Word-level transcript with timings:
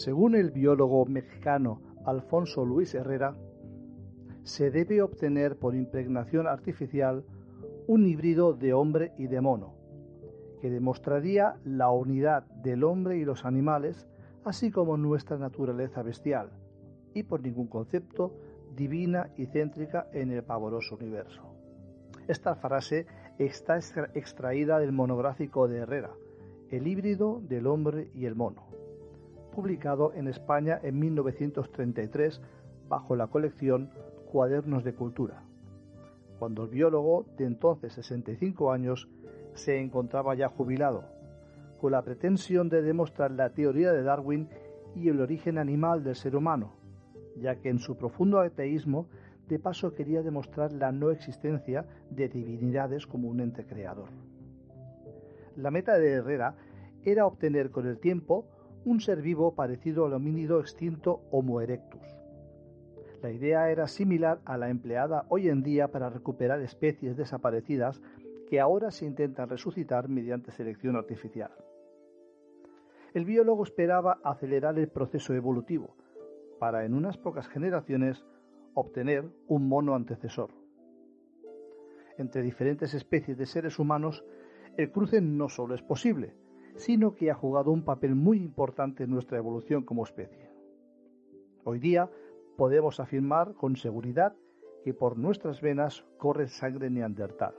Según 0.00 0.34
el 0.34 0.50
biólogo 0.50 1.04
mexicano 1.04 1.82
Alfonso 2.06 2.64
Luis 2.64 2.94
Herrera, 2.94 3.36
se 4.44 4.70
debe 4.70 5.02
obtener 5.02 5.58
por 5.58 5.74
impregnación 5.74 6.46
artificial 6.46 7.22
un 7.86 8.06
híbrido 8.06 8.54
de 8.54 8.72
hombre 8.72 9.12
y 9.18 9.26
de 9.26 9.42
mono, 9.42 9.74
que 10.62 10.70
demostraría 10.70 11.56
la 11.66 11.90
unidad 11.90 12.44
del 12.62 12.84
hombre 12.84 13.18
y 13.18 13.26
los 13.26 13.44
animales, 13.44 14.08
así 14.42 14.70
como 14.70 14.96
nuestra 14.96 15.36
naturaleza 15.36 16.02
bestial, 16.02 16.48
y 17.12 17.24
por 17.24 17.42
ningún 17.42 17.66
concepto 17.66 18.32
divina 18.74 19.28
y 19.36 19.44
céntrica 19.44 20.08
en 20.14 20.30
el 20.30 20.42
pavoroso 20.42 20.96
universo. 20.96 21.42
Esta 22.26 22.54
frase 22.54 23.04
está 23.38 23.78
extraída 24.14 24.78
del 24.78 24.92
monográfico 24.92 25.68
de 25.68 25.80
Herrera, 25.80 26.12
El 26.70 26.86
híbrido 26.86 27.42
del 27.46 27.66
hombre 27.66 28.10
y 28.14 28.24
el 28.24 28.34
mono 28.34 28.70
publicado 29.50 30.12
en 30.14 30.28
España 30.28 30.78
en 30.82 30.98
1933 30.98 32.40
bajo 32.88 33.16
la 33.16 33.26
colección 33.26 33.90
Cuadernos 34.30 34.84
de 34.84 34.94
Cultura, 34.94 35.42
cuando 36.38 36.64
el 36.64 36.70
biólogo 36.70 37.26
de 37.36 37.44
entonces 37.44 37.92
65 37.94 38.72
años 38.72 39.08
se 39.54 39.80
encontraba 39.80 40.34
ya 40.34 40.48
jubilado, 40.48 41.04
con 41.80 41.92
la 41.92 42.02
pretensión 42.02 42.68
de 42.68 42.82
demostrar 42.82 43.30
la 43.30 43.50
teoría 43.50 43.92
de 43.92 44.02
Darwin 44.02 44.48
y 44.94 45.08
el 45.08 45.20
origen 45.20 45.58
animal 45.58 46.04
del 46.04 46.14
ser 46.14 46.36
humano, 46.36 46.72
ya 47.36 47.56
que 47.56 47.68
en 47.68 47.78
su 47.78 47.96
profundo 47.96 48.40
ateísmo 48.40 49.06
de 49.48 49.58
paso 49.58 49.94
quería 49.94 50.22
demostrar 50.22 50.72
la 50.72 50.92
no 50.92 51.10
existencia 51.10 51.84
de 52.10 52.28
divinidades 52.28 53.06
como 53.06 53.28
un 53.28 53.40
ente 53.40 53.66
creador. 53.66 54.08
La 55.56 55.70
meta 55.70 55.98
de 55.98 56.12
Herrera 56.12 56.54
era 57.04 57.26
obtener 57.26 57.70
con 57.70 57.86
el 57.86 57.98
tiempo 57.98 58.46
un 58.84 59.00
ser 59.00 59.20
vivo 59.20 59.54
parecido 59.54 60.06
al 60.06 60.14
homínido 60.14 60.60
extinto 60.60 61.22
Homo 61.30 61.60
erectus. 61.60 62.02
La 63.22 63.30
idea 63.30 63.70
era 63.70 63.86
similar 63.86 64.40
a 64.46 64.56
la 64.56 64.70
empleada 64.70 65.26
hoy 65.28 65.48
en 65.48 65.62
día 65.62 65.88
para 65.88 66.08
recuperar 66.08 66.60
especies 66.62 67.16
desaparecidas 67.16 68.00
que 68.48 68.60
ahora 68.60 68.90
se 68.90 69.04
intentan 69.04 69.48
resucitar 69.48 70.08
mediante 70.08 70.50
selección 70.50 70.96
artificial. 70.96 71.50
El 73.12 73.24
biólogo 73.24 73.64
esperaba 73.64 74.18
acelerar 74.24 74.78
el 74.78 74.88
proceso 74.88 75.34
evolutivo 75.34 75.94
para 76.58 76.84
en 76.84 76.94
unas 76.94 77.18
pocas 77.18 77.48
generaciones 77.48 78.24
obtener 78.74 79.28
un 79.48 79.68
mono 79.68 79.94
antecesor. 79.94 80.50
Entre 82.16 82.42
diferentes 82.42 82.94
especies 82.94 83.36
de 83.36 83.46
seres 83.46 83.78
humanos, 83.78 84.24
el 84.76 84.90
cruce 84.90 85.20
no 85.20 85.48
solo 85.48 85.74
es 85.74 85.82
posible, 85.82 86.34
sino 86.76 87.14
que 87.14 87.30
ha 87.30 87.34
jugado 87.34 87.70
un 87.70 87.84
papel 87.84 88.14
muy 88.14 88.38
importante 88.38 89.04
en 89.04 89.10
nuestra 89.10 89.38
evolución 89.38 89.84
como 89.84 90.04
especie. 90.04 90.50
Hoy 91.64 91.78
día 91.78 92.10
podemos 92.56 93.00
afirmar 93.00 93.54
con 93.54 93.76
seguridad 93.76 94.34
que 94.84 94.94
por 94.94 95.18
nuestras 95.18 95.60
venas 95.60 96.04
corre 96.18 96.48
sangre 96.48 96.90
neandertal. 96.90 97.54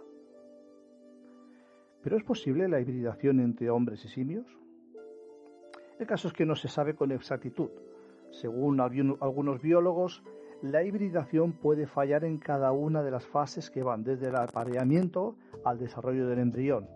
¿Pero 2.02 2.18
es 2.18 2.24
posible 2.24 2.68
la 2.68 2.80
hibridación 2.80 3.40
entre 3.40 3.70
hombres 3.70 4.04
y 4.06 4.08
simios? 4.08 4.48
El 6.00 6.08
caso 6.08 6.28
es 6.28 6.34
que 6.34 6.48
no 6.48 6.56
se 6.56 6.68
sabe 6.68 6.96
con 6.96 7.12
exactitud. 7.12 7.70
Según 8.32 8.80
algunos 8.80 9.62
biólogos, 9.62 10.24
la 10.62 10.84
hibridación 10.84 11.54
puede 11.54 11.86
fallar 11.86 12.24
en 12.24 12.38
cada 12.38 12.72
una 12.72 13.04
de 13.04 13.12
las 13.12 13.26
fases 13.26 13.70
que 13.70 13.84
van 13.84 14.04
desde 14.04 14.30
el 14.30 14.36
apareamiento 14.36 15.36
al 15.64 15.78
desarrollo 15.78 16.28
del 16.28 16.40
embrión, 16.40 16.88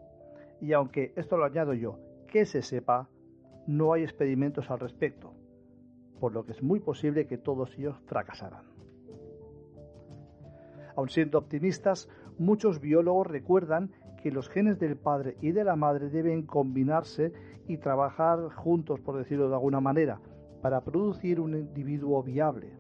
y 0.66 0.74
aunque 0.74 1.14
esto 1.16 1.38
lo 1.38 1.46
añado 1.46 1.76
yo, 1.76 2.00
que 2.28 2.44
se 2.44 2.64
sepa, 2.64 3.08
no 3.68 3.94
hay 3.94 4.02
experimentos 4.02 4.72
al 4.72 4.80
respecto, 4.80 5.32
por 6.20 6.34
lo 6.34 6.44
que 6.44 6.54
es 6.54 6.64
muy 6.64 6.80
posible 6.80 7.28
que 7.28 7.38
todos 7.38 7.78
ellos 7.78 7.96
fracasaran. 8.08 8.64
Aun 10.96 11.10
siendo 11.10 11.38
optimistas, 11.38 12.10
muchos 12.40 12.82
biólogos 12.82 13.28
recuerdan 13.28 13.92
que 14.24 14.32
los 14.32 14.50
genes 14.50 14.80
del 14.80 14.98
padre 14.98 15.38
y 15.40 15.52
de 15.52 15.64
la 15.64 15.76
madre 15.76 16.10
deben 16.10 16.48
combinarse 16.48 17.32
y 17.68 17.78
trabajar 17.78 18.50
juntos, 18.56 19.00
por 19.02 19.20
decirlo 19.20 19.50
de 19.50 19.56
alguna 19.56 19.82
manera, 19.82 20.20
para 20.64 20.82
producir 20.82 21.40
un 21.40 21.56
individuo 21.56 22.24
viable, 22.24 22.72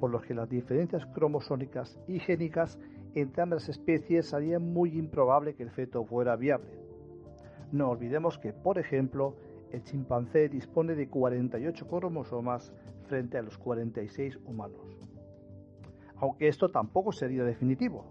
por 0.00 0.10
lo 0.10 0.22
que 0.22 0.32
las 0.32 0.48
diferencias 0.48 1.04
cromosónicas 1.04 2.00
y 2.08 2.18
génicas 2.18 2.78
entre 3.12 3.42
ambas 3.42 3.68
especies 3.68 4.32
harían 4.32 4.72
muy 4.72 4.98
improbable 4.98 5.54
que 5.54 5.64
el 5.64 5.70
feto 5.70 6.02
fuera 6.06 6.34
viable. 6.36 6.83
No 7.72 7.90
olvidemos 7.90 8.38
que, 8.38 8.52
por 8.52 8.78
ejemplo, 8.78 9.36
el 9.70 9.82
chimpancé 9.82 10.48
dispone 10.48 10.94
de 10.94 11.08
48 11.08 11.88
cromosomas 11.88 12.72
frente 13.06 13.38
a 13.38 13.42
los 13.42 13.58
46 13.58 14.38
humanos. 14.44 14.96
Aunque 16.16 16.48
esto 16.48 16.70
tampoco 16.70 17.12
sería 17.12 17.44
definitivo, 17.44 18.04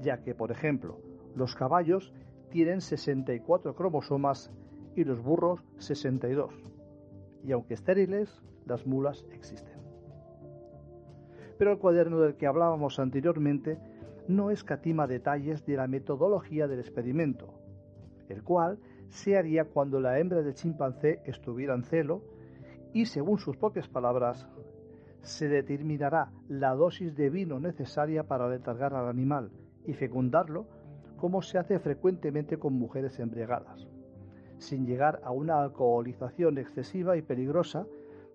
ya 0.00 0.22
que, 0.22 0.34
por 0.34 0.50
ejemplo, 0.50 0.98
los 1.34 1.54
caballos 1.54 2.12
tienen 2.50 2.80
64 2.80 3.74
cromosomas 3.74 4.52
y 4.96 5.04
los 5.04 5.22
burros 5.22 5.64
62. 5.78 6.52
Y 7.44 7.52
aunque 7.52 7.74
estériles, 7.74 8.42
las 8.66 8.86
mulas 8.86 9.24
existen. 9.32 9.80
Pero 11.58 11.72
el 11.72 11.78
cuaderno 11.78 12.20
del 12.20 12.36
que 12.36 12.46
hablábamos 12.46 12.98
anteriormente 12.98 13.78
no 14.28 14.50
escatima 14.50 15.06
detalles 15.06 15.64
de 15.64 15.76
la 15.76 15.86
metodología 15.86 16.66
del 16.66 16.80
experimento, 16.80 17.61
el 18.28 18.42
cual 18.42 18.78
se 19.08 19.36
haría 19.36 19.64
cuando 19.64 20.00
la 20.00 20.18
hembra 20.18 20.42
del 20.42 20.54
chimpancé 20.54 21.20
estuviera 21.26 21.74
en 21.74 21.84
celo 21.84 22.22
y, 22.92 23.06
según 23.06 23.38
sus 23.38 23.56
propias 23.56 23.88
palabras, 23.88 24.48
se 25.22 25.48
determinará 25.48 26.32
la 26.48 26.74
dosis 26.74 27.14
de 27.14 27.30
vino 27.30 27.60
necesaria 27.60 28.24
para 28.24 28.48
letargar 28.48 28.94
al 28.94 29.08
animal 29.08 29.50
y 29.86 29.94
fecundarlo, 29.94 30.66
como 31.16 31.42
se 31.42 31.58
hace 31.58 31.78
frecuentemente 31.78 32.58
con 32.58 32.74
mujeres 32.74 33.18
embriagadas, 33.20 33.86
sin 34.58 34.86
llegar 34.86 35.20
a 35.24 35.30
una 35.30 35.62
alcoholización 35.62 36.58
excesiva 36.58 37.16
y 37.16 37.22
peligrosa, 37.22 37.86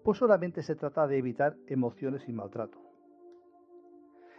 pues 0.03 0.19
solamente 0.19 0.61
se 0.61 0.75
trata 0.75 1.07
de 1.07 1.17
evitar 1.17 1.57
emociones 1.67 2.29
y 2.29 2.33
maltrato. 2.33 2.79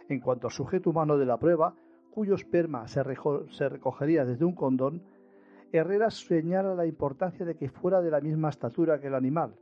En 0.07 0.19
cuanto 0.19 0.47
al 0.47 0.53
sujeto 0.53 0.89
humano 0.89 1.17
de 1.17 1.27
la 1.27 1.37
prueba, 1.37 1.75
cuyo 2.09 2.33
esperma 2.33 2.87
se, 2.87 3.03
se 3.51 3.69
recogería 3.69 4.25
desde 4.25 4.45
un 4.45 4.55
condón, 4.55 5.03
Herrera 5.71 6.09
señala 6.09 6.73
la 6.73 6.85
importancia 6.85 7.45
de 7.45 7.55
que 7.55 7.69
fuera 7.69 8.01
de 8.01 8.09
la 8.09 8.21
misma 8.21 8.49
estatura 8.49 8.99
que 8.99 9.07
el 9.07 9.15
animal, 9.15 9.55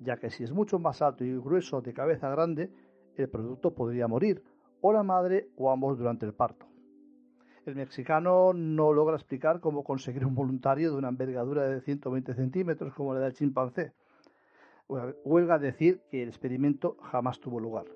ya 0.00 0.16
que 0.16 0.30
si 0.30 0.42
es 0.42 0.52
mucho 0.52 0.78
más 0.78 1.00
alto 1.00 1.24
y 1.24 1.36
grueso 1.36 1.80
de 1.80 1.92
cabeza 1.92 2.28
grande, 2.28 2.70
el 3.16 3.28
producto 3.28 3.74
podría 3.74 4.08
morir, 4.08 4.42
o 4.80 4.92
la 4.92 5.02
madre 5.02 5.48
o 5.56 5.70
ambos 5.70 5.96
durante 5.96 6.26
el 6.26 6.34
parto. 6.34 6.66
El 7.64 7.76
mexicano 7.76 8.52
no 8.52 8.92
logra 8.92 9.16
explicar 9.16 9.60
cómo 9.60 9.84
conseguir 9.84 10.26
un 10.26 10.34
voluntario 10.34 10.90
de 10.90 10.98
una 10.98 11.08
envergadura 11.08 11.66
de 11.68 11.80
120 11.80 12.34
centímetros 12.34 12.92
como 12.92 13.14
la 13.14 13.20
del 13.20 13.32
chimpancé. 13.32 13.92
Huelga 14.88 15.58
decir 15.58 16.02
que 16.10 16.22
el 16.22 16.28
experimento 16.28 16.98
jamás 17.00 17.40
tuvo 17.40 17.58
lugar. 17.58 17.86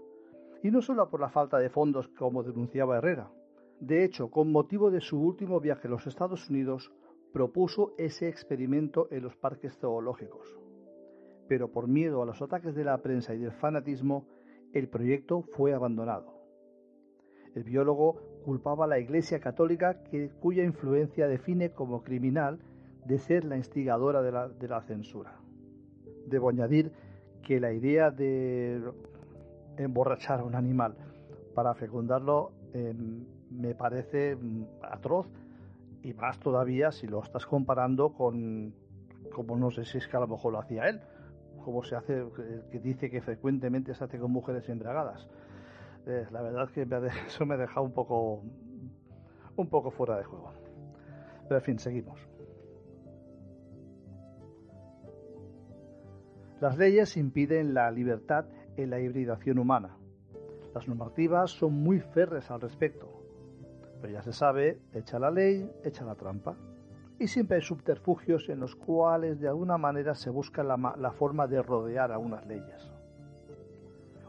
Y 0.62 0.70
no 0.70 0.80
solo 0.80 1.10
por 1.10 1.20
la 1.20 1.28
falta 1.28 1.58
de 1.58 1.68
fondos 1.68 2.08
como 2.08 2.42
denunciaba 2.42 2.96
Herrera. 2.96 3.30
De 3.80 4.04
hecho, 4.04 4.30
con 4.30 4.50
motivo 4.50 4.90
de 4.90 5.02
su 5.02 5.20
último 5.20 5.60
viaje 5.60 5.86
a 5.86 5.90
los 5.90 6.06
Estados 6.06 6.48
Unidos, 6.48 6.90
propuso 7.32 7.94
ese 7.98 8.28
experimento 8.28 9.08
en 9.10 9.22
los 9.22 9.36
parques 9.36 9.76
zoológicos. 9.78 10.58
Pero 11.48 11.72
por 11.72 11.88
miedo 11.88 12.22
a 12.22 12.26
los 12.26 12.40
ataques 12.42 12.74
de 12.74 12.84
la 12.84 12.98
prensa 12.98 13.34
y 13.34 13.38
del 13.38 13.52
fanatismo, 13.52 14.26
el 14.72 14.88
proyecto 14.88 15.42
fue 15.42 15.72
abandonado. 15.74 16.38
El 17.54 17.64
biólogo 17.64 18.20
culpaba 18.44 18.84
a 18.84 18.88
la 18.88 18.98
Iglesia 18.98 19.40
Católica, 19.40 20.02
cuya 20.40 20.64
influencia 20.64 21.26
define 21.26 21.72
como 21.72 22.02
criminal, 22.02 22.58
de 23.04 23.18
ser 23.18 23.44
la 23.44 23.56
instigadora 23.56 24.22
de 24.22 24.68
la, 24.68 24.82
censura. 24.82 25.40
Debo 26.26 26.50
añadir 26.50 26.92
que 27.42 27.58
la 27.58 27.72
idea 27.72 28.10
de 28.10 28.82
emborrachar 29.78 30.40
a 30.40 30.44
un 30.44 30.54
animal 30.54 30.96
para 31.54 31.74
fecundarlo 31.74 32.52
em, 32.74 33.24
me 33.50 33.74
parece 33.74 34.36
mm, 34.36 34.64
atroz 34.82 35.26
y 36.02 36.14
más 36.14 36.38
todavía 36.38 36.92
si 36.92 37.06
lo 37.06 37.22
estás 37.22 37.46
comparando 37.46 38.12
con, 38.12 38.74
como 39.32 39.56
no 39.56 39.70
sé 39.70 39.84
si 39.84 39.98
es 39.98 40.06
que 40.06 40.16
a 40.16 40.20
lo 40.20 40.28
mejor 40.28 40.52
lo 40.52 40.60
hacía 40.60 40.88
él, 40.88 41.00
como 41.64 41.82
se 41.82 41.96
hace, 41.96 42.24
que 42.70 42.78
dice 42.80 43.10
que 43.10 43.20
frecuentemente 43.20 43.94
se 43.94 44.04
hace 44.04 44.18
con 44.18 44.30
mujeres 44.30 44.68
embriagadas. 44.68 45.28
Eh, 46.06 46.26
la 46.30 46.40
verdad 46.40 46.64
es 46.64 46.72
que 46.72 46.82
eso 47.26 47.44
me 47.44 47.54
ha 47.54 47.58
dejado 47.58 47.84
un 47.84 47.92
poco, 47.92 48.42
un 49.56 49.68
poco 49.68 49.90
fuera 49.90 50.16
de 50.16 50.24
juego. 50.24 50.52
Pero 51.48 51.56
en 51.56 51.64
fin, 51.64 51.78
seguimos. 51.78 52.18
Las 56.60 56.76
leyes 56.76 57.16
impiden 57.16 57.72
la 57.72 57.90
libertad 57.90 58.46
en 58.76 58.90
la 58.90 59.00
hibridación 59.00 59.58
humana. 59.58 59.96
Las 60.74 60.88
normativas 60.88 61.52
son 61.52 61.74
muy 61.74 62.00
férreas 62.00 62.50
al 62.50 62.60
respecto. 62.60 63.17
Pero 64.00 64.12
ya 64.12 64.22
se 64.22 64.32
sabe, 64.32 64.78
echa 64.92 65.18
la 65.18 65.30
ley, 65.30 65.70
echa 65.84 66.04
la 66.04 66.14
trampa. 66.14 66.56
Y 67.18 67.26
siempre 67.26 67.56
hay 67.56 67.62
subterfugios 67.62 68.48
en 68.48 68.60
los 68.60 68.76
cuales 68.76 69.40
de 69.40 69.48
alguna 69.48 69.76
manera 69.76 70.14
se 70.14 70.30
busca 70.30 70.62
la, 70.62 71.12
forma 71.12 71.48
de 71.48 71.62
rodear 71.62 72.12
a 72.12 72.18
unas 72.18 72.46
leyes. 72.46 72.92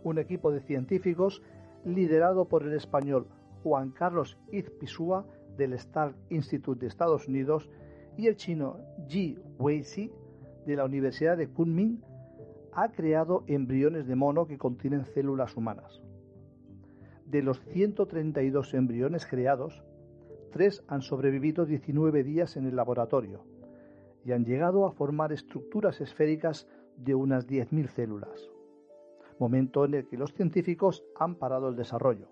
Un 0.04 0.18
equipo 0.18 0.51
de 0.51 0.62
científicos 0.62 1.44
liderado 1.86 2.45
por 2.45 2.63
el 2.63 2.74
español 2.74 3.27
Juan 3.63 3.92
Carlos 3.92 4.38
Izpisua 4.51 5.25
del 5.56 5.74
Stark 5.74 6.16
Institute 6.30 6.80
de 6.80 6.88
Estados 6.88 7.27
Unidos 7.27 7.69
y 8.18 8.27
el 8.27 8.38
chino 8.38 8.77
Ji 9.07 9.38
Weixi 9.60 10.12
de 10.66 10.75
la 10.75 10.86
Universidad 10.86 11.38
de 11.38 11.48
Kunming 11.48 12.01
ha 12.74 12.89
creado 12.89 13.44
embriones 13.48 14.07
de 14.07 14.16
mono 14.16 14.48
que 14.48 14.57
contienen 14.57 15.06
células 15.06 15.56
humanas. 15.56 16.01
De 17.30 17.44
los 17.44 17.60
132 17.60 18.74
embriones 18.74 19.28
creados, 19.28 19.84
tres 20.52 20.84
han 20.88 21.04
sobrevivido 21.04 21.68
19 21.68 22.24
días 22.24 22.58
en 22.58 22.66
el 22.66 22.76
laboratorio 22.76 23.44
y 24.26 24.31
han 24.31 24.46
llegado 24.46 24.88
a 24.88 24.92
formar 24.92 25.31
estructuras 25.31 26.02
esféricas 26.02 26.68
de 26.98 27.14
unas 27.14 27.48
10.000 27.48 27.88
células, 27.90 28.50
momento 29.38 29.86
en 29.86 29.94
el 29.94 30.08
que 30.08 30.18
los 30.18 30.34
científicos 30.34 31.06
han 31.20 31.36
parado 31.36 31.70
el 31.70 31.76
desarrollo. 31.76 32.30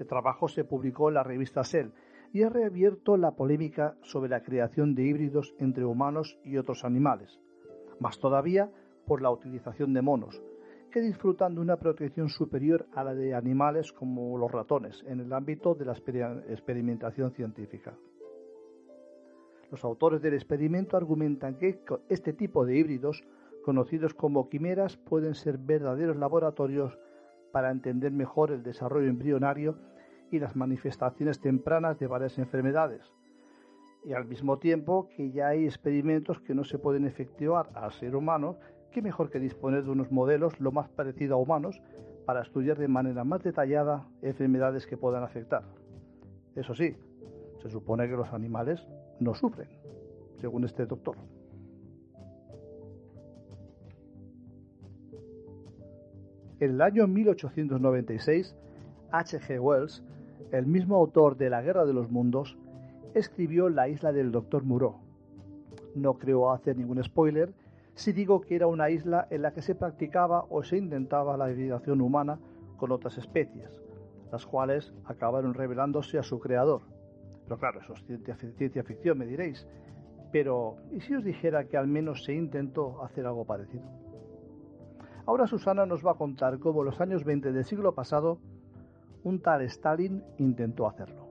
El 0.00 0.08
trabajo 0.08 0.48
se 0.48 0.64
publicó 0.64 1.06
en 1.08 1.14
la 1.14 1.22
revista 1.22 1.62
Cell 1.62 1.90
y 2.32 2.42
ha 2.42 2.48
reabierto 2.48 3.16
la 3.16 3.36
polémica 3.36 3.96
sobre 4.02 4.30
la 4.30 4.42
creación 4.42 4.96
de 4.96 5.04
híbridos 5.04 5.54
entre 5.60 5.84
humanos 5.84 6.40
y 6.42 6.56
otros 6.56 6.84
animales, 6.84 7.38
más 8.00 8.18
todavía 8.18 8.72
por 9.06 9.22
la 9.22 9.30
utilización 9.30 9.94
de 9.94 10.02
monos, 10.02 10.42
que 10.94 11.00
disfrutan 11.00 11.56
de 11.56 11.60
una 11.60 11.76
protección 11.76 12.28
superior 12.28 12.86
a 12.94 13.02
la 13.02 13.16
de 13.16 13.34
animales 13.34 13.92
como 13.92 14.38
los 14.38 14.52
ratones 14.52 15.02
en 15.08 15.18
el 15.18 15.32
ámbito 15.32 15.74
de 15.74 15.86
la 15.86 15.92
experimentación 15.92 17.32
científica. 17.32 17.98
Los 19.72 19.82
autores 19.84 20.22
del 20.22 20.34
experimento 20.34 20.96
argumentan 20.96 21.58
que 21.58 21.80
este 22.08 22.32
tipo 22.32 22.64
de 22.64 22.76
híbridos, 22.76 23.24
conocidos 23.64 24.14
como 24.14 24.48
quimeras, 24.48 24.96
pueden 24.96 25.34
ser 25.34 25.58
verdaderos 25.58 26.16
laboratorios 26.16 26.96
para 27.50 27.72
entender 27.72 28.12
mejor 28.12 28.52
el 28.52 28.62
desarrollo 28.62 29.08
embrionario 29.08 29.76
y 30.30 30.38
las 30.38 30.54
manifestaciones 30.54 31.40
tempranas 31.40 31.98
de 31.98 32.06
varias 32.06 32.38
enfermedades, 32.38 33.02
y 34.04 34.12
al 34.12 34.26
mismo 34.26 34.60
tiempo 34.60 35.08
que 35.16 35.32
ya 35.32 35.48
hay 35.48 35.64
experimentos 35.64 36.40
que 36.40 36.54
no 36.54 36.62
se 36.62 36.78
pueden 36.78 37.04
efectuar 37.04 37.70
al 37.74 37.90
ser 37.90 38.14
humano 38.14 38.58
qué 38.94 39.02
mejor 39.02 39.28
que 39.28 39.40
disponer 39.40 39.82
de 39.82 39.90
unos 39.90 40.12
modelos 40.12 40.58
lo 40.60 40.70
más 40.70 40.88
parecido 40.88 41.34
a 41.34 41.38
humanos 41.38 41.82
para 42.26 42.42
estudiar 42.42 42.78
de 42.78 42.86
manera 42.86 43.24
más 43.24 43.42
detallada 43.42 44.06
enfermedades 44.22 44.86
que 44.86 44.96
puedan 44.96 45.24
afectar. 45.24 45.64
Eso 46.54 46.76
sí, 46.76 46.96
se 47.60 47.68
supone 47.70 48.08
que 48.08 48.14
los 48.14 48.32
animales 48.32 48.86
no 49.18 49.34
sufren, 49.34 49.68
según 50.40 50.64
este 50.64 50.86
doctor. 50.86 51.16
En 56.60 56.70
el 56.70 56.80
año 56.80 57.08
1896, 57.08 58.56
H.G. 59.10 59.60
Wells, 59.60 60.04
el 60.52 60.66
mismo 60.66 60.94
autor 60.94 61.36
de 61.36 61.50
La 61.50 61.62
Guerra 61.62 61.84
de 61.84 61.94
los 61.94 62.12
Mundos, 62.12 62.56
escribió 63.12 63.68
La 63.68 63.88
isla 63.88 64.12
del 64.12 64.30
Doctor 64.30 64.62
Moreau. 64.62 65.00
No 65.96 66.14
creo 66.14 66.52
hacer 66.52 66.76
ningún 66.76 67.02
spoiler 67.02 67.52
si 67.94 68.12
digo 68.12 68.40
que 68.40 68.56
era 68.56 68.66
una 68.66 68.90
isla 68.90 69.26
en 69.30 69.42
la 69.42 69.52
que 69.52 69.62
se 69.62 69.74
practicaba 69.74 70.44
o 70.50 70.62
se 70.62 70.76
intentaba 70.76 71.36
la 71.36 71.50
hibridación 71.50 72.00
humana 72.00 72.38
con 72.76 72.90
otras 72.92 73.18
especies, 73.18 73.70
las 74.32 74.46
cuales 74.46 74.92
acabaron 75.04 75.54
revelándose 75.54 76.18
a 76.18 76.22
su 76.22 76.40
creador. 76.40 76.82
Pero 77.44 77.58
claro, 77.58 77.80
eso 77.80 77.92
es 77.92 78.04
ciencia, 78.56 78.82
ficción, 78.82 79.18
me 79.18 79.26
diréis. 79.26 79.66
Pero, 80.32 80.76
¿y 80.90 81.00
si 81.00 81.14
os 81.14 81.24
dijera 81.24 81.64
que 81.64 81.76
al 81.76 81.86
menos 81.86 82.24
se 82.24 82.34
intentó 82.34 83.02
hacer 83.04 83.26
algo 83.26 83.44
parecido? 83.44 83.84
Ahora 85.26 85.46
Susana 85.46 85.86
nos 85.86 86.04
va 86.04 86.12
a 86.12 86.14
contar 86.14 86.58
cómo 86.58 86.80
en 86.80 86.86
los 86.86 87.00
años 87.00 87.24
20 87.24 87.52
del 87.52 87.64
siglo 87.64 87.94
pasado 87.94 88.38
un 89.22 89.40
tal 89.40 89.62
Stalin 89.62 90.22
intentó 90.38 90.86
hacerlo. 90.86 91.23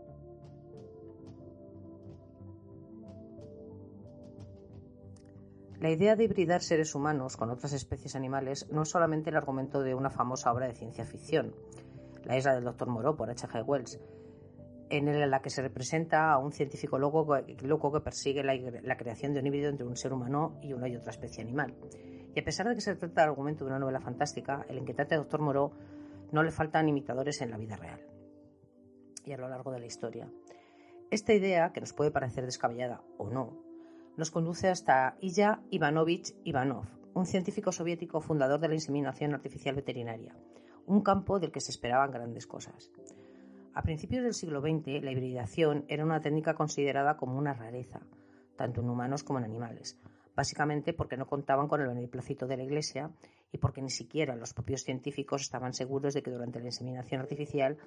La 5.84 5.92
idea 5.92 6.16
de 6.16 6.24
hibridar 6.24 6.62
seres 6.62 6.96
humanos 6.96 7.36
con 7.36 7.50
otras 7.50 7.74
especies 7.74 8.16
animales 8.16 8.70
no 8.72 8.84
es 8.84 8.90
solamente 8.90 9.32
el 9.32 9.36
argumento 9.36 9.82
de 9.82 9.94
una 9.94 10.10
famosa 10.10 10.50
obra 10.50 10.66
de 10.66 10.76
ciencia 10.76 11.04
ficción, 11.04 11.54
La 12.24 12.38
isla 12.38 12.56
del 12.56 12.64
Dr. 12.64 12.88
Moreau 12.88 13.18
por 13.18 13.30
H.G. 13.30 13.66
Wells, 13.66 14.00
en 14.90 15.30
la 15.30 15.42
que 15.42 15.50
se 15.50 15.62
representa 15.62 16.32
a 16.32 16.38
un 16.38 16.54
científico 16.54 16.98
loco, 16.98 17.28
que 17.36 18.00
persigue 18.00 18.46
la, 18.46 18.96
creación 18.96 19.34
de 19.34 19.42
un 19.42 19.48
híbrido 19.48 19.70
entre 19.70 19.86
un 19.86 19.98
ser 19.98 20.14
humano 20.14 20.58
y 20.62 20.72
una 20.72 20.88
y 20.88 20.96
otra 20.96 21.12
especie 21.12 21.44
animal. 21.44 21.76
Y 22.34 22.40
a 22.40 22.46
pesar 22.46 22.70
de 22.70 22.76
que 22.76 22.82
se 22.82 22.96
trata 22.96 23.20
del 23.20 23.32
argumento 23.32 23.66
de 23.66 23.72
una 23.72 23.80
novela 23.80 24.00
fantástica, 24.00 24.66
el 24.70 24.78
inquietante 24.78 25.18
Dr. 25.18 25.42
Moreau 25.42 25.74
no 26.32 26.44
le 26.44 26.52
faltan 26.52 26.88
imitadores 26.88 27.42
en 27.42 27.52
la 27.52 27.58
vida 27.58 27.76
real 27.76 28.00
y 29.26 29.34
a 29.34 29.38
lo 29.38 29.50
largo 29.50 29.74
de 29.74 29.82
la 29.82 29.86
historia. 29.86 30.32
Esta 31.12 31.34
idea, 31.34 31.74
que 31.74 31.82
nos 31.82 31.92
puede 31.92 32.10
parecer 32.10 32.46
descabellada 32.46 33.04
o 33.18 33.30
no, 33.30 33.63
nos 34.18 34.32
conduce 34.32 34.70
hasta 34.70 35.18
Ilya 35.22 35.62
Ivanovich 35.72 36.36
Ivanov, 36.44 36.86
un 37.14 37.26
científico 37.26 37.72
soviético 37.72 38.22
fundador 38.22 38.60
de 38.60 38.68
la 38.68 38.76
inseminación 38.76 39.34
artificial 39.34 39.76
veterinaria, 39.76 40.36
un 40.86 41.02
campo 41.02 41.40
del 41.40 41.52
que 41.52 41.62
se 41.62 41.72
esperaban 41.72 42.12
grandes 42.12 42.48
cosas. 42.48 42.92
A 43.74 43.82
principios 43.82 44.24
del 44.24 44.34
siglo 44.34 44.62
XX, 44.62 45.04
la 45.04 45.12
hibridación 45.12 45.86
era 45.88 46.06
una 46.06 46.22
técnica 46.22 46.54
considerada 46.54 47.18
como 47.18 47.38
una 47.38 47.54
rareza, 47.54 48.02
tanto 48.56 48.82
en 48.82 48.90
humanos 48.90 49.24
como 49.24 49.40
en 49.40 49.46
animales, 49.46 50.00
básicamente 50.36 50.94
porque 50.94 51.18
no 51.18 51.26
contaban 51.26 51.68
con 51.68 51.82
el 51.82 51.88
beneplácito 51.88 52.46
de 52.46 52.58
la 52.58 52.64
Iglesia 52.64 53.12
y 53.52 53.58
porque 53.58 53.82
ni 53.82 53.90
siquiera 53.90 54.36
los 54.36 54.54
propios 54.54 54.84
científicos 54.84 55.42
estaban 55.42 55.74
seguros 55.74 56.14
de 56.14 56.22
que 56.22 56.32
durante 56.32 56.60
la 56.60 56.68
inseminación 56.68 57.22
artificial 57.22 57.78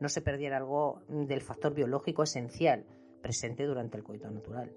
no 0.00 0.08
se 0.08 0.20
perdiera 0.20 0.56
algo 0.56 1.02
del 1.08 1.42
factor 1.42 1.74
biológico 1.74 2.24
esencial 2.24 2.84
presente 3.22 3.64
durante 3.64 3.96
el 3.96 4.04
coito 4.04 4.30
natural. 4.30 4.72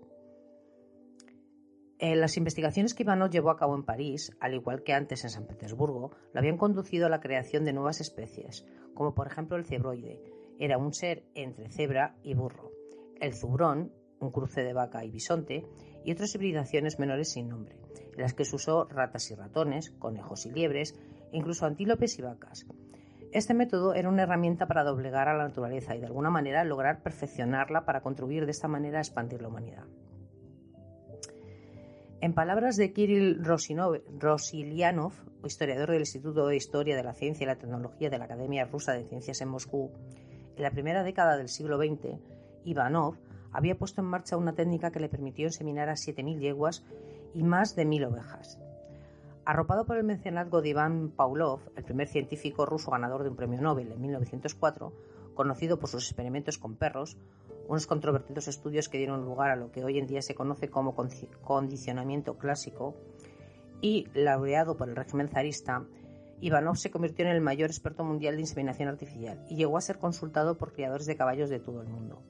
Eh, 2.01 2.15
las 2.15 2.37
investigaciones 2.37 2.93
que 2.93 3.03
Ivanov 3.03 3.29
llevó 3.29 3.49
a 3.49 3.57
cabo 3.57 3.75
en 3.75 3.83
París, 3.83 4.31
al 4.39 4.53
igual 4.53 4.83
que 4.83 4.93
antes 4.93 5.25
en 5.25 5.29
San 5.29 5.45
Petersburgo, 5.45 6.11
lo 6.31 6.39
habían 6.39 6.57
conducido 6.57 7.05
a 7.05 7.09
la 7.09 7.19
creación 7.19 7.65
de 7.65 7.73
nuevas 7.73 7.99
especies, 7.99 8.65
como 8.93 9.13
por 9.13 9.27
ejemplo 9.27 9.57
el 9.57 9.65
cebroide. 9.65 10.21
Era 10.59 10.77
un 10.77 10.93
ser 10.93 11.25
entre 11.35 11.69
cebra 11.69 12.15
y 12.23 12.35
burro. 12.35 12.71
El 13.19 13.33
zubrón, 13.33 13.91
un 14.21 14.31
cruce 14.31 14.63
de 14.63 14.71
vaca 14.71 15.03
y 15.03 15.11
bisonte, 15.11 15.65
y 16.05 16.13
otras 16.13 16.33
hibridaciones 16.35 16.99
menores 16.99 17.33
sin 17.33 17.49
nombre, 17.49 17.75
en 18.15 18.21
las 18.21 18.33
que 18.33 18.45
se 18.45 18.55
usó 18.55 18.85
ratas 18.85 19.29
y 19.31 19.35
ratones, 19.35 19.91
conejos 19.91 20.45
y 20.45 20.51
liebres, 20.51 20.97
e 21.33 21.37
incluso 21.37 21.65
antílopes 21.65 22.17
y 22.17 22.21
vacas. 22.21 22.65
Este 23.33 23.53
método 23.53 23.93
era 23.93 24.07
una 24.07 24.23
herramienta 24.23 24.67
para 24.67 24.85
doblegar 24.85 25.27
a 25.27 25.37
la 25.37 25.49
naturaleza 25.49 25.97
y 25.97 25.99
de 25.99 26.05
alguna 26.05 26.29
manera 26.29 26.63
lograr 26.63 27.03
perfeccionarla 27.03 27.83
para 27.83 28.01
contribuir 28.01 28.45
de 28.45 28.51
esta 28.51 28.69
manera 28.69 28.99
a 28.99 29.01
expandir 29.01 29.41
la 29.41 29.49
humanidad. 29.49 29.83
En 32.21 32.33
palabras 32.33 32.75
de 32.75 32.91
Kirill 32.91 33.41
Rosilianov, 33.45 35.13
historiador 35.45 35.91
del 35.91 36.01
Instituto 36.01 36.47
de 36.47 36.57
Historia 36.57 36.97
de 36.97 37.03
la 37.03 37.13
Ciencia 37.13 37.45
y 37.45 37.47
la 37.47 37.55
Tecnología 37.55 38.09
de 38.09 38.17
la 38.17 38.25
Academia 38.25 38.65
Rusa 38.65 38.91
de 38.91 39.05
Ciencias 39.05 39.39
en 39.39 39.47
Moscú, 39.47 39.89
en 40.57 40.63
la 40.63 40.71
primera 40.71 41.03
década 41.03 41.37
del 41.37 41.47
siglo 41.47 41.77
XX, 41.77 42.19
Ivanov 42.65 43.15
había 43.53 43.77
puesto 43.77 44.01
en 44.01 44.07
marcha 44.07 44.35
una 44.35 44.53
técnica 44.53 44.91
que 44.91 44.99
le 44.99 45.07
permitió 45.07 45.45
inseminar 45.45 45.87
a 45.87 45.93
7.000 45.93 46.39
yeguas 46.39 46.83
y 47.33 47.43
más 47.43 47.77
de 47.77 47.87
1.000 47.87 48.11
ovejas. 48.11 48.59
Arropado 49.45 49.85
por 49.85 49.95
el 49.95 50.03
mecenazgo 50.03 50.61
de 50.61 50.69
Iván 50.69 51.11
Pavlov, 51.15 51.61
el 51.77 51.85
primer 51.85 52.09
científico 52.09 52.65
ruso 52.65 52.91
ganador 52.91 53.23
de 53.23 53.29
un 53.29 53.37
premio 53.37 53.61
Nobel 53.61 53.93
en 53.93 54.01
1904, 54.01 54.91
conocido 55.35 55.79
por 55.79 55.87
sus 55.87 56.03
experimentos 56.05 56.57
con 56.57 56.75
perros, 56.75 57.17
unos 57.69 57.85
controvertidos 57.85 58.47
estudios 58.47 58.89
que 58.89 58.97
dieron 58.97 59.23
lugar 59.23 59.51
a 59.51 59.55
lo 59.55 59.71
que 59.71 59.83
hoy 59.83 59.99
en 59.99 60.07
día 60.07 60.23
se 60.23 60.33
conoce 60.33 60.69
como 60.69 60.95
condicionamiento 61.43 62.35
clásico, 62.35 62.95
y 63.79 64.07
laureado 64.15 64.75
por 64.75 64.89
el 64.89 64.95
régimen 64.95 65.29
zarista, 65.29 65.85
Ivanov 66.41 66.77
se 66.77 66.89
convirtió 66.89 67.25
en 67.25 67.31
el 67.31 67.41
mayor 67.41 67.69
experto 67.69 68.03
mundial 68.03 68.35
de 68.35 68.41
inseminación 68.41 68.89
artificial 68.89 69.45
y 69.49 69.55
llegó 69.55 69.77
a 69.77 69.81
ser 69.81 69.99
consultado 69.99 70.57
por 70.57 70.73
criadores 70.73 71.05
de 71.05 71.15
caballos 71.15 71.51
de 71.51 71.59
todo 71.59 71.81
el 71.81 71.87
mundo. 71.87 72.23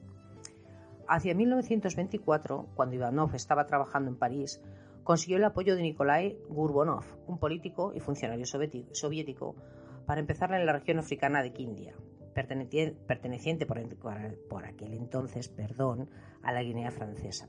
Hacia 1.08 1.34
1924, 1.34 2.68
cuando 2.74 2.96
Ivanov 2.96 3.34
estaba 3.34 3.66
trabajando 3.66 4.10
en 4.10 4.18
París, 4.18 4.60
consiguió 5.04 5.38
el 5.38 5.44
apoyo 5.44 5.74
de 5.74 5.82
Nikolai 5.82 6.36
Gurbonov, 6.50 7.04
un 7.26 7.38
político 7.38 7.92
y 7.94 8.00
funcionario 8.00 8.44
soviético, 8.44 9.56
para 10.04 10.20
empezar 10.20 10.52
en 10.52 10.66
la 10.66 10.72
región 10.74 10.98
africana 10.98 11.42
de 11.42 11.52
Kindia, 11.52 11.94
perteneciente 12.34 13.66
por, 13.66 14.64
aquel 14.64 14.94
entonces 14.94 15.48
perdón, 15.48 16.08
a 16.42 16.52
la 16.52 16.62
Guinea 16.62 16.90
francesa. 16.90 17.48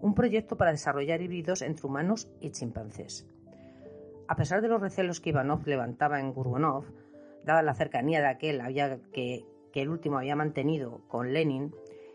Un 0.00 0.14
proyecto 0.14 0.56
para 0.56 0.72
desarrollar 0.72 1.22
híbridos 1.22 1.62
entre 1.62 1.86
humanos 1.86 2.28
y 2.40 2.50
chimpancés. 2.50 3.28
A 4.28 4.36
pesar 4.36 4.62
de 4.62 4.68
los 4.68 4.80
recelos 4.80 5.20
que 5.20 5.30
Ivanov 5.30 5.66
levantaba 5.66 6.20
en 6.20 6.32
Gurbonov, 6.32 6.84
dada 7.44 7.62
la 7.62 7.74
cercanía 7.74 8.20
de 8.20 8.28
aquel 8.28 8.60
que 9.12 9.44
el 9.74 9.88
último 9.88 10.18
había 10.18 10.36
mantenido 10.36 11.02
con 11.08 11.32
Lenin, 11.32 11.72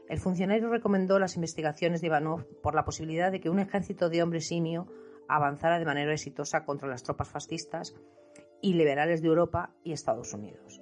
el 0.09 0.19
funcionario 0.19 0.69
recomendó 0.69 1.19
las 1.19 1.35
investigaciones 1.35 2.01
de 2.01 2.07
Ivanov 2.07 2.45
por 2.61 2.75
la 2.75 2.85
posibilidad 2.85 3.31
de 3.31 3.41
que 3.41 3.49
un 3.49 3.59
ejército 3.59 4.09
de 4.09 4.23
hombres 4.23 4.47
simio 4.47 4.87
avanzara 5.27 5.79
de 5.79 5.85
manera 5.85 6.13
exitosa 6.13 6.63
contra 6.63 6.87
las 6.87 7.03
tropas 7.03 7.29
fascistas 7.29 7.93
y 8.61 8.73
liberales 8.73 9.21
de 9.21 9.27
Europa 9.27 9.73
y 9.83 9.91
Estados 9.91 10.33
Unidos. 10.33 10.81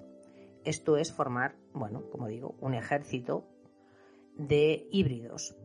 Esto 0.65 0.97
es 0.97 1.13
formar, 1.13 1.55
bueno, 1.73 2.09
como 2.09 2.27
digo, 2.27 2.55
un 2.59 2.73
ejército 2.73 3.45
de 4.35 4.87
híbridos. 4.91 5.55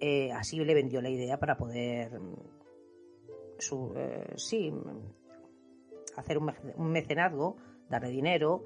Eh, 0.00 0.32
así 0.32 0.58
le 0.58 0.74
vendió 0.74 1.00
la 1.00 1.10
idea 1.10 1.38
para 1.38 1.56
poder, 1.56 2.18
mm, 2.18 2.36
eh, 3.96 4.32
sí, 4.36 4.72
hacer 6.16 6.38
un, 6.38 6.52
un 6.76 6.90
mecenazgo, 6.90 7.56
darle 7.88 8.10
dinero 8.10 8.64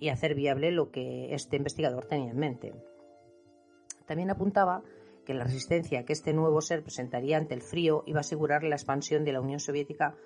y 0.00 0.08
hacer 0.08 0.34
viable 0.34 0.70
lo 0.70 0.90
que 0.90 1.34
este 1.34 1.56
investigador 1.56 2.06
tenía 2.06 2.30
en 2.30 2.38
mente. 2.38 2.74
También 4.06 4.30
apuntaba 4.30 4.82
que 5.26 5.34
la 5.34 5.44
resistencia 5.44 6.06
que 6.06 6.14
este 6.14 6.32
nuevo 6.32 6.62
ser 6.62 6.82
presentaría 6.82 7.36
ante 7.36 7.54
el 7.54 7.60
frío 7.60 8.02
iba 8.06 8.18
a 8.18 8.20
asegurar 8.20 8.64
la 8.64 8.76
expansión 8.76 9.24
de 9.24 9.32
la 9.32 9.42
Unión 9.42 9.60
Soviética 9.60 10.16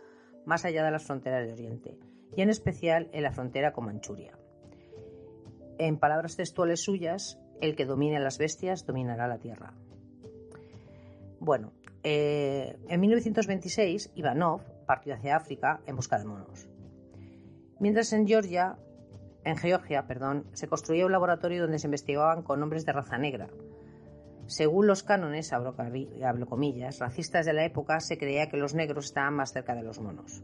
más 0.46 0.64
allá 0.64 0.84
de 0.84 0.92
las 0.92 1.04
fronteras 1.04 1.46
de 1.46 1.52
Oriente, 1.52 1.98
y 2.36 2.42
en 2.42 2.50
especial 2.50 3.08
en 3.12 3.24
la 3.24 3.32
frontera 3.32 3.72
con 3.72 3.86
Manchuria. 3.86 4.38
En 5.78 5.98
palabras 5.98 6.36
textuales 6.36 6.82
suyas, 6.82 7.38
el 7.60 7.76
que 7.76 7.86
domine 7.86 8.16
a 8.16 8.20
las 8.20 8.38
bestias 8.38 8.86
dominará 8.86 9.26
la 9.26 9.38
tierra. 9.38 9.72
Bueno, 11.40 11.72
eh, 12.02 12.78
en 12.88 13.00
1926 13.00 14.12
Ivanov 14.14 14.62
partió 14.86 15.14
hacia 15.14 15.36
África 15.36 15.80
en 15.86 15.96
busca 15.96 16.18
de 16.18 16.24
monos. 16.24 16.68
Mientras 17.80 18.12
en 18.12 18.26
Georgia, 18.26 18.76
en 19.44 19.56
Georgia, 19.56 20.06
perdón, 20.06 20.46
se 20.52 20.68
construía 20.68 21.06
un 21.06 21.12
laboratorio 21.12 21.62
donde 21.62 21.78
se 21.78 21.86
investigaban 21.86 22.42
con 22.42 22.62
hombres 22.62 22.86
de 22.86 22.92
raza 22.92 23.18
negra, 23.18 23.48
según 24.46 24.86
los 24.86 25.02
cánones, 25.02 25.52
hablo, 25.52 25.74
comillas, 26.46 26.98
racistas 26.98 27.46
de 27.46 27.52
la 27.52 27.64
época, 27.64 28.00
se 28.00 28.18
creía 28.18 28.48
que 28.48 28.56
los 28.56 28.74
negros 28.74 29.06
estaban 29.06 29.34
más 29.34 29.52
cerca 29.52 29.74
de 29.74 29.82
los 29.82 29.98
monos. 29.98 30.42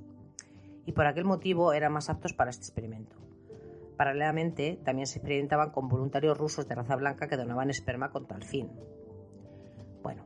Y 0.87 0.92
por 0.92 1.06
aquel 1.06 1.25
motivo 1.25 1.75
eran 1.75 1.92
más 1.92 2.08
aptos 2.08 2.32
para 2.32 2.49
este 2.49 2.62
experimento. 2.62 3.17
Paralelamente, 3.98 4.80
también 4.82 5.06
se 5.06 5.18
experimentaban 5.18 5.70
con 5.70 5.88
voluntarios 5.88 6.38
rusos 6.38 6.66
de 6.66 6.74
raza 6.74 6.96
blanca 6.96 7.28
que 7.28 7.36
donaban 7.36 7.68
esperma 7.68 8.10
con 8.10 8.26
tal 8.26 8.42
fin. 8.42 8.70
Bueno, 10.02 10.24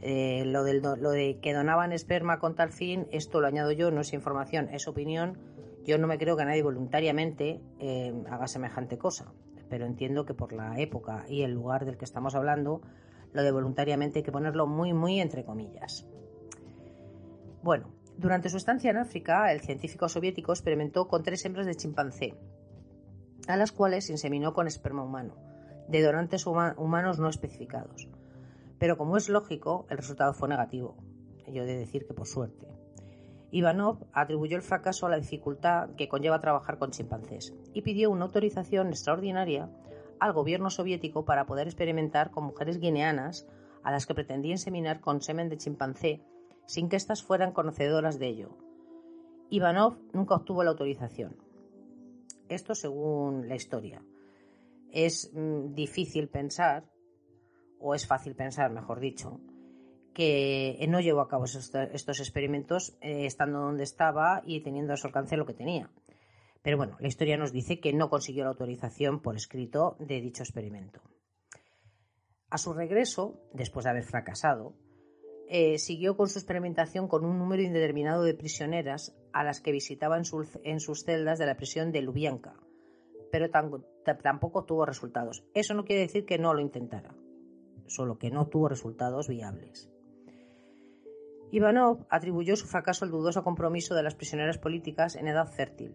eh, 0.00 0.44
lo, 0.44 0.64
de 0.64 1.38
que 1.40 1.54
donaban 1.54 1.92
esperma 1.92 2.40
con 2.40 2.56
tal 2.56 2.72
fin, 2.72 3.06
esto 3.12 3.40
lo 3.40 3.46
añado 3.46 3.70
yo, 3.70 3.92
no 3.92 4.00
es 4.00 4.12
información, 4.12 4.68
es 4.72 4.88
opinión. 4.88 5.38
Yo 5.84 5.98
no 5.98 6.08
me 6.08 6.18
creo 6.18 6.36
que 6.36 6.44
nadie 6.44 6.64
voluntariamente 6.64 7.60
eh, 7.78 8.12
haga 8.28 8.48
semejante 8.48 8.98
cosa 8.98 9.32
pero 9.68 9.86
entiendo 9.86 10.24
que 10.24 10.34
por 10.34 10.52
la 10.52 10.78
época 10.80 11.24
y 11.28 11.42
el 11.42 11.52
lugar 11.52 11.84
del 11.84 11.96
que 11.96 12.04
estamos 12.04 12.34
hablando, 12.34 12.80
lo 13.32 13.42
de 13.42 13.52
voluntariamente 13.52 14.20
hay 14.20 14.22
que 14.22 14.32
ponerlo 14.32 14.66
muy, 14.66 14.92
muy 14.92 15.20
entre 15.20 15.44
comillas. 15.44 16.06
Bueno, 17.62 17.92
durante 18.16 18.48
su 18.48 18.56
estancia 18.56 18.90
en 18.90 18.98
África, 18.98 19.52
el 19.52 19.60
científico 19.60 20.08
soviético 20.08 20.52
experimentó 20.52 21.06
con 21.06 21.22
tres 21.22 21.44
hembras 21.44 21.66
de 21.66 21.74
chimpancé, 21.74 22.34
a 23.52 23.56
las 23.56 23.72
cuales 23.72 24.10
inseminó 24.10 24.52
con 24.52 24.66
esperma 24.66 25.02
humano, 25.02 25.34
de 25.88 26.02
donantes 26.02 26.46
humanos 26.46 27.18
no 27.18 27.28
especificados. 27.28 28.08
Pero 28.78 28.96
como 28.96 29.16
es 29.16 29.28
lógico, 29.28 29.86
el 29.90 29.98
resultado 29.98 30.34
fue 30.34 30.48
negativo. 30.48 30.96
Yo 31.46 31.64
de 31.64 31.76
decir 31.78 32.06
que 32.06 32.14
por 32.14 32.26
suerte. 32.26 32.68
Ivanov 33.50 34.06
atribuyó 34.12 34.56
el 34.56 34.62
fracaso 34.62 35.06
a 35.06 35.10
la 35.10 35.16
dificultad 35.16 35.90
que 35.96 36.08
conlleva 36.08 36.40
trabajar 36.40 36.78
con 36.78 36.90
chimpancés 36.90 37.54
y 37.72 37.80
pidió 37.80 38.10
una 38.10 38.26
autorización 38.26 38.88
extraordinaria 38.88 39.70
al 40.20 40.34
gobierno 40.34 40.68
soviético 40.68 41.24
para 41.24 41.46
poder 41.46 41.66
experimentar 41.66 42.30
con 42.30 42.44
mujeres 42.44 42.78
guineanas 42.78 43.48
a 43.82 43.90
las 43.90 44.06
que 44.06 44.14
pretendía 44.14 44.52
inseminar 44.52 45.00
con 45.00 45.22
semen 45.22 45.48
de 45.48 45.56
chimpancé 45.56 46.22
sin 46.66 46.90
que 46.90 46.96
éstas 46.96 47.22
fueran 47.22 47.52
conocedoras 47.52 48.18
de 48.18 48.26
ello. 48.26 48.58
Ivanov 49.48 49.96
nunca 50.12 50.34
obtuvo 50.34 50.62
la 50.62 50.70
autorización. 50.70 51.47
Esto 52.48 52.74
según 52.74 53.48
la 53.48 53.54
historia. 53.54 54.02
Es 54.90 55.30
mm, 55.32 55.74
difícil 55.74 56.28
pensar, 56.28 56.90
o 57.78 57.94
es 57.94 58.06
fácil 58.06 58.34
pensar, 58.34 58.70
mejor 58.72 59.00
dicho, 59.00 59.40
que 60.14 60.84
no 60.88 61.00
llevó 61.00 61.20
a 61.20 61.28
cabo 61.28 61.44
estos, 61.44 62.18
experimentos 62.20 62.98
eh, 63.00 63.26
estando 63.26 63.60
donde 63.60 63.84
estaba 63.84 64.42
y 64.44 64.62
teniendo 64.62 64.92
a 64.92 64.96
su 64.96 65.06
alcance 65.06 65.36
lo 65.36 65.46
que 65.46 65.54
tenía. 65.54 65.90
Pero 66.62 66.76
bueno, 66.76 66.96
la 66.98 67.06
historia 67.06 67.36
nos 67.36 67.52
dice 67.52 67.78
que 67.78 67.92
no 67.92 68.10
consiguió 68.10 68.42
la 68.44 68.50
autorización 68.50 69.22
por 69.22 69.36
escrito 69.36 69.96
de 70.00 70.20
dicho 70.20 70.42
experimento. 70.42 71.00
A 72.50 72.58
su 72.58 72.72
regreso, 72.72 73.40
después 73.52 73.84
de 73.84 73.90
haber 73.90 74.04
fracasado, 74.04 74.74
eh, 75.50 75.78
siguió 75.78 76.16
con 76.16 76.28
su 76.28 76.38
experimentación 76.38 77.08
con 77.08 77.24
un 77.24 77.38
número 77.38 77.62
indeterminado 77.62 78.22
de 78.22 78.34
prisioneras 78.34 79.16
a 79.32 79.44
las 79.44 79.62
que 79.62 79.72
visitaba 79.72 80.18
en, 80.18 80.24
sus 80.80 81.04
celdas 81.04 81.38
de 81.38 81.46
la 81.46 81.56
prisión 81.56 81.90
de 81.90 82.02
Lubyanka, 82.02 82.54
pero 83.32 83.48
tampoco 83.50 84.64
tuvo 84.64 84.84
resultados. 84.84 85.44
Eso 85.54 85.72
no 85.72 85.84
quiere 85.84 86.02
decir 86.02 86.26
que 86.26 86.38
no 86.38 86.52
lo 86.52 86.60
intentara, 86.60 87.14
solo 87.86 88.18
que 88.18 88.30
no 88.30 88.46
tuvo 88.48 88.68
resultados 88.68 89.28
viables. 89.28 89.90
Ivanov 91.50 92.06
atribuyó 92.10 92.54
su 92.56 92.66
fracaso 92.66 93.06
al 93.06 93.10
dudoso 93.10 93.42
compromiso 93.42 93.94
de 93.94 94.02
las 94.02 94.14
prisioneras 94.14 94.58
políticas 94.58 95.16
en 95.16 95.28
edad 95.28 95.48
fértil 95.48 95.94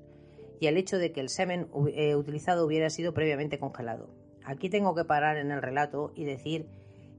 y 0.59 0.65
al 0.65 0.77
hecho 0.77 0.97
de 0.97 1.11
que 1.11 1.19
el 1.19 1.29
semen 1.29 1.67
eh, 1.93 2.15
utilizado 2.15 2.65
hubiera 2.65 2.89
sido 2.89 3.13
previamente 3.13 3.59
congelado. 3.59 4.09
Aquí 4.45 4.69
tengo 4.69 4.95
que 4.95 5.05
parar 5.05 5.37
en 5.37 5.51
el 5.51 5.61
relato 5.61 6.11
y 6.15 6.25
decir 6.25 6.65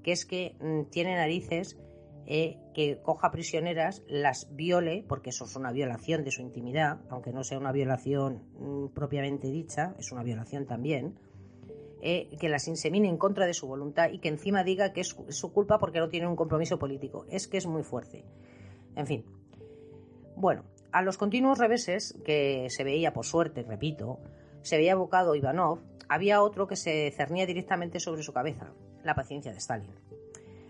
que 0.02 0.10
es 0.10 0.26
que 0.26 0.56
mm, 0.60 0.90
tiene 0.90 1.14
narices 1.14 1.78
eh, 2.26 2.58
que 2.74 3.00
coja 3.02 3.30
prisioneras, 3.30 4.02
las 4.08 4.54
viole, 4.54 5.04
porque 5.08 5.30
eso 5.30 5.44
es 5.44 5.56
una 5.56 5.72
violación 5.72 6.24
de 6.24 6.30
su 6.30 6.42
intimidad, 6.42 7.00
aunque 7.10 7.32
no 7.32 7.44
sea 7.44 7.58
una 7.58 7.72
violación 7.72 8.42
mm, 8.58 8.94
propiamente 8.94 9.50
dicha, 9.50 9.94
es 9.98 10.10
una 10.12 10.22
violación 10.22 10.66
también, 10.66 11.18
eh, 12.00 12.28
que 12.38 12.48
las 12.48 12.68
insemine 12.68 13.08
en 13.08 13.16
contra 13.16 13.46
de 13.46 13.54
su 13.54 13.66
voluntad 13.66 14.10
y 14.10 14.18
que 14.18 14.28
encima 14.28 14.62
diga 14.62 14.92
que 14.92 15.00
es 15.00 15.16
su 15.28 15.52
culpa 15.52 15.78
porque 15.78 16.00
no 16.00 16.08
tiene 16.08 16.26
un 16.26 16.36
compromiso 16.36 16.78
político. 16.78 17.24
Es 17.30 17.48
que 17.48 17.56
es 17.56 17.66
muy 17.66 17.82
fuerte. 17.82 18.24
En 18.94 19.06
fin. 19.06 19.24
Bueno, 20.36 20.64
a 20.92 21.02
los 21.02 21.16
continuos 21.16 21.58
reveses 21.58 22.14
que 22.24 22.66
se 22.68 22.84
veía, 22.84 23.12
por 23.12 23.24
suerte, 23.24 23.62
repito, 23.62 24.18
se 24.62 24.76
veía 24.76 24.92
abocado 24.92 25.34
Ivanov, 25.34 25.80
había 26.08 26.42
otro 26.42 26.66
que 26.66 26.76
se 26.76 27.10
cernía 27.10 27.46
directamente 27.46 28.00
sobre 28.00 28.22
su 28.22 28.32
cabeza, 28.32 28.72
la 29.02 29.14
paciencia 29.14 29.52
de 29.52 29.58
Stalin. 29.58 29.90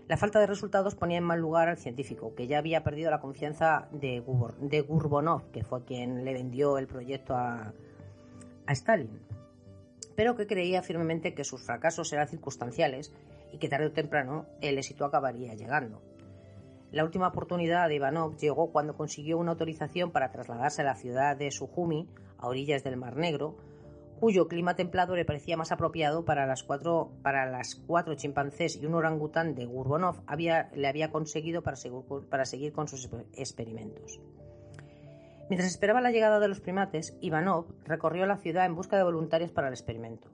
La 0.07 0.17
falta 0.17 0.39
de 0.39 0.47
resultados 0.47 0.95
ponía 0.95 1.17
en 1.17 1.23
mal 1.23 1.39
lugar 1.39 1.67
al 1.67 1.77
científico, 1.77 2.35
que 2.35 2.47
ya 2.47 2.59
había 2.59 2.83
perdido 2.83 3.09
la 3.09 3.19
confianza 3.19 3.87
de, 3.91 4.19
Gurbonov, 4.19 5.49
que 5.51 5.63
fue 5.63 5.83
quien 5.83 6.23
le 6.23 6.33
vendió 6.33 6.77
el 6.77 6.87
proyecto 6.87 7.35
a 7.35 7.73
Stalin 8.67 9.25
pero 10.15 10.35
que 10.35 10.47
creía 10.47 10.81
firmemente 10.81 11.33
que 11.33 11.43
sus 11.43 11.61
fracasos 11.63 12.11
eran 12.13 12.27
circunstanciales 12.27 13.13
y 13.51 13.57
que 13.57 13.69
tarde 13.69 13.87
o 13.87 13.91
temprano 13.91 14.45
el 14.61 14.77
éxito 14.77 15.05
acabaría 15.05 15.53
llegando. 15.53 16.01
La 16.91 17.03
última 17.03 17.27
oportunidad 17.27 17.89
de 17.89 17.95
Ivanov 17.95 18.37
llegó 18.37 18.71
cuando 18.71 18.95
consiguió 18.95 19.37
una 19.37 19.51
autorización 19.51 20.11
para 20.11 20.31
trasladarse 20.31 20.81
a 20.81 20.85
la 20.85 20.95
ciudad 20.95 21.35
de 21.35 21.51
Sujumi, 21.51 22.07
a 22.37 22.47
orillas 22.47 22.83
del 22.83 22.97
Mar 22.97 23.17
Negro, 23.17 23.57
cuyo 24.19 24.47
clima 24.47 24.75
templado 24.75 25.15
le 25.15 25.25
parecía 25.25 25.57
más 25.57 25.71
apropiado 25.71 26.25
para 26.25 26.45
las 26.45 26.63
cuatro, 26.63 27.11
para 27.21 27.45
las 27.49 27.75
cuatro 27.75 28.15
chimpancés 28.15 28.75
y 28.75 28.85
un 28.85 28.95
orangután 28.95 29.55
de 29.55 29.65
Gurbonov 29.65 30.21
había, 30.25 30.69
le 30.73 30.87
había 30.87 31.11
conseguido 31.11 31.61
para 31.61 32.45
seguir 32.45 32.73
con 32.73 32.87
sus 32.87 33.09
experimentos. 33.33 34.19
Mientras 35.47 35.69
esperaba 35.69 36.01
la 36.01 36.11
llegada 36.11 36.39
de 36.39 36.47
los 36.47 36.59
primates, 36.59 37.15
Ivanov 37.21 37.67
recorrió 37.83 38.25
la 38.25 38.37
ciudad 38.37 38.65
en 38.65 38.75
busca 38.75 38.97
de 38.97 39.03
voluntarios 39.03 39.51
para 39.51 39.67
el 39.67 39.73
experimento. 39.73 40.29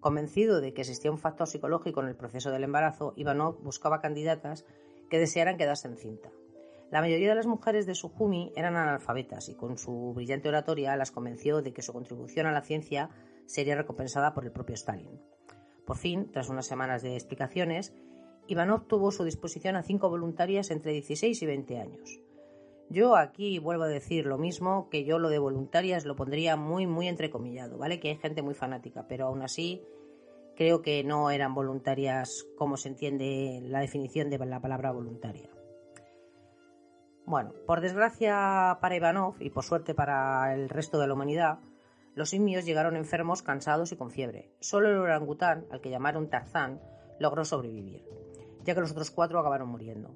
Convencido 0.00 0.60
de 0.60 0.74
que 0.74 0.80
existía 0.80 1.12
un 1.12 1.18
factor 1.18 1.46
psicológico 1.46 2.00
en 2.00 2.08
el 2.08 2.16
proceso 2.16 2.50
del 2.50 2.64
embarazo, 2.64 3.12
Ivanov 3.16 3.62
buscaba 3.62 4.00
candidatas 4.00 4.64
que 5.08 5.20
desearan 5.20 5.58
quedarse 5.58 5.86
encinta. 5.86 6.30
La 6.92 7.00
mayoría 7.00 7.30
de 7.30 7.36
las 7.36 7.46
mujeres 7.46 7.86
de 7.86 7.94
Sujumi 7.94 8.52
eran 8.54 8.76
analfabetas 8.76 9.48
y 9.48 9.54
con 9.54 9.78
su 9.78 10.12
brillante 10.12 10.50
oratoria 10.50 10.94
las 10.94 11.10
convenció 11.10 11.62
de 11.62 11.72
que 11.72 11.80
su 11.80 11.94
contribución 11.94 12.44
a 12.44 12.52
la 12.52 12.60
ciencia 12.60 13.08
sería 13.46 13.76
recompensada 13.76 14.34
por 14.34 14.44
el 14.44 14.52
propio 14.52 14.74
Stalin. 14.74 15.18
Por 15.86 15.96
fin, 15.96 16.30
tras 16.30 16.50
unas 16.50 16.66
semanas 16.66 17.00
de 17.00 17.14
explicaciones, 17.14 17.94
Ivanov 18.46 18.88
tuvo 18.88 19.10
su 19.10 19.24
disposición 19.24 19.76
a 19.76 19.82
cinco 19.82 20.10
voluntarias 20.10 20.70
entre 20.70 20.92
16 20.92 21.40
y 21.40 21.46
20 21.46 21.78
años. 21.78 22.20
Yo 22.90 23.16
aquí 23.16 23.58
vuelvo 23.58 23.84
a 23.84 23.88
decir 23.88 24.26
lo 24.26 24.36
mismo, 24.36 24.90
que 24.90 25.06
yo 25.06 25.18
lo 25.18 25.30
de 25.30 25.38
voluntarias 25.38 26.04
lo 26.04 26.14
pondría 26.14 26.56
muy, 26.56 26.86
muy 26.86 27.08
entrecomillado, 27.08 27.78
¿vale? 27.78 28.00
Que 28.00 28.10
hay 28.10 28.16
gente 28.16 28.42
muy 28.42 28.52
fanática, 28.52 29.06
pero 29.08 29.28
aún 29.28 29.40
así 29.40 29.80
creo 30.56 30.82
que 30.82 31.02
no 31.04 31.30
eran 31.30 31.54
voluntarias 31.54 32.46
como 32.58 32.76
se 32.76 32.90
entiende 32.90 33.62
la 33.62 33.80
definición 33.80 34.28
de 34.28 34.36
la 34.44 34.60
palabra 34.60 34.92
voluntaria. 34.92 35.48
Bueno, 37.24 37.52
por 37.66 37.80
desgracia 37.80 38.78
para 38.80 38.96
Ivanov 38.96 39.36
y 39.40 39.50
por 39.50 39.64
suerte 39.64 39.94
para 39.94 40.52
el 40.54 40.68
resto 40.68 40.98
de 40.98 41.06
la 41.06 41.14
humanidad, 41.14 41.60
los 42.14 42.30
simios 42.30 42.66
llegaron 42.66 42.96
enfermos, 42.96 43.42
cansados 43.42 43.92
y 43.92 43.96
con 43.96 44.10
fiebre. 44.10 44.50
Solo 44.60 44.88
el 44.88 44.96
orangután, 44.96 45.64
al 45.70 45.80
que 45.80 45.90
llamaron 45.90 46.28
Tarzán, 46.28 46.80
logró 47.20 47.44
sobrevivir, 47.44 48.04
ya 48.64 48.74
que 48.74 48.80
los 48.80 48.90
otros 48.90 49.10
cuatro 49.10 49.38
acabaron 49.38 49.68
muriendo. 49.68 50.14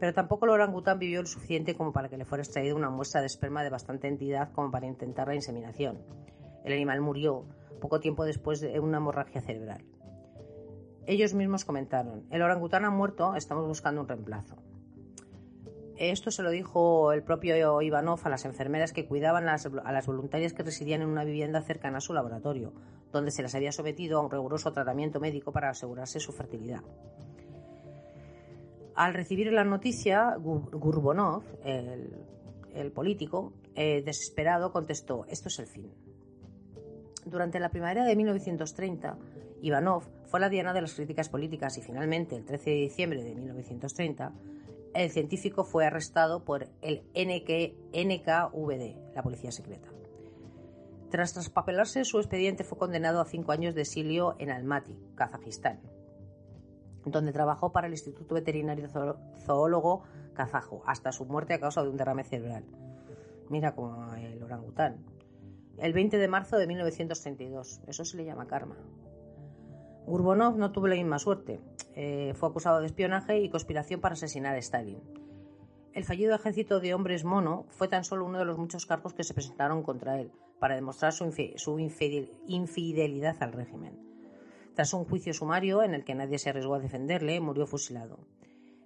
Pero 0.00 0.14
tampoco 0.14 0.46
el 0.46 0.52
orangután 0.52 0.98
vivió 0.98 1.20
lo 1.20 1.28
suficiente 1.28 1.76
como 1.76 1.92
para 1.92 2.08
que 2.08 2.16
le 2.16 2.24
fuera 2.24 2.42
extraída 2.42 2.74
una 2.74 2.90
muestra 2.90 3.20
de 3.20 3.26
esperma 3.26 3.62
de 3.62 3.70
bastante 3.70 4.08
entidad 4.08 4.50
como 4.52 4.70
para 4.70 4.86
intentar 4.86 5.28
la 5.28 5.36
inseminación. 5.36 6.02
El 6.64 6.72
animal 6.72 7.00
murió 7.02 7.44
poco 7.80 8.00
tiempo 8.00 8.24
después 8.24 8.60
de 8.60 8.80
una 8.80 8.96
hemorragia 8.96 9.42
cerebral. 9.42 9.84
Ellos 11.06 11.34
mismos 11.34 11.64
comentaron, 11.64 12.26
el 12.30 12.42
orangután 12.42 12.84
ha 12.84 12.90
muerto, 12.90 13.36
estamos 13.36 13.66
buscando 13.66 14.00
un 14.00 14.08
reemplazo. 14.08 14.56
Esto 15.96 16.30
se 16.30 16.42
lo 16.42 16.50
dijo 16.50 17.12
el 17.12 17.22
propio 17.22 17.80
Ivanov 17.82 18.20
a 18.24 18.28
las 18.28 18.44
enfermeras 18.44 18.92
que 18.92 19.06
cuidaban 19.06 19.48
a 19.48 19.92
las 19.92 20.06
voluntarias 20.06 20.52
que 20.52 20.62
residían 20.62 21.02
en 21.02 21.08
una 21.08 21.24
vivienda 21.24 21.62
cercana 21.62 21.98
a 21.98 22.00
su 22.00 22.14
laboratorio, 22.14 22.72
donde 23.12 23.30
se 23.30 23.42
las 23.42 23.54
había 23.54 23.72
sometido 23.72 24.18
a 24.18 24.22
un 24.22 24.30
riguroso 24.30 24.72
tratamiento 24.72 25.20
médico 25.20 25.52
para 25.52 25.70
asegurarse 25.70 26.18
su 26.18 26.32
fertilidad. 26.32 26.82
Al 28.94 29.14
recibir 29.14 29.52
la 29.52 29.64
noticia, 29.64 30.36
Gurbonov, 30.36 31.44
el, 31.64 32.92
político, 32.92 33.52
eh, 33.74 34.02
desesperado, 34.02 34.72
contestó: 34.72 35.24
Esto 35.28 35.48
es 35.48 35.58
el 35.58 35.66
fin. 35.66 35.90
Durante 37.24 37.60
la 37.60 37.70
primavera 37.70 38.04
de 38.04 38.16
1930, 38.16 39.16
Ivanov 39.62 40.02
fue 40.24 40.40
la 40.40 40.48
diana 40.48 40.74
de 40.74 40.82
las 40.82 40.94
críticas 40.94 41.28
políticas 41.28 41.78
y 41.78 41.82
finalmente, 41.82 42.36
el 42.36 42.44
13 42.44 42.70
de 42.70 42.76
diciembre 42.76 43.22
de 43.22 43.34
1930, 43.34 44.32
el 44.94 45.10
científico 45.10 45.64
fue 45.64 45.86
arrestado 45.86 46.44
por 46.44 46.68
el 46.82 47.02
NKVD, 47.14 49.14
la 49.14 49.22
policía 49.22 49.50
secreta. 49.50 49.88
Tras 51.10 51.34
traspapelarse, 51.34 52.04
su 52.04 52.18
expediente 52.18 52.64
fue 52.64 52.78
condenado 52.78 53.20
a 53.20 53.26
cinco 53.26 53.52
años 53.52 53.74
de 53.74 53.82
exilio 53.82 54.34
en 54.38 54.50
Almaty, 54.50 54.96
Kazajistán, 55.14 55.80
donde 57.04 57.32
trabajó 57.32 57.72
para 57.72 57.86
el 57.86 57.92
Instituto 57.92 58.34
Veterinario 58.34 58.88
Zoólogo 59.44 60.04
Kazajo, 60.34 60.82
hasta 60.86 61.12
su 61.12 61.26
muerte 61.26 61.54
a 61.54 61.60
causa 61.60 61.82
de 61.82 61.90
un 61.90 61.96
derrame 61.96 62.24
cerebral. 62.24 62.64
Mira 63.50 63.74
como 63.74 64.14
el 64.14 64.42
orangután. 64.42 65.04
El 65.76 65.92
20 65.92 66.16
de 66.16 66.28
marzo 66.28 66.56
de 66.56 66.66
1932. 66.66 67.82
Eso 67.86 68.04
se 68.04 68.16
le 68.16 68.24
llama 68.24 68.46
karma. 68.46 68.76
Urbonov 70.06 70.56
no 70.56 70.72
tuvo 70.72 70.88
la 70.88 70.96
misma 70.96 71.18
suerte. 71.18 71.60
Eh, 71.94 72.32
fue 72.34 72.48
acusado 72.48 72.80
de 72.80 72.86
espionaje 72.86 73.40
y 73.40 73.48
conspiración 73.48 74.00
para 74.00 74.14
asesinar 74.14 74.54
a 74.54 74.58
Stalin. 74.58 75.00
El 75.92 76.04
fallido 76.04 76.34
ejército 76.34 76.80
de 76.80 76.94
hombres 76.94 77.22
mono 77.24 77.66
fue 77.68 77.86
tan 77.86 78.04
solo 78.04 78.24
uno 78.24 78.38
de 78.38 78.46
los 78.46 78.56
muchos 78.56 78.86
cargos 78.86 79.12
que 79.12 79.24
se 79.24 79.34
presentaron 79.34 79.82
contra 79.82 80.18
él 80.18 80.32
para 80.58 80.74
demostrar 80.74 81.12
su, 81.12 81.78
infidelidad 82.46 83.36
al 83.42 83.52
régimen. 83.52 83.98
Tras 84.74 84.94
un 84.94 85.04
juicio 85.04 85.34
sumario 85.34 85.82
en 85.82 85.92
el 85.92 86.04
que 86.04 86.14
nadie 86.14 86.38
se 86.38 86.48
arriesgó 86.48 86.76
a 86.76 86.80
defenderle, 86.80 87.40
murió 87.40 87.66
fusilado. 87.66 88.20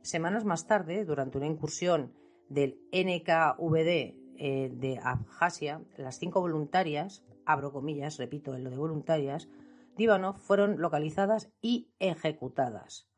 Semanas 0.03 0.45
más 0.45 0.67
tarde, 0.67 1.05
durante 1.05 1.39
una 1.39 1.47
incursión 1.47 2.13
del 2.49 2.81
NKVD 2.93 4.17
eh, 4.39 4.71
de 4.75 4.99
Abjasia, 5.03 5.81
las 5.97 6.19
cinco 6.19 6.41
voluntarias, 6.41 7.25
abro 7.45 7.73
comillas, 7.73 8.19
repito, 8.19 8.55
en 8.57 8.65
lo 8.65 8.71
de 8.71 8.79
voluntarias, 8.79 9.49
Divanov 9.97 10.37
fueron 10.39 10.81
localizadas 10.81 11.51
y 11.61 11.89
ejecutadas. 11.99 13.09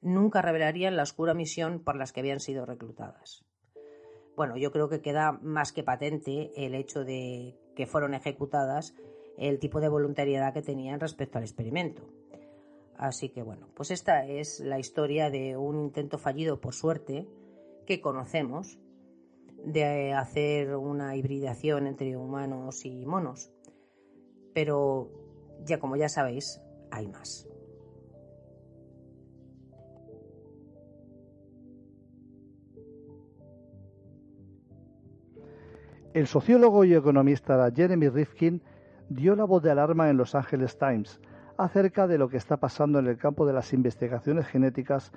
Nunca 0.00 0.40
revelarían 0.40 0.96
la 0.96 1.02
oscura 1.02 1.34
misión 1.34 1.80
por 1.80 1.96
las 1.96 2.12
que 2.12 2.20
habían 2.20 2.40
sido 2.40 2.64
reclutadas. 2.64 3.44
Bueno, 4.36 4.56
yo 4.56 4.70
creo 4.70 4.88
que 4.88 5.00
queda 5.00 5.32
más 5.32 5.72
que 5.72 5.82
patente 5.82 6.52
el 6.56 6.74
hecho 6.74 7.04
de 7.04 7.58
que 7.74 7.86
fueron 7.86 8.14
ejecutadas 8.14 8.94
el 9.36 9.58
tipo 9.58 9.80
de 9.80 9.88
voluntariedad 9.88 10.52
que 10.54 10.62
tenían 10.62 11.00
respecto 11.00 11.38
al 11.38 11.44
experimento. 11.44 12.02
Así 12.96 13.28
que 13.28 13.42
bueno, 13.42 13.68
pues 13.74 13.90
esta 13.90 14.26
es 14.26 14.60
la 14.60 14.78
historia 14.78 15.28
de 15.28 15.56
un 15.56 15.78
intento 15.80 16.18
fallido 16.18 16.60
por 16.60 16.74
suerte 16.74 17.28
que 17.86 18.00
conocemos 18.00 18.78
de 19.64 20.12
hacer 20.14 20.76
una 20.76 21.16
hibridación 21.16 21.86
entre 21.86 22.16
humanos 22.16 22.84
y 22.86 23.04
monos. 23.04 23.50
Pero 24.54 25.25
ya 25.64 25.78
como 25.78 25.96
ya 25.96 26.08
sabéis, 26.08 26.60
hay 26.90 27.08
más. 27.08 27.48
El 36.14 36.26
sociólogo 36.26 36.84
y 36.84 36.94
economista 36.94 37.70
Jeremy 37.74 38.08
Rifkin 38.08 38.62
dio 39.10 39.36
la 39.36 39.44
voz 39.44 39.62
de 39.62 39.70
alarma 39.70 40.08
en 40.08 40.16
Los 40.16 40.34
Angeles 40.34 40.78
Times 40.78 41.20
acerca 41.58 42.06
de 42.06 42.16
lo 42.16 42.28
que 42.28 42.38
está 42.38 42.56
pasando 42.56 42.98
en 42.98 43.06
el 43.06 43.18
campo 43.18 43.46
de 43.46 43.52
las 43.52 43.72
investigaciones 43.72 44.46
genéticas 44.46 45.12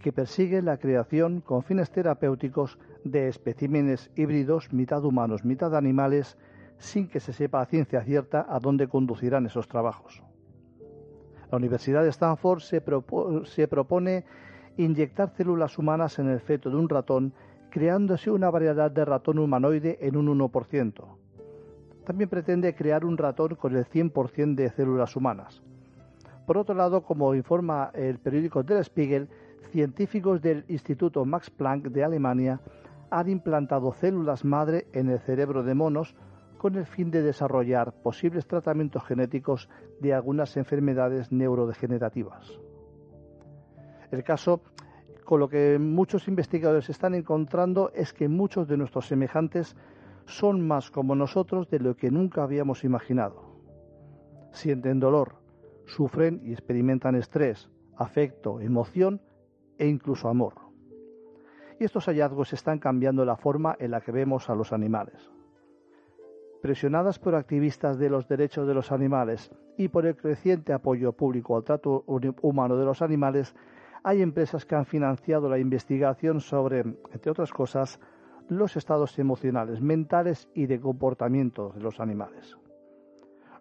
que 0.00 0.12
persiguen 0.12 0.64
la 0.64 0.78
creación 0.78 1.40
con 1.40 1.62
fines 1.62 1.90
terapéuticos 1.90 2.78
de 3.04 3.28
especímenes 3.28 4.10
híbridos 4.16 4.72
mitad 4.72 5.04
humanos, 5.04 5.44
mitad 5.44 5.76
animales, 5.76 6.36
sin 6.80 7.08
que 7.08 7.20
se 7.20 7.32
sepa 7.32 7.60
a 7.60 7.66
ciencia 7.66 8.02
cierta 8.02 8.46
a 8.48 8.58
dónde 8.58 8.88
conducirán 8.88 9.46
esos 9.46 9.68
trabajos. 9.68 10.22
La 11.50 11.58
Universidad 11.58 12.02
de 12.02 12.08
Stanford 12.08 12.60
se, 12.60 12.80
propone 12.80 14.24
inyectar 14.76 15.30
células 15.36 15.78
humanas 15.78 16.18
en 16.18 16.28
el 16.28 16.40
feto 16.40 16.70
de 16.70 16.76
un 16.76 16.88
ratón, 16.88 17.34
creándose 17.68 18.30
una 18.30 18.50
variedad 18.50 18.90
de 18.90 19.04
ratón 19.04 19.38
humanoide 19.38 19.98
en 20.00 20.16
un 20.16 20.26
1%. 20.38 21.04
También 22.04 22.30
pretende 22.30 22.74
crear 22.74 23.04
un 23.04 23.18
ratón 23.18 23.56
con 23.56 23.76
el 23.76 23.84
100% 23.84 24.54
de 24.54 24.70
células 24.70 25.14
humanas. 25.16 25.62
Por 26.46 26.56
otro 26.56 26.74
lado, 26.74 27.02
como 27.02 27.34
informa 27.34 27.90
el 27.94 28.18
periódico 28.18 28.62
Der 28.62 28.82
Spiegel, 28.84 29.28
científicos 29.70 30.40
del 30.40 30.64
Instituto 30.68 31.24
Max 31.24 31.50
Planck 31.50 31.88
de 31.88 32.04
Alemania 32.04 32.60
han 33.10 33.28
implantado 33.28 33.92
células 33.92 34.44
madre 34.44 34.86
en 34.92 35.10
el 35.10 35.20
cerebro 35.20 35.62
de 35.62 35.74
monos 35.74 36.14
con 36.60 36.76
el 36.76 36.84
fin 36.84 37.10
de 37.10 37.22
desarrollar 37.22 37.94
posibles 38.02 38.46
tratamientos 38.46 39.02
genéticos 39.04 39.70
de 39.98 40.12
algunas 40.12 40.58
enfermedades 40.58 41.32
neurodegenerativas. 41.32 42.60
El 44.10 44.22
caso 44.22 44.60
con 45.24 45.40
lo 45.40 45.48
que 45.48 45.78
muchos 45.78 46.28
investigadores 46.28 46.90
están 46.90 47.14
encontrando 47.14 47.90
es 47.94 48.12
que 48.12 48.28
muchos 48.28 48.68
de 48.68 48.76
nuestros 48.76 49.06
semejantes 49.06 49.74
son 50.26 50.60
más 50.68 50.90
como 50.90 51.14
nosotros 51.14 51.70
de 51.70 51.80
lo 51.80 51.96
que 51.96 52.10
nunca 52.10 52.42
habíamos 52.42 52.84
imaginado. 52.84 53.56
Sienten 54.52 55.00
dolor, 55.00 55.36
sufren 55.86 56.42
y 56.44 56.52
experimentan 56.52 57.14
estrés, 57.14 57.70
afecto, 57.96 58.60
emoción 58.60 59.22
e 59.78 59.86
incluso 59.86 60.28
amor. 60.28 60.56
Y 61.78 61.84
estos 61.84 62.04
hallazgos 62.04 62.52
están 62.52 62.78
cambiando 62.78 63.24
la 63.24 63.36
forma 63.36 63.76
en 63.78 63.92
la 63.92 64.02
que 64.02 64.12
vemos 64.12 64.50
a 64.50 64.54
los 64.54 64.74
animales 64.74 65.30
presionadas 66.60 67.18
por 67.18 67.34
activistas 67.34 67.98
de 67.98 68.10
los 68.10 68.28
derechos 68.28 68.66
de 68.66 68.74
los 68.74 68.92
animales 68.92 69.50
y 69.76 69.88
por 69.88 70.06
el 70.06 70.16
creciente 70.16 70.72
apoyo 70.72 71.12
público 71.12 71.56
al 71.56 71.64
trato 71.64 72.04
humano 72.42 72.76
de 72.76 72.84
los 72.84 73.02
animales, 73.02 73.54
hay 74.02 74.22
empresas 74.22 74.64
que 74.64 74.74
han 74.74 74.86
financiado 74.86 75.48
la 75.48 75.58
investigación 75.58 76.40
sobre, 76.40 76.80
entre 76.80 77.30
otras 77.30 77.50
cosas, 77.52 78.00
los 78.48 78.76
estados 78.76 79.18
emocionales, 79.18 79.80
mentales 79.80 80.48
y 80.54 80.66
de 80.66 80.80
comportamiento 80.80 81.70
de 81.74 81.80
los 81.80 82.00
animales. 82.00 82.56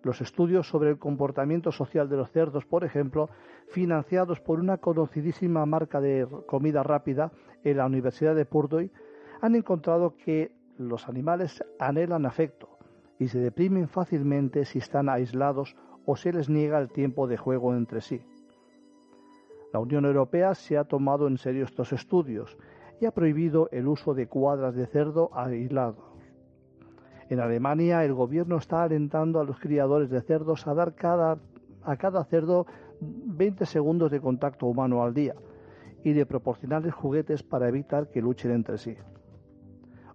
Los 0.02 0.22
estudios 0.22 0.68
sobre 0.68 0.92
el 0.92 0.98
comportamiento 0.98 1.72
social 1.72 2.08
de 2.08 2.18
los 2.18 2.32
cerdos, 2.32 2.66
por 2.66 2.86
ejemplo, 2.86 3.30
financiados 3.68 4.40
por 4.40 4.60
una 4.60 4.78
conocidísima 4.78 5.66
marca 5.66 6.00
de 6.00 6.26
comida 6.48 6.84
rápida 6.84 7.32
en 7.64 7.78
la 7.78 7.86
Universidad 7.86 8.34
de 8.34 8.46
Purdue, 8.46 8.92
han 9.42 9.56
encontrado 9.56 10.16
que 10.16 10.54
los 10.78 11.10
animales 11.10 11.64
anhelan 11.80 12.26
afecto 12.26 12.79
y 13.20 13.28
se 13.28 13.40
deprimen 13.40 13.90
fácilmente 13.90 14.66
si 14.66 14.80
están 14.80 15.10
aislados 15.10 15.76
o 16.06 16.16
se 16.16 16.34
les 16.34 16.50
niega 16.50 16.80
el 16.80 16.90
tiempo 16.90 17.28
de 17.28 17.38
juego 17.38 17.76
entre 17.76 18.02
sí. 18.02 18.22
La 19.74 19.80
Unión 19.80 20.06
Europea 20.06 20.56
se 20.56 20.78
ha 20.78 20.86
tomado 20.86 21.28
en 21.28 21.38
serio 21.38 21.66
estos 21.66 21.94
estudios 21.94 22.58
y 23.00 23.06
ha 23.06 23.12
prohibido 23.12 23.70
el 23.72 23.88
uso 23.88 24.14
de 24.14 24.28
cuadras 24.28 24.74
de 24.74 24.88
cerdo 24.88 25.30
aislados. 25.34 26.04
En 27.30 27.40
Alemania 27.40 28.04
el 28.04 28.14
gobierno 28.14 28.58
está 28.58 28.84
alentando 28.84 29.40
a 29.40 29.44
los 29.44 29.60
criadores 29.60 30.10
de 30.10 30.22
cerdos 30.22 30.66
a 30.66 30.74
dar 30.74 30.96
a 31.84 31.98
cada 31.98 32.24
cerdo 32.24 32.66
20 33.02 33.66
segundos 33.66 34.10
de 34.12 34.20
contacto 34.20 34.66
humano 34.66 35.04
al 35.04 35.14
día 35.14 35.36
y 36.04 36.14
de 36.14 36.26
proporcionarles 36.26 36.94
juguetes 36.94 37.44
para 37.44 37.68
evitar 37.68 38.10
que 38.10 38.22
luchen 38.22 38.52
entre 38.52 38.78
sí. 38.78 38.96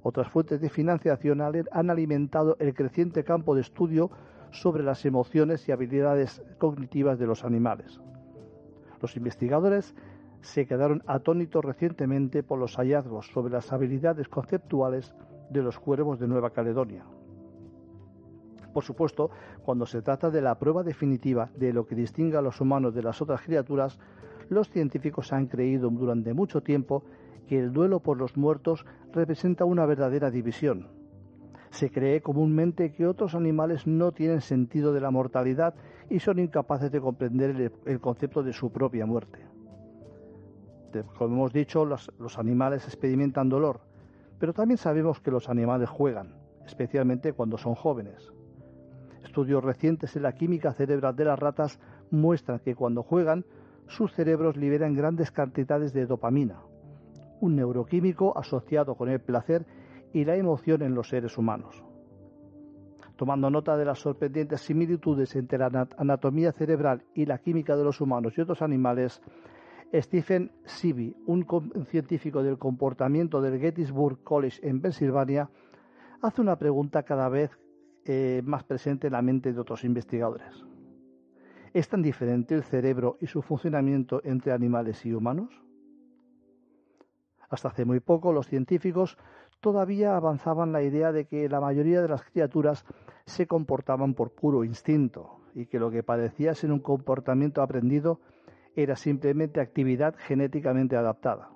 Otras 0.07 0.29
fuentes 0.29 0.61
de 0.61 0.69
financiación 0.69 1.41
han 1.41 1.91
alimentado 1.91 2.57
el 2.61 2.75
creciente 2.75 3.25
campo 3.25 3.55
de 3.55 3.63
estudio 3.63 4.11
sobre 4.51 4.83
las 4.83 5.07
emociones 5.07 5.67
y 5.67 5.73
habilidades 5.73 6.43
cognitivas 6.59 7.19
de 7.19 7.27
los 7.27 7.43
animales. 7.43 8.03
Los 9.01 9.17
investigadores 9.17 9.95
se 10.43 10.67
quedaron 10.67 11.03
atónitos 11.07 11.65
recientemente 11.65 12.43
por 12.43 12.59
los 12.59 12.77
hallazgos 12.77 13.29
sobre 13.29 13.55
las 13.55 13.73
habilidades 13.73 14.29
conceptuales 14.29 15.15
de 15.49 15.63
los 15.63 15.79
cuervos 15.79 16.21
de 16.21 16.29
Nueva 16.29 16.51
Caledonia. 16.51 17.07
Por 18.75 18.85
supuesto, 18.85 19.31
cuando 19.65 19.87
se 19.87 20.03
trata 20.03 20.31
de 20.31 20.43
la 20.43 20.59
prueba 20.59 20.83
definitiva 20.83 21.49
de 21.57 21.73
lo 21.73 21.87
que 21.87 21.95
distingue 21.95 22.37
a 22.37 22.43
los 22.43 22.61
humanos 22.61 22.95
de 22.95 23.03
las 23.03 23.23
otras 23.23 23.41
criaturas, 23.41 23.99
los 24.51 24.69
científicos 24.69 25.33
han 25.33 25.47
creído 25.47 25.89
durante 25.89 26.35
mucho 26.35 26.63
tiempo 26.63 27.05
que 27.47 27.59
el 27.59 27.73
duelo 27.73 28.01
por 28.01 28.19
los 28.19 28.37
muertos 28.37 28.85
representa 29.13 29.65
una 29.65 29.87
verdadera 29.87 30.31
división. 30.31 30.89
Se 31.71 31.91
cree 31.91 32.21
comúnmente 32.21 32.93
que 32.93 33.07
otros 33.07 33.35
animales 33.35 33.87
no 33.87 34.13
tienen 34.13 34.41
sentido 34.41 34.93
de 34.93 35.01
la 35.01 35.11
mortalidad 35.11 35.75
y 36.09 36.21
son 36.21 36.39
incapaces 36.39 36.93
de 36.93 37.01
comprender 37.01 37.73
el, 37.85 38.01
concepto 38.01 38.43
de 38.43 38.53
su 38.53 38.71
propia 38.71 39.07
muerte. 39.07 39.41
Como 41.19 41.35
hemos 41.35 41.53
dicho, 41.53 41.85
los, 41.85 42.39
animales 42.39 42.85
experimentan 42.87 43.49
dolor, 43.49 43.81
pero 44.39 44.53
también 44.53 44.79
sabemos 44.79 45.21
que 45.21 45.33
los 45.33 45.49
animales 45.49 45.89
juegan, 45.89 46.37
especialmente 46.65 47.33
cuando 47.33 47.59
son 47.59 47.75
jóvenes. 47.75 48.33
Estudios 49.25 49.65
recientes 49.65 50.15
en 50.15 50.23
la 50.23 50.37
química 50.37 50.73
cerebral 50.73 51.17
de 51.17 51.25
las 51.25 51.39
ratas 51.41 51.81
muestran 52.13 52.61
que 52.61 52.77
cuando 52.77 53.03
juegan, 53.03 53.45
sus 53.89 54.13
cerebros 54.13 54.57
liberan 54.57 54.95
grandes 54.95 55.33
cantidades 55.33 55.93
de 55.93 56.07
dopamina, 56.07 56.61
un 57.41 57.57
neuroquímico 57.57 58.37
asociado 58.37 58.95
con 58.95 59.09
el 59.09 59.21
placer 59.21 59.67
y 60.13 60.25
la 60.25 60.37
emoción 60.37 60.83
en 60.83 60.95
los 60.95 61.09
seres 61.09 61.37
humanos. 61.37 61.85
Tomando 63.17 63.51
nota 63.51 63.77
de 63.77 63.85
las 63.85 63.99
sorprendentes 64.01 64.61
similitudes 64.61 65.37
entre 65.37 65.59
la 65.59 65.89
anatomía 65.97 66.53
cerebral 66.53 67.05
y 67.15 67.27
la 67.27 67.39
química 67.39 67.77
de 67.77 67.85
los 67.85 68.01
humanos 68.01 68.35
y 68.37 68.41
otros 68.41 68.63
animales, 68.63 69.23
Stephen 69.93 70.51
Seavey, 70.65 71.15
un 71.27 71.47
científico 71.87 72.43
del 72.43 72.59
comportamiento 72.59 73.41
del 73.41 73.61
Gettysburg 73.61 74.23
College 74.25 74.67
en 74.69 74.81
Pensilvania, 74.81 75.49
hace 76.23 76.41
una 76.41 76.57
pregunta 76.57 77.05
cada 77.05 77.29
vez 77.29 77.51
eh, 78.05 78.43
más 78.45 78.65
presente 78.65 79.07
en 79.07 79.13
la 79.13 79.23
mente 79.23 79.53
de 79.53 79.61
otros 79.61 79.85
investigadores. 79.85 80.65
¿Es 81.73 81.89
tan 81.89 82.03
diferente 82.03 82.55
el 82.55 82.63
cerebro 82.63 83.17
y 83.21 83.27
su 83.27 83.43
funcionamiento 83.43 84.21
entre 84.25 84.53
animales 84.53 85.05
y 85.07 85.13
humanos? 85.13 85.64
Hasta 87.55 87.69
hace 87.69 87.85
muy 87.85 88.01
poco 88.01 88.33
los 88.33 88.49
científicos 88.49 89.17
todavía 89.61 90.17
avanzaban 90.17 90.73
la 90.73 90.83
idea 90.83 91.13
de 91.13 91.27
que 91.27 91.49
la 91.49 91.61
mayoría 91.61 92.03
de 92.03 92.09
las 92.09 92.25
criaturas 92.25 92.85
se 93.27 93.47
comportaban 93.47 94.15
por 94.15 94.33
puro 94.33 94.65
instinto 94.65 95.39
y 95.55 95.67
que 95.67 95.79
lo 95.79 95.93
que 95.93 96.03
parecía 96.03 96.53
ser 96.55 96.73
un 96.73 96.81
comportamiento 96.81 97.63
aprendido 97.63 98.19
era 98.75 98.97
simplemente 98.97 99.61
actividad 99.61 100.17
genéticamente 100.19 100.97
adaptada. 100.97 101.51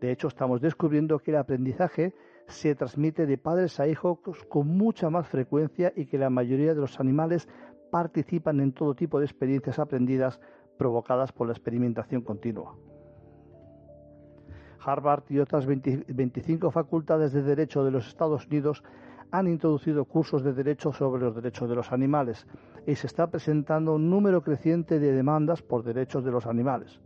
De 0.00 0.10
hecho, 0.10 0.26
estamos 0.26 0.60
descubriendo 0.60 1.20
que 1.20 1.30
el 1.30 1.36
aprendizaje 1.36 2.12
se 2.48 2.74
transmite 2.74 3.24
de 3.24 3.38
padres 3.38 3.78
a 3.78 3.86
hijos 3.86 4.18
con 4.48 4.66
mucha 4.66 5.10
más 5.10 5.28
frecuencia 5.28 5.92
y 5.94 6.06
que 6.06 6.18
la 6.18 6.28
mayoría 6.28 6.74
de 6.74 6.80
los 6.80 6.98
animales 6.98 7.48
participan 7.92 8.58
en 8.58 8.72
todo 8.72 8.96
tipo 8.96 9.20
de 9.20 9.26
experiencias 9.26 9.78
aprendidas 9.78 10.40
provocadas 10.76 11.30
por 11.30 11.46
la 11.46 11.52
experimentación 11.52 12.22
continua. 12.22 12.74
Harvard 14.84 15.24
y 15.28 15.38
otras 15.38 15.66
25 15.66 16.70
facultades 16.70 17.32
de 17.32 17.42
Derecho 17.42 17.84
de 17.84 17.90
los 17.90 18.08
Estados 18.08 18.46
Unidos 18.46 18.82
han 19.30 19.48
introducido 19.48 20.04
cursos 20.04 20.44
de 20.44 20.52
derecho 20.52 20.92
sobre 20.92 21.22
los 21.22 21.34
derechos 21.34 21.68
de 21.68 21.74
los 21.74 21.90
animales 21.90 22.46
y 22.86 22.94
se 22.94 23.06
está 23.06 23.28
presentando 23.28 23.94
un 23.94 24.10
número 24.10 24.42
creciente 24.42 24.98
de 24.98 25.12
demandas 25.12 25.62
por 25.62 25.82
derechos 25.82 26.24
de 26.24 26.30
los 26.30 26.46
animales. 26.46 27.00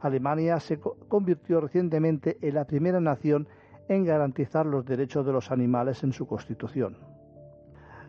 Alemania 0.00 0.58
se 0.58 0.80
convirtió 0.80 1.60
recientemente 1.60 2.38
en 2.40 2.54
la 2.54 2.64
primera 2.64 3.00
nación 3.00 3.46
en 3.88 4.04
garantizar 4.04 4.66
los 4.66 4.84
derechos 4.84 5.24
de 5.26 5.32
los 5.32 5.50
animales 5.50 6.02
en 6.02 6.12
su 6.12 6.26
constitución. 6.26 6.96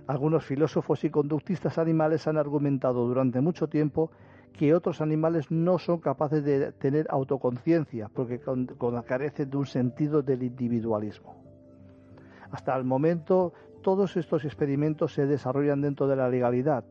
Algunos 0.08 0.43
filósofos 0.43 1.04
y 1.04 1.10
conductistas 1.10 1.78
animales 1.78 2.28
han 2.28 2.38
argumentado 2.38 3.06
durante 3.08 3.41
mucho 3.41 3.67
tiempo 3.67 4.12
que 4.54 4.74
otros 4.74 5.02
animales 5.02 5.50
no 5.50 5.80
son 5.80 6.00
capaces 6.00 6.44
de 6.44 6.72
tener 6.74 7.08
autoconciencia 7.10 8.10
porque 8.14 8.40
carecen 9.06 9.50
de 9.50 9.58
un 9.58 9.66
sentido 9.66 10.22
del 10.22 10.44
individualismo. 10.44 11.36
Hasta 12.52 12.76
el 12.76 12.84
momento, 12.84 13.54
todos 13.82 14.18
estos 14.18 14.46
experimentos 14.46 15.14
se 15.14 15.26
desarrollan 15.26 15.82
dentro 15.82 16.08
de 16.08 16.16
la 16.16 16.30
legalidad. 16.30 16.84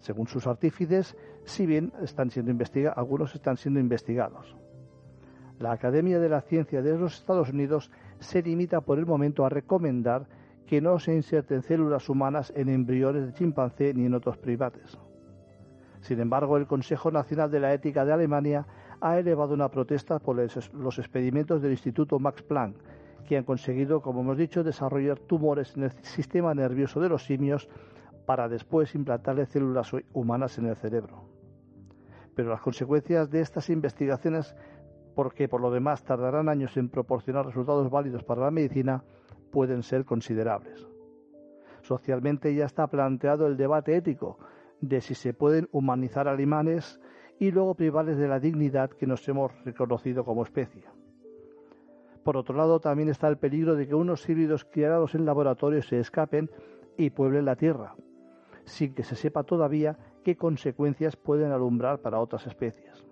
Según 0.00 0.26
sus 0.26 0.46
artífices, 0.46 1.16
si 1.44 1.66
bien 1.66 1.92
están 2.02 2.30
siendo 2.30 2.52
algunos 2.94 3.34
están 3.34 3.56
siendo 3.56 3.80
investigados. 3.80 4.56
La 5.58 5.72
Academia 5.72 6.18
de 6.18 6.28
la 6.28 6.40
Ciencia 6.40 6.82
de 6.82 6.96
los 6.96 7.18
Estados 7.18 7.50
Unidos 7.50 7.90
se 8.18 8.42
limita 8.42 8.80
por 8.80 8.98
el 8.98 9.06
momento 9.06 9.44
a 9.44 9.50
recomendar 9.50 10.26
que 10.66 10.80
no 10.80 10.98
se 10.98 11.14
inserten 11.14 11.62
células 11.62 12.08
humanas 12.08 12.52
en 12.56 12.68
embriones 12.68 13.26
de 13.26 13.32
chimpancé 13.34 13.92
ni 13.92 14.06
en 14.06 14.14
otros 14.14 14.38
primates. 14.38 14.98
Sin 16.00 16.20
embargo, 16.20 16.56
el 16.56 16.66
Consejo 16.66 17.10
Nacional 17.10 17.50
de 17.50 17.60
la 17.60 17.74
Ética 17.74 18.04
de 18.04 18.12
Alemania 18.12 18.66
ha 19.00 19.18
elevado 19.18 19.54
una 19.54 19.70
protesta 19.70 20.18
por 20.18 20.36
los 20.36 20.98
experimentos 20.98 21.62
del 21.62 21.72
Instituto 21.72 22.18
Max 22.18 22.42
Planck, 22.42 22.76
que 23.26 23.36
han 23.36 23.44
conseguido, 23.44 24.00
como 24.00 24.20
hemos 24.22 24.38
dicho, 24.38 24.64
desarrollar 24.64 25.18
tumores 25.18 25.76
en 25.76 25.84
el 25.84 25.92
sistema 26.02 26.54
nervioso 26.54 27.00
de 27.00 27.08
los 27.08 27.24
simios 27.24 27.68
para 28.26 28.48
después 28.48 28.94
implantarle 28.94 29.46
células 29.46 29.92
humanas 30.12 30.58
en 30.58 30.66
el 30.66 30.76
cerebro. 30.76 31.24
Pero 32.34 32.50
las 32.50 32.60
consecuencias 32.60 33.30
de 33.30 33.40
estas 33.40 33.68
investigaciones, 33.70 34.54
porque 35.14 35.48
por 35.48 35.60
lo 35.60 35.70
demás 35.70 36.02
tardarán 36.02 36.48
años 36.48 36.76
en 36.76 36.88
proporcionar 36.88 37.46
resultados 37.46 37.90
válidos 37.90 38.24
para 38.24 38.42
la 38.42 38.50
medicina, 38.50 39.04
pueden 39.50 39.82
ser 39.82 40.04
considerables. 40.04 40.86
Socialmente 41.82 42.54
ya 42.54 42.66
está 42.66 42.86
planteado 42.86 43.46
el 43.46 43.56
debate 43.56 43.96
ético 43.96 44.38
de 44.80 45.00
si 45.00 45.14
se 45.14 45.34
pueden 45.34 45.68
humanizar 45.72 46.28
animales 46.28 47.00
y 47.38 47.50
luego 47.50 47.74
privarles 47.74 48.18
de 48.18 48.28
la 48.28 48.40
dignidad 48.40 48.90
que 48.90 49.06
nos 49.06 49.26
hemos 49.28 49.52
reconocido 49.64 50.24
como 50.24 50.42
especie. 50.42 50.84
Por 52.22 52.36
otro 52.36 52.54
lado, 52.54 52.80
también 52.80 53.08
está 53.08 53.28
el 53.28 53.38
peligro 53.38 53.74
de 53.74 53.86
que 53.86 53.94
unos 53.94 54.28
híbridos 54.28 54.64
criados 54.64 55.14
en 55.14 55.24
laboratorio 55.24 55.82
se 55.82 55.98
escapen 55.98 56.50
y 56.96 57.10
pueblen 57.10 57.46
la 57.46 57.56
Tierra, 57.56 57.94
sin 58.64 58.94
que 58.94 59.02
se 59.02 59.16
sepa 59.16 59.42
todavía 59.42 59.96
qué 60.22 60.36
consecuencias 60.36 61.16
pueden 61.16 61.50
alumbrar 61.52 62.00
para 62.00 62.20
otras 62.20 62.46
especies, 62.46 63.06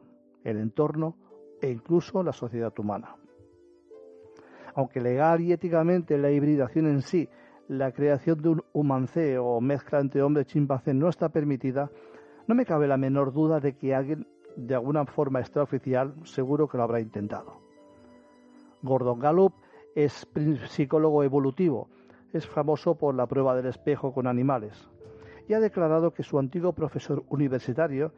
el 0.44 0.58
entorno 0.58 1.16
e 1.62 1.70
incluso 1.70 2.22
la 2.22 2.32
sociedad 2.32 2.72
humana 2.78 3.16
aunque 4.78 5.00
legal 5.00 5.40
y 5.40 5.52
éticamente 5.52 6.16
la 6.16 6.30
hibridación 6.30 6.86
en 6.86 7.02
sí, 7.02 7.28
la 7.68 7.92
creación 7.92 8.40
de 8.40 8.48
un 8.48 8.64
humancé 8.72 9.38
o 9.38 9.60
mezcla 9.60 10.00
entre 10.00 10.22
hombre 10.22 10.42
y 10.42 10.46
chimpancé 10.46 10.94
no 10.94 11.08
está 11.08 11.28
permitida, 11.28 11.90
no 12.46 12.54
me 12.54 12.64
cabe 12.64 12.88
la 12.88 12.96
menor 12.96 13.32
duda 13.32 13.60
de 13.60 13.76
que 13.76 13.94
alguien, 13.94 14.26
de 14.56 14.74
alguna 14.74 15.04
forma 15.04 15.40
extraoficial, 15.40 16.14
seguro 16.24 16.66
que 16.66 16.78
lo 16.78 16.82
habrá 16.82 17.00
intentado. 17.00 17.60
Gordon 18.82 19.18
Gallup 19.18 19.52
es 19.94 20.26
psicólogo 20.68 21.22
evolutivo, 21.22 21.88
es 22.32 22.46
famoso 22.46 22.94
por 22.94 23.14
la 23.14 23.26
prueba 23.26 23.54
del 23.54 23.66
espejo 23.66 24.14
con 24.14 24.26
animales, 24.26 24.88
y 25.46 25.52
ha 25.52 25.60
declarado 25.60 26.14
que 26.14 26.22
su 26.22 26.38
antiguo 26.38 26.72
profesor 26.72 27.22
universitario 27.28 28.12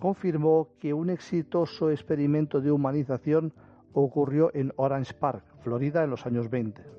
confirmó 0.00 0.68
que 0.80 0.92
un 0.92 1.10
exitoso 1.10 1.90
experimento 1.90 2.60
de 2.60 2.72
humanización 2.72 3.52
ocurrió 3.92 4.50
en 4.54 4.72
Orange 4.76 5.14
Park, 5.14 5.44
Florida, 5.62 6.02
en 6.02 6.10
los 6.10 6.26
años 6.26 6.50
20. 6.50 6.97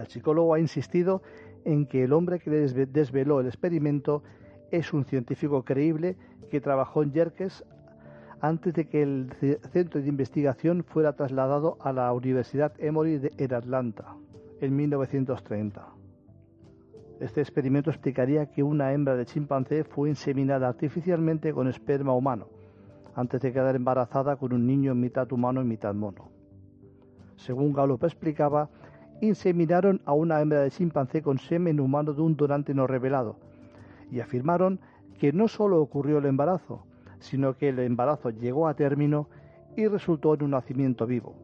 El 0.00 0.06
psicólogo 0.06 0.54
ha 0.54 0.60
insistido 0.60 1.22
en 1.64 1.86
que 1.86 2.04
el 2.04 2.12
hombre 2.12 2.40
que 2.40 2.50
desveló 2.50 3.40
el 3.40 3.46
experimento 3.46 4.22
es 4.70 4.92
un 4.92 5.04
científico 5.04 5.62
creíble 5.62 6.16
que 6.50 6.60
trabajó 6.60 7.02
en 7.02 7.12
Yerkes 7.12 7.64
antes 8.40 8.72
de 8.72 8.88
que 8.88 9.02
el 9.02 9.30
centro 9.72 10.00
de 10.00 10.08
investigación 10.08 10.84
fuera 10.84 11.12
trasladado 11.12 11.76
a 11.80 11.92
la 11.92 12.10
Universidad 12.12 12.72
Emory 12.78 13.20
en 13.36 13.54
Atlanta. 13.54 14.16
en 14.62 14.76
1930. 14.76 15.86
Este 17.20 17.40
experimento 17.40 17.90
explicaría 17.90 18.50
que 18.50 18.62
una 18.62 18.92
hembra 18.92 19.16
de 19.16 19.24
chimpancé 19.26 19.84
fue 19.84 20.10
inseminada 20.10 20.68
artificialmente 20.68 21.52
con 21.52 21.68
esperma 21.68 22.14
humano, 22.14 22.48
antes 23.14 23.40
de 23.40 23.52
quedar 23.52 23.74
embarazada 23.76 24.36
con 24.36 24.52
un 24.52 24.66
niño 24.66 24.94
mitad 24.94 25.30
humano 25.32 25.62
y 25.62 25.64
mitad 25.64 25.94
mono. 25.94 26.30
Según 27.36 27.72
Gallup 27.72 28.04
explicaba, 28.04 28.68
inseminaron 29.20 30.00
a 30.04 30.12
una 30.12 30.40
hembra 30.40 30.60
de 30.60 30.70
chimpancé 30.70 31.22
con 31.22 31.38
semen 31.38 31.80
humano 31.80 32.12
de 32.12 32.22
un 32.22 32.36
donante 32.36 32.74
no 32.74 32.86
revelado 32.86 33.36
y 34.10 34.20
afirmaron 34.20 34.80
que 35.18 35.32
no 35.32 35.48
solo 35.48 35.80
ocurrió 35.80 36.18
el 36.18 36.26
embarazo, 36.26 36.84
sino 37.18 37.56
que 37.56 37.68
el 37.68 37.78
embarazo 37.80 38.30
llegó 38.30 38.66
a 38.66 38.74
término 38.74 39.28
y 39.76 39.86
resultó 39.86 40.34
en 40.34 40.44
un 40.44 40.50
nacimiento 40.52 41.06
vivo. 41.06 41.34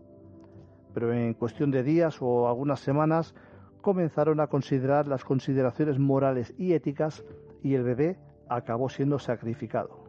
Pero 0.95 1.13
en 1.13 1.35
cuestión 1.35 1.71
de 1.71 1.83
días 1.83 2.19
o 2.21 2.49
algunas 2.49 2.81
semanas 2.81 3.35
comenzaron 3.83 4.41
a 4.41 4.47
considerar 4.47 5.07
las 5.07 5.25
consideraciones 5.25 5.99
morales 5.99 6.55
y 6.59 6.73
éticas 6.73 7.23
y 7.63 7.75
el 7.75 7.83
bebé 7.85 8.17
acabó 8.49 8.89
siendo 8.89 9.19
sacrificado. 9.19 10.05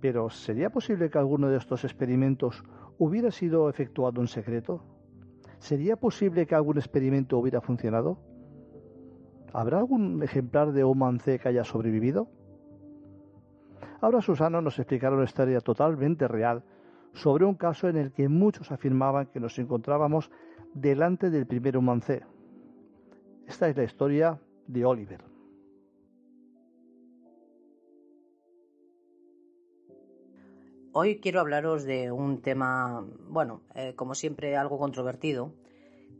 Pero 0.00 0.28
¿sería 0.30 0.70
posible 0.70 1.10
que 1.10 1.18
alguno 1.18 1.48
de 1.48 1.56
estos 1.56 1.84
experimentos 1.84 2.62
hubiera 2.98 3.30
sido 3.30 3.68
efectuado 3.68 4.20
en 4.20 4.28
secreto? 4.28 4.82
¿Sería 5.58 5.96
posible 5.96 6.46
que 6.46 6.54
algún 6.54 6.78
experimento 6.78 7.38
hubiera 7.38 7.60
funcionado? 7.60 8.18
¿Habrá 9.52 9.78
algún 9.78 10.22
ejemplar 10.22 10.72
de 10.72 10.84
Omancé 10.84 11.38
que 11.38 11.48
haya 11.48 11.64
sobrevivido? 11.64 12.28
Ahora 14.00 14.20
Susano 14.20 14.60
nos 14.60 14.78
explicará 14.78 15.14
una 15.14 15.24
historia 15.24 15.60
totalmente 15.60 16.28
real 16.28 16.62
sobre 17.12 17.44
un 17.44 17.54
caso 17.54 17.88
en 17.88 17.96
el 17.96 18.12
que 18.12 18.28
muchos 18.28 18.70
afirmaban 18.70 19.26
que 19.26 19.40
nos 19.40 19.58
encontrábamos 19.58 20.30
delante 20.74 21.30
del 21.30 21.46
primer 21.46 21.76
humancé. 21.76 22.22
Esta 23.46 23.68
es 23.68 23.76
la 23.76 23.84
historia 23.84 24.38
de 24.66 24.84
Oliver. 24.84 25.37
Hoy 31.00 31.20
quiero 31.20 31.38
hablaros 31.38 31.84
de 31.84 32.10
un 32.10 32.42
tema, 32.42 33.06
bueno, 33.28 33.62
eh, 33.76 33.94
como 33.94 34.16
siempre 34.16 34.56
algo 34.56 34.80
controvertido, 34.80 35.54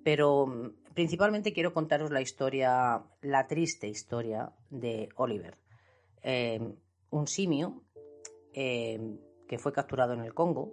pero 0.05 0.47
mm, 0.47 0.95
principalmente 0.95 1.53
quiero 1.53 1.75
contaros 1.75 2.13
la 2.13 2.21
historia, 2.21 3.03
la 3.21 3.49
triste 3.49 3.89
historia 3.89 4.53
de 4.71 5.09
Oliver, 5.17 5.59
eh, 6.23 6.61
un 7.11 7.27
simio 7.27 7.83
eh, 8.53 9.01
que 9.49 9.59
fue 9.59 9.73
capturado 9.73 10.13
en 10.13 10.21
el 10.21 10.33
Congo 10.33 10.73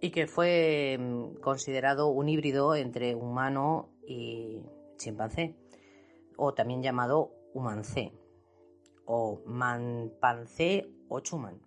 y 0.00 0.12
que 0.12 0.28
fue 0.28 0.96
mm, 0.96 1.40
considerado 1.40 2.06
un 2.06 2.28
híbrido 2.28 2.76
entre 2.76 3.16
humano 3.16 3.90
y 4.06 4.62
chimpancé, 4.98 5.56
o 6.36 6.54
también 6.54 6.80
llamado 6.80 7.32
humancé, 7.54 8.12
o 9.04 9.42
manpancé 9.46 10.88
o 11.08 11.18
chuman, 11.18 11.60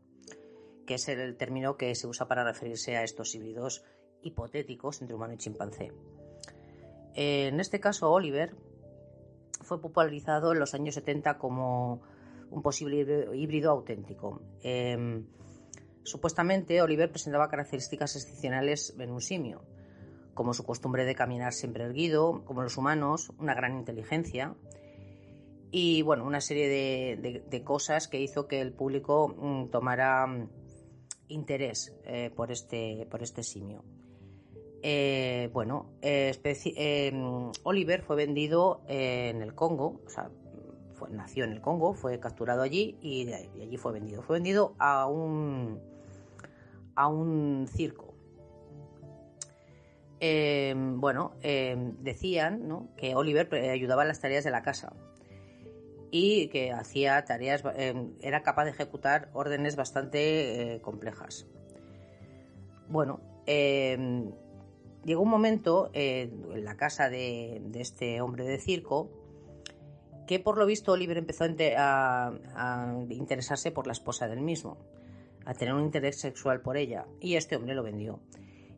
que 0.87 0.95
es 0.95 1.07
el 1.09 1.37
término 1.37 1.77
que 1.77 1.93
se 1.93 2.07
usa 2.07 2.27
para 2.27 2.43
referirse 2.43 2.97
a 2.97 3.03
estos 3.03 3.35
híbridos 3.35 3.83
hipotéticos 4.23 5.01
entre 5.01 5.15
humano 5.15 5.33
y 5.33 5.37
chimpancé. 5.37 5.91
En 7.13 7.59
este 7.59 7.79
caso, 7.79 8.11
Oliver 8.11 8.55
fue 9.61 9.79
popularizado 9.79 10.53
en 10.53 10.59
los 10.59 10.73
años 10.73 10.95
70 10.95 11.37
como 11.37 12.01
un 12.49 12.61
posible 12.63 13.27
híbrido 13.35 13.69
auténtico. 13.71 14.41
Em, 14.63 15.27
Supuestamente, 16.07 16.81
Oliver 16.81 17.11
presentaba 17.11 17.49
características 17.49 18.15
excepcionales 18.15 18.95
en 18.97 19.11
un 19.11 19.19
simio, 19.19 19.65
como 20.33 20.53
su 20.53 20.63
costumbre 20.63 21.03
de 21.03 21.15
caminar 21.15 21.51
siempre 21.51 21.83
erguido, 21.83 22.45
como 22.45 22.63
los 22.63 22.77
humanos, 22.77 23.33
una 23.37 23.53
gran 23.53 23.77
inteligencia 23.77 24.55
y 25.69 26.03
bueno, 26.03 26.23
una 26.25 26.39
serie 26.39 26.69
de, 26.69 27.63
cosas 27.65 28.07
que 28.07 28.21
hizo 28.21 28.47
que 28.47 28.61
el 28.61 28.71
público 28.71 29.35
mm, 29.37 29.65
tomara 29.69 30.25
mm, 30.25 30.49
interés 31.27 31.93
eh, 32.05 32.31
por, 32.35 32.51
este, 32.51 33.07
por 33.09 33.23
este 33.23 33.43
simio. 33.43 33.83
Eh, 34.81 35.49
bueno, 35.53 35.91
eh, 36.01 36.31
Oliver 37.63 38.01
fue 38.01 38.15
vendido 38.15 38.81
en 38.87 39.41
el 39.41 39.55
Congo, 39.55 40.01
o 40.05 40.09
sea, 40.09 40.29
nació 41.09 41.45
en 41.45 41.51
el 41.51 41.61
Congo, 41.61 41.93
fue 41.93 42.19
capturado 42.19 42.61
allí 42.61 42.97
y 43.01 43.31
allí 43.31 43.77
fue 43.77 43.93
vendido. 43.93 44.21
Fue 44.21 44.37
vendido 44.37 44.75
a 44.79 45.07
un 45.07 45.79
a 46.95 47.07
un 47.07 47.67
circo. 47.67 48.13
Bueno, 50.19 51.33
decían 51.41 52.89
que 52.97 53.13
Oliver 53.15 53.53
ayudaba 53.53 54.01
en 54.01 54.07
las 54.07 54.19
tareas 54.19 54.43
de 54.43 54.49
la 54.49 54.63
casa 54.63 54.93
y 56.11 56.47
que 56.47 56.71
hacía 56.71 57.23
tareas, 57.25 57.63
em, 57.75 58.13
era 58.21 58.43
capaz 58.43 58.65
de 58.65 58.71
ejecutar 58.71 59.29
órdenes 59.33 59.75
bastante 59.75 60.75
eh, 60.75 60.81
complejas. 60.81 61.47
Bueno, 62.89 63.19
llegó 63.45 65.21
un 65.21 65.29
momento 65.29 65.89
eh, 65.93 66.29
en 66.53 66.65
la 66.65 66.77
casa 66.77 67.09
de, 67.09 67.61
este 67.75 68.21
hombre 68.21 68.45
de 68.45 68.57
circo 68.59 69.09
que 70.25 70.39
por 70.39 70.57
lo 70.57 70.65
visto 70.65 70.91
Oliver 70.91 71.17
empezó 71.17 71.45
a 71.45 72.95
interesarse 73.09 73.71
por 73.71 73.87
la 73.87 73.93
esposa 73.93 74.27
del 74.27 74.41
mismo 74.41 74.77
a 75.47 75.53
tener 75.53 75.73
un 75.73 75.83
interés 75.83 76.19
sexual 76.19 76.59
por 76.59 76.75
ella, 76.75 77.05
y 77.21 77.35
este 77.35 77.55
hombre 77.55 77.73
lo 77.73 77.81
vendió. 77.81 78.19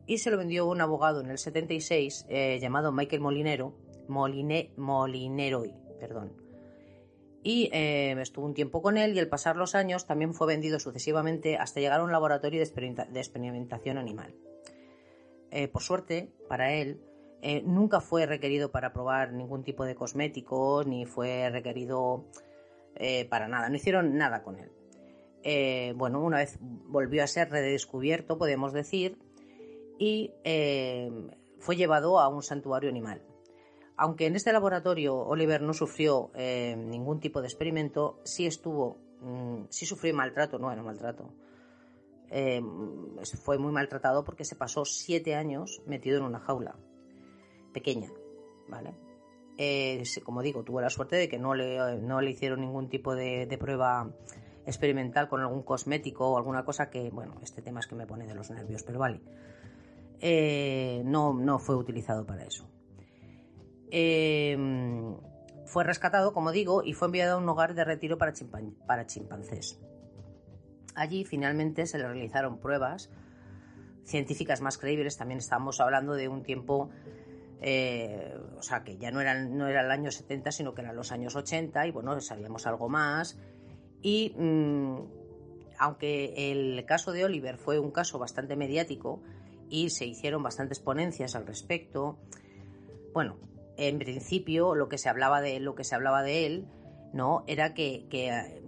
Y 0.06 0.18
se 0.18 0.30
lo 0.30 0.38
vendió 0.38 0.66
un 0.66 0.80
abogado 0.80 1.20
en 1.20 1.28
el 1.28 1.36
76 1.36 2.26
eh, 2.28 2.58
llamado 2.60 2.92
Michael 2.92 3.20
Molinero, 3.20 3.74
Moline, 4.06 4.70
Molineroy, 4.76 5.74
perdón. 5.98 6.32
Y 7.42 7.70
eh, 7.72 8.12
estuvo 8.20 8.44
un 8.44 8.54
tiempo 8.54 8.82
con 8.82 8.98
él 8.98 9.14
y 9.14 9.18
al 9.18 9.28
pasar 9.28 9.56
los 9.56 9.74
años 9.74 10.06
también 10.06 10.34
fue 10.34 10.46
vendido 10.46 10.78
sucesivamente 10.78 11.56
hasta 11.56 11.80
llegar 11.80 12.00
a 12.00 12.04
un 12.04 12.12
laboratorio 12.12 12.60
de, 12.60 13.18
experimentación 13.18 13.96
animal. 13.96 14.34
Eh, 15.50 15.68
por 15.68 15.82
suerte, 15.82 16.32
para 16.48 16.74
él, 16.74 17.00
nunca 17.64 18.00
fue 18.00 18.26
requerido 18.26 18.70
para 18.70 18.92
probar 18.92 19.32
ningún 19.32 19.64
tipo 19.64 19.84
de 19.84 19.94
cosmético, 19.94 20.84
ni 20.84 21.06
fue 21.06 21.48
requerido 21.50 22.26
para 23.30 23.48
nada, 23.48 23.70
no 23.70 23.76
hicieron 23.76 24.18
nada 24.18 24.42
con 24.42 24.58
él. 24.58 24.70
Eh, 25.42 25.94
bueno, 25.96 26.20
una 26.20 26.38
vez 26.38 26.58
volvió 26.60 27.24
a 27.24 27.26
ser 27.26 27.50
redescubierto, 27.50 28.36
podemos 28.36 28.72
decir, 28.72 29.18
y 29.98 30.32
eh, 30.44 31.10
fue 31.58 31.76
llevado 31.76 32.20
a 32.20 32.28
un 32.28 32.42
santuario 32.42 32.90
animal. 32.90 33.22
Aunque 34.02 34.26
en 34.26 34.34
este 34.34 34.52
laboratorio 34.52 35.14
Oliver 35.14 35.60
no 35.60 35.74
sufrió 35.74 36.30
eh, 36.34 36.74
ningún 36.74 37.20
tipo 37.20 37.42
de 37.42 37.48
experimento, 37.48 38.18
sí 38.24 38.46
estuvo, 38.46 38.96
mm, 39.20 39.64
sí 39.68 39.84
sufrió 39.84 40.14
maltrato, 40.14 40.58
no 40.58 40.72
era 40.72 40.82
maltrato. 40.82 41.34
fue 43.44 43.58
muy 43.58 43.72
maltratado 43.72 44.24
porque 44.24 44.44
se 44.44 44.56
pasó 44.56 44.84
siete 44.84 45.34
años 45.34 45.82
metido 45.86 46.16
en 46.18 46.24
una 46.24 46.38
jaula 46.38 46.76
pequeña, 47.74 48.10
¿vale? 48.68 48.94
como 50.24 50.40
digo, 50.40 50.62
tuvo 50.62 50.80
la 50.80 50.88
suerte 50.88 51.16
de 51.16 51.28
que 51.28 51.38
no 51.38 51.54
le, 51.54 51.98
no 51.98 52.22
le 52.22 52.30
hicieron 52.30 52.62
ningún 52.62 52.88
tipo 52.88 53.14
de 53.14 53.58
prueba 53.60 54.10
experimental 54.66 55.28
con 55.28 55.40
algún 55.40 55.62
cosmético 55.62 56.28
o 56.28 56.38
alguna 56.38 56.64
cosa 56.64 56.90
que, 56.90 57.10
bueno, 57.10 57.34
este 57.42 57.62
tema 57.62 57.80
es 57.80 57.86
que 57.86 57.94
me 57.94 58.06
pone 58.06 58.26
de 58.26 58.34
los 58.34 58.50
nervios, 58.50 58.82
pero 58.82 58.98
vale. 58.98 59.20
Eh, 60.20 61.02
no, 61.04 61.34
no 61.34 61.58
fue 61.58 61.76
utilizado 61.76 62.26
para 62.26 62.44
eso. 62.44 62.68
Em, 63.90 65.16
fue 65.66 65.84
rescatado, 65.84 66.32
como 66.32 66.52
digo, 66.52 66.82
y 66.82 66.92
fue 66.94 67.06
enviado 67.06 67.36
a 67.36 67.38
un 67.38 67.48
hogar 67.48 67.74
de 67.74 67.84
retiro 67.84 68.18
para, 68.18 68.32
chimpancés. 69.06 69.80
Allí 70.94 71.24
finalmente 71.24 71.86
se 71.86 71.98
le 71.98 72.08
realizaron 72.08 72.58
pruebas 72.58 73.10
científicas 74.04 74.60
más 74.60 74.78
creíbles. 74.78 75.16
También 75.16 75.38
estábamos 75.38 75.80
hablando 75.80 76.14
de 76.14 76.28
un 76.28 76.42
tiempo, 76.42 76.90
eh, 77.60 78.36
o 78.56 78.62
sea, 78.62 78.82
que 78.82 78.98
ya 78.98 79.10
no 79.10 79.20
era, 79.20 79.44
no 79.44 79.68
era 79.68 79.82
el 79.82 79.90
año 79.90 80.10
70, 80.10 80.50
sino 80.50 80.74
que 80.74 80.82
eran 80.82 80.96
los 80.96 81.12
años 81.12 81.36
80 81.36 81.86
y 81.86 81.90
bueno, 81.92 82.20
sabíamos 82.20 82.66
algo 82.66 82.88
más 82.88 83.38
y 84.02 84.34
mm, 84.36 84.98
aunque 85.78 86.52
el 86.52 86.84
caso 86.86 87.12
de 87.12 87.24
Oliver 87.24 87.56
fue 87.56 87.78
un 87.78 87.90
caso 87.90 88.18
bastante 88.18 88.56
mediático 88.56 89.22
y 89.68 89.90
se 89.90 90.06
hicieron 90.06 90.42
bastantes 90.42 90.80
ponencias 90.80 91.34
al 91.36 91.46
respecto, 91.46 92.18
bueno, 93.12 93.36
en 93.88 93.98
principio 93.98 94.74
lo 94.74 94.88
que 94.88 94.98
se 94.98 95.08
hablaba 95.08 95.40
de 95.40 95.56
él, 95.56 96.66
era 97.46 97.74
que, 97.74 98.06
eh, 98.10 98.62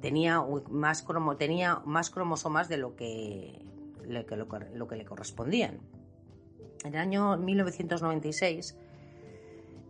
tenía 0.00 0.42
más 0.70 1.02
cromosomas 1.02 2.68
de 2.68 2.76
lo 2.76 2.96
que, 2.96 3.64
le 4.04 5.04
correspondían. 5.04 5.80
En 6.84 6.94
el 6.94 7.00
año 7.00 7.36
1996 7.36 8.76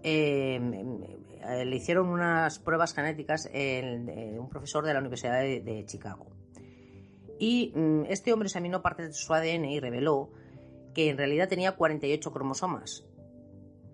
Em, 0.03 1.01
eh, 1.43 1.65
le 1.65 1.77
hicieron 1.77 2.09
unas 2.09 2.59
pruebas 2.59 2.93
genéticas 2.93 3.49
en, 3.53 4.39
un 4.39 4.49
profesor 4.49 4.85
de 4.85 4.93
la 4.93 5.01
Universidad 5.01 5.41
de, 5.41 5.85
Chicago. 5.87 6.27
Y 7.39 7.73
mm, 7.75 8.05
este 8.09 8.33
hombre 8.33 8.49
examinó 8.49 8.83
parte 8.83 9.07
de 9.07 9.13
su 9.13 9.33
ADN 9.33 9.65
y 9.67 9.81
reveló 9.81 10.31
que 10.95 11.09
en 11.09 11.19
realidad 11.19 11.49
tenía 11.49 11.73
48 11.73 12.33
cromosomas. 12.33 13.05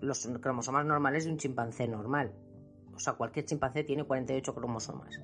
Los 0.00 0.26
cromosomas 0.40 0.86
normales 0.86 1.24
de 1.24 1.32
un 1.32 1.38
chimpancé 1.38 1.88
normal. 1.88 2.32
O 2.94 2.98
sea, 2.98 3.14
cualquier 3.14 3.44
chimpancé 3.44 3.84
tiene 3.84 4.04
48 4.04 4.54
cromosomas. 4.54 5.20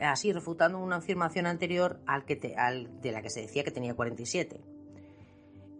Así, 0.00 0.32
refutando 0.32 0.78
una 0.78 0.96
afirmación 0.96 1.46
anterior 1.46 2.00
al 2.06 2.24
que 2.24 2.36
de 2.36 3.12
la 3.12 3.22
que 3.22 3.30
se 3.30 3.40
decía 3.40 3.64
que 3.64 3.70
tenía 3.70 3.94
47. 3.94 4.60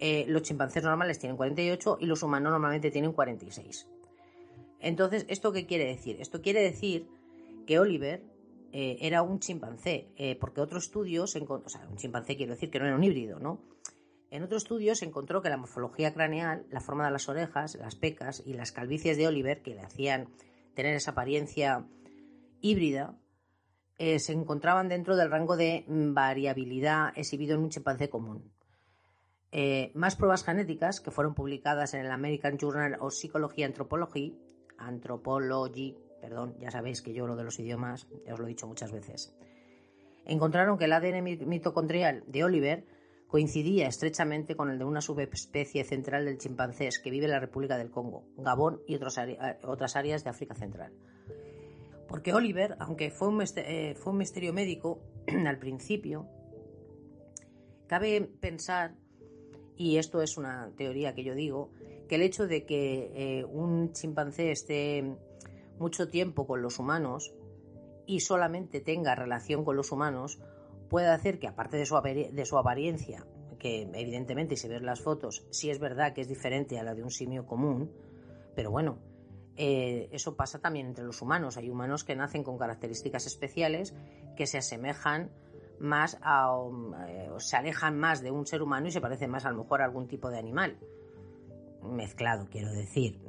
Eh, 0.01 0.25
los 0.29 0.43
chimpancés 0.43 0.83
normales 0.85 1.19
tienen 1.19 1.37
48 1.37 1.99
y 2.01 2.07
los 2.07 2.23
humanos 2.23 2.53
normalmente 2.53 2.91
tienen 2.91 3.13
46. 3.13 3.87
Entonces, 4.81 5.27
¿esto 5.29 5.53
qué 5.53 5.67
quiere 5.67 5.87
decir? 5.87 6.21
Esto 6.21 6.41
quiere 6.41 6.63
decir 6.63 7.09
que 7.67 7.79
Oliver 7.79 8.23
eh, 8.73 8.99
era 9.01 9.23
un 9.23 9.41
chimpancé, 9.41 10.09
eh, 10.17 10.37
porque 10.39 10.61
otro 10.61 10.79
estudio, 10.79 11.27
se 11.27 11.41
o 11.41 11.69
sea, 11.69 11.87
un 11.91 11.97
chimpancé 11.97 12.37
quiero 12.37 12.53
decir 12.53 12.71
que 12.71 12.79
no 12.79 12.87
era 12.87 12.95
un 12.95 13.03
híbrido, 13.03 13.39
¿no? 13.39 13.61
En 14.31 14.43
otro 14.43 14.59
estudio 14.59 14.95
se 14.95 15.05
encontró 15.05 15.41
que 15.41 15.49
la 15.49 15.57
morfología 15.57 16.13
craneal, 16.13 16.67
la 16.71 16.81
forma 16.81 17.07
de 17.07 17.13
las 17.13 17.29
orejas, 17.29 17.77
las 17.77 17.97
pecas 17.97 18.43
y 18.45 18.55
las 18.55 18.73
calvicies 18.73 19.17
de 19.17 19.27
Oliver, 19.27 19.63
que 19.63 19.75
le 19.75 19.81
hacían 19.81 20.29
tener 20.75 20.95
esa 20.95 21.13
apariencia 21.13 21.87
híbrida, 22.61 23.19
eh, 23.97 24.19
se 24.19 24.33
encontraban 24.33 24.89
dentro 24.89 25.17
del 25.17 25.31
rango 25.31 25.57
de 25.57 25.85
variabilidad 25.89 27.13
exhibido 27.17 27.55
en 27.55 27.63
un 27.63 27.71
chimpancé 27.71 28.09
común. 28.09 28.53
más 29.95 30.15
pruebas 30.15 30.45
genéticas 30.45 31.01
que 31.01 31.11
fueron 31.11 31.35
publicadas 31.35 31.95
en 31.95 32.01
el 32.01 32.11
American 32.11 32.59
Journal 32.59 32.97
of 33.01 33.15
Psychology 33.15 33.63
Anthropology, 33.63 34.37
Anthropology 34.77 35.97
perdón, 36.21 36.57
ya 36.59 36.71
sabéis 36.71 37.03
que 37.03 37.13
yo 37.13 37.27
lo 37.27 37.37
de 37.37 37.45
los 37.45 37.59
idiomas, 37.59 38.09
ya 38.27 38.35
os 38.35 38.41
lo 38.41 38.47
he 38.47 38.51
dicho 38.51 38.67
muchas 38.67 38.93
veces, 38.93 39.35
encontraron 40.25 40.79
que 40.79 40.85
el 40.85 40.93
ADN 40.93 41.23
mitocondrial 41.47 42.25
de 42.27 42.45
Oliver 42.45 42.85
coincidía 43.29 43.87
estrechamente 43.87 44.57
con 44.57 44.71
el 44.71 44.79
de 44.79 44.85
una 44.85 45.03
subespecie 45.03 45.85
central 45.85 46.25
del 46.25 46.39
chimpancés 46.39 46.99
que 46.99 47.11
vive 47.11 47.27
en 47.27 47.33
la 47.33 47.41
República 47.41 47.77
del 47.77 47.91
Congo, 47.91 48.25
Gabón 48.39 48.81
y 48.87 48.95
eh, 48.95 49.01
otras 49.65 49.97
áreas 49.97 50.25
de 50.25 50.31
África 50.31 50.55
Central. 50.55 50.93
Porque 52.09 52.33
Oliver, 52.33 52.75
aunque 52.81 53.11
fue 53.11 53.29
un, 53.29 53.43
eh, 53.43 53.95
fue 53.97 54.13
un 54.13 54.19
misterio 54.19 54.55
médico 54.55 55.03
al 55.47 55.59
principio, 55.59 56.27
cabe 57.87 58.23
pensar, 58.23 58.97
y 59.77 59.99
esto 59.99 60.23
es 60.23 60.39
una 60.39 60.73
teoría 60.77 61.15
que 61.15 61.23
yo 61.23 61.35
digo, 61.35 61.71
que 62.09 62.15
el 62.15 62.23
hecho 62.23 62.47
de 62.47 62.65
que 62.65 63.13
eh, 63.15 63.45
un 63.45 63.93
chimpancé 63.93 64.51
esté 64.51 65.05
mucho 65.79 66.09
tiempo 66.09 66.47
con 66.47 66.63
los 66.63 66.79
humanos 66.79 67.35
y 68.07 68.21
solamente 68.21 68.81
tenga 68.81 69.15
relación 69.15 69.67
con 69.67 69.77
los 69.77 69.93
humanos, 69.93 70.41
puede 70.89 71.09
hacer 71.09 71.39
que 71.39 71.49
aparte 71.49 71.77
de 71.77 71.87
su, 71.87 71.97
de 71.97 72.45
su 72.45 72.59
apariencia, 72.59 73.27
que 73.59 73.83
evidentemente 73.83 74.57
si 74.57 74.69
ves 74.69 74.83
las 74.83 75.01
fotos, 75.01 75.45
sí 75.51 75.71
es 75.71 75.79
verdad 75.79 76.13
que 76.13 76.21
es 76.21 76.29
diferente 76.29 76.79
a 76.79 76.83
la 76.83 76.95
de 76.95 77.03
un 77.03 77.11
simio 77.11 77.47
común, 77.47 77.91
pero 78.55 78.71
bueno, 78.71 78.99
eh, 79.57 80.09
eso 80.13 80.37
pasa 80.37 80.61
también 80.61 80.87
entre 80.87 81.05
los 81.05 81.21
humanos. 81.21 81.57
Hay 81.57 81.69
humanos 81.69 82.05
que 82.05 82.15
nacen 82.15 82.45
con 82.45 82.59
características 82.59 83.27
especiales 83.27 83.95
que 84.37 84.47
se 84.47 84.59
asemejan 84.59 85.31
más 85.81 86.19
a, 86.23 86.53
eh, 87.09 87.29
se 87.39 87.57
alejan 87.57 87.99
más 87.99 88.23
de 88.23 88.31
un 88.31 88.47
ser 88.47 88.63
humano 88.63 88.89
y 88.89 88.93
se 88.93 89.01
parecen 89.01 89.31
más 89.31 89.45
a 89.45 89.51
lo 89.51 89.63
mejor 89.63 89.83
a 89.83 89.85
algún 89.85 90.07
tipo 90.09 90.31
de 90.31 90.39
animal 90.39 90.79
mezclado, 91.83 92.49
quiero 92.51 92.73
decir. 92.73 93.21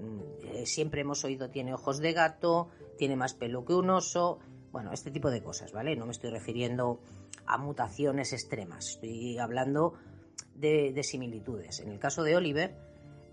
Eh, 0.44 0.66
siempre 0.66 1.02
hemos 1.02 1.24
oído 1.24 1.50
tiene 1.50 1.74
ojos 1.74 2.00
de 2.00 2.14
gato, 2.14 2.70
tiene 2.98 3.16
más 3.16 3.34
pelo 3.34 3.66
que 3.66 3.74
un 3.74 3.90
oso, 3.90 4.40
bueno, 4.72 4.92
este 4.92 5.12
tipo 5.12 5.32
de 5.32 5.42
cosas, 5.42 5.72
¿vale? 5.72 5.96
No 5.96 6.06
me 6.06 6.12
estoy 6.12 6.30
refiriendo 6.30 7.00
a 7.50 7.58
mutaciones 7.58 8.32
extremas, 8.32 8.90
estoy 8.90 9.40
hablando 9.40 9.96
de, 10.54 11.02
similitudes. 11.04 11.80
En 11.80 11.90
el 11.90 12.00
caso 12.00 12.24
de 12.24 12.36
Oliver, 12.36 12.78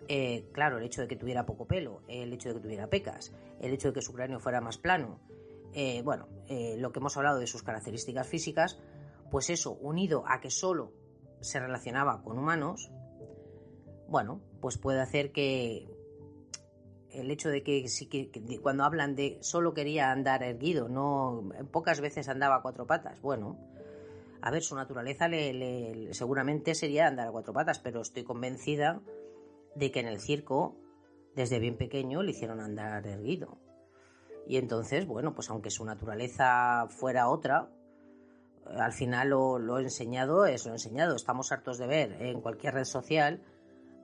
eh, 0.08 0.48
claro, 0.52 0.78
el 0.78 0.84
hecho 0.84 1.02
de 1.02 1.08
que 1.08 1.16
tuviera 1.16 1.44
poco 1.44 1.66
pelo, 1.66 2.02
el 2.08 2.32
hecho 2.32 2.48
de 2.48 2.54
que 2.56 2.60
tuviera 2.62 2.88
pecas, 2.88 3.32
el 3.60 3.72
hecho 3.72 3.88
de 3.88 3.94
que 3.94 4.02
su 4.02 4.12
cráneo 4.12 4.40
fuera 4.40 4.60
más 4.60 4.78
plano, 4.78 5.20
eh, 5.74 6.00
bueno, 6.02 6.28
lo 6.48 6.92
que 6.92 6.98
hemos 7.00 7.16
hablado 7.18 7.38
de 7.38 7.46
sus 7.46 7.62
características 7.62 8.26
físicas, 8.26 8.80
pues 9.30 9.50
eso, 9.50 9.72
unido 9.74 10.24
a 10.26 10.40
que 10.40 10.50
solo 10.50 10.92
se 11.40 11.60
relacionaba 11.60 12.22
con 12.22 12.38
humanos, 12.38 12.90
bueno, 14.08 14.40
pues 14.60 14.78
puede 14.78 15.00
hacer 15.02 15.32
que 15.32 15.88
el 17.10 17.30
hecho 17.30 17.48
de 17.48 17.62
que, 17.62 18.58
cuando 18.62 18.84
hablan 18.84 19.14
de 19.14 19.38
solo 19.40 19.74
quería 19.74 20.10
andar 20.10 20.42
erguido, 20.42 20.88
no 20.88 21.50
pocas 21.70 22.00
veces 22.00 22.28
andaba 22.28 22.56
a 22.56 22.62
cuatro 22.62 22.86
patas, 22.86 23.20
bueno, 23.20 23.58
a 24.46 24.50
ver, 24.52 24.62
su 24.62 24.76
naturaleza 24.76 25.26
le, 25.26 26.14
seguramente 26.14 26.76
sería 26.76 27.08
andar 27.08 27.26
a 27.26 27.32
cuatro 27.32 27.52
patas, 27.52 27.80
pero 27.80 28.00
estoy 28.00 28.22
convencida 28.22 29.02
de 29.74 29.90
que 29.90 29.98
en 29.98 30.06
el 30.06 30.20
circo, 30.20 30.76
desde 31.34 31.58
bien 31.58 31.76
pequeño, 31.76 32.22
le 32.22 32.30
hicieron 32.30 32.60
andar 32.60 33.04
erguido. 33.08 33.58
Y 34.46 34.58
entonces, 34.58 35.04
bueno, 35.04 35.34
pues 35.34 35.50
aunque 35.50 35.70
su 35.70 35.84
naturaleza 35.84 36.86
fuera 36.90 37.28
otra, 37.28 37.72
al 38.66 38.92
final 38.92 39.30
lo, 39.30 39.58
lo 39.58 39.80
enseñado 39.80 40.46
es 40.46 40.64
lo 40.64 40.74
enseñado. 40.74 41.16
Estamos 41.16 41.50
hartos 41.50 41.76
de 41.78 41.88
ver 41.88 42.22
en 42.22 42.40
cualquier 42.40 42.74
red 42.74 42.84
social 42.84 43.42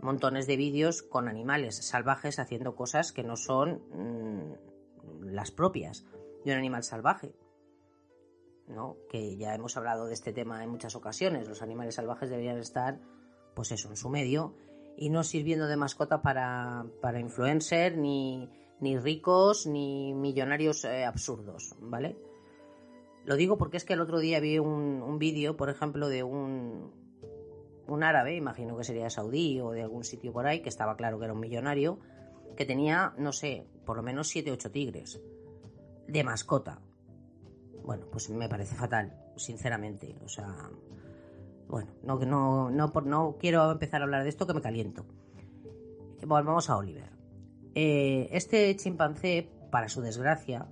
montones 0.00 0.48
de 0.48 0.56
vídeos 0.56 1.04
con 1.04 1.28
animales 1.28 1.86
salvajes 1.86 2.40
haciendo 2.40 2.74
cosas 2.74 3.12
que 3.12 3.22
no 3.22 3.36
son 3.36 3.80
mm, 3.92 5.26
las 5.26 5.52
propias 5.52 6.04
de 6.44 6.50
un 6.50 6.58
animal 6.58 6.82
salvaje. 6.82 7.32
¿No? 8.68 8.96
Que 9.08 9.36
ya 9.36 9.54
hemos 9.54 9.76
hablado 9.76 10.06
de 10.06 10.14
este 10.14 10.32
tema 10.32 10.62
en 10.62 10.70
muchas 10.70 10.94
ocasiones. 10.94 11.48
Los 11.48 11.62
animales 11.62 11.96
salvajes 11.96 12.30
deberían 12.30 12.58
estar, 12.58 13.00
pues 13.54 13.72
eso, 13.72 13.88
en 13.88 13.96
su 13.96 14.08
medio 14.08 14.54
y 14.96 15.10
no 15.10 15.22
sirviendo 15.24 15.66
de 15.66 15.76
mascota 15.76 16.22
para, 16.22 16.86
para 17.00 17.20
influencer, 17.20 17.96
ni, 17.96 18.50
ni 18.80 18.98
ricos, 18.98 19.66
ni 19.66 20.14
millonarios 20.14 20.84
eh, 20.84 21.04
absurdos, 21.04 21.74
¿vale? 21.80 22.16
Lo 23.24 23.36
digo 23.36 23.56
porque 23.56 23.76
es 23.76 23.84
que 23.84 23.92
el 23.94 24.00
otro 24.00 24.18
día 24.18 24.40
vi 24.40 24.58
un, 24.58 25.02
un 25.02 25.18
vídeo, 25.18 25.56
por 25.56 25.70
ejemplo, 25.70 26.08
de 26.08 26.22
un, 26.22 26.92
un 27.86 28.02
árabe, 28.02 28.36
imagino 28.36 28.76
que 28.76 28.84
sería 28.84 29.10
saudí 29.10 29.60
o 29.60 29.70
de 29.70 29.82
algún 29.82 30.04
sitio 30.04 30.32
por 30.32 30.46
ahí, 30.46 30.60
que 30.60 30.68
estaba 30.68 30.96
claro 30.96 31.18
que 31.18 31.24
era 31.24 31.34
un 31.34 31.40
millonario, 31.40 32.00
que 32.56 32.66
tenía, 32.66 33.14
no 33.16 33.32
sé, 33.32 33.66
por 33.86 33.96
lo 33.96 34.02
menos 34.02 34.28
7 34.28 34.50
8 34.52 34.70
tigres 34.70 35.20
de 36.06 36.24
mascota. 36.24 36.80
Bueno, 37.84 38.06
pues 38.10 38.30
me 38.30 38.48
parece 38.48 38.74
fatal, 38.74 39.12
sinceramente. 39.36 40.16
O 40.24 40.28
sea, 40.28 40.54
bueno, 41.68 41.90
no, 42.02 42.18
no, 42.18 42.70
no, 42.70 42.92
no 43.04 43.36
quiero 43.38 43.70
empezar 43.70 44.00
a 44.00 44.04
hablar 44.04 44.22
de 44.22 44.28
esto 44.28 44.46
que 44.46 44.54
me 44.54 44.60
caliento. 44.60 45.04
Volvamos 46.24 46.70
a 46.70 46.76
Oliver. 46.76 47.10
Eh, 47.74 48.28
este 48.32 48.74
chimpancé, 48.76 49.48
para 49.70 49.88
su 49.88 50.02
desgracia, 50.02 50.66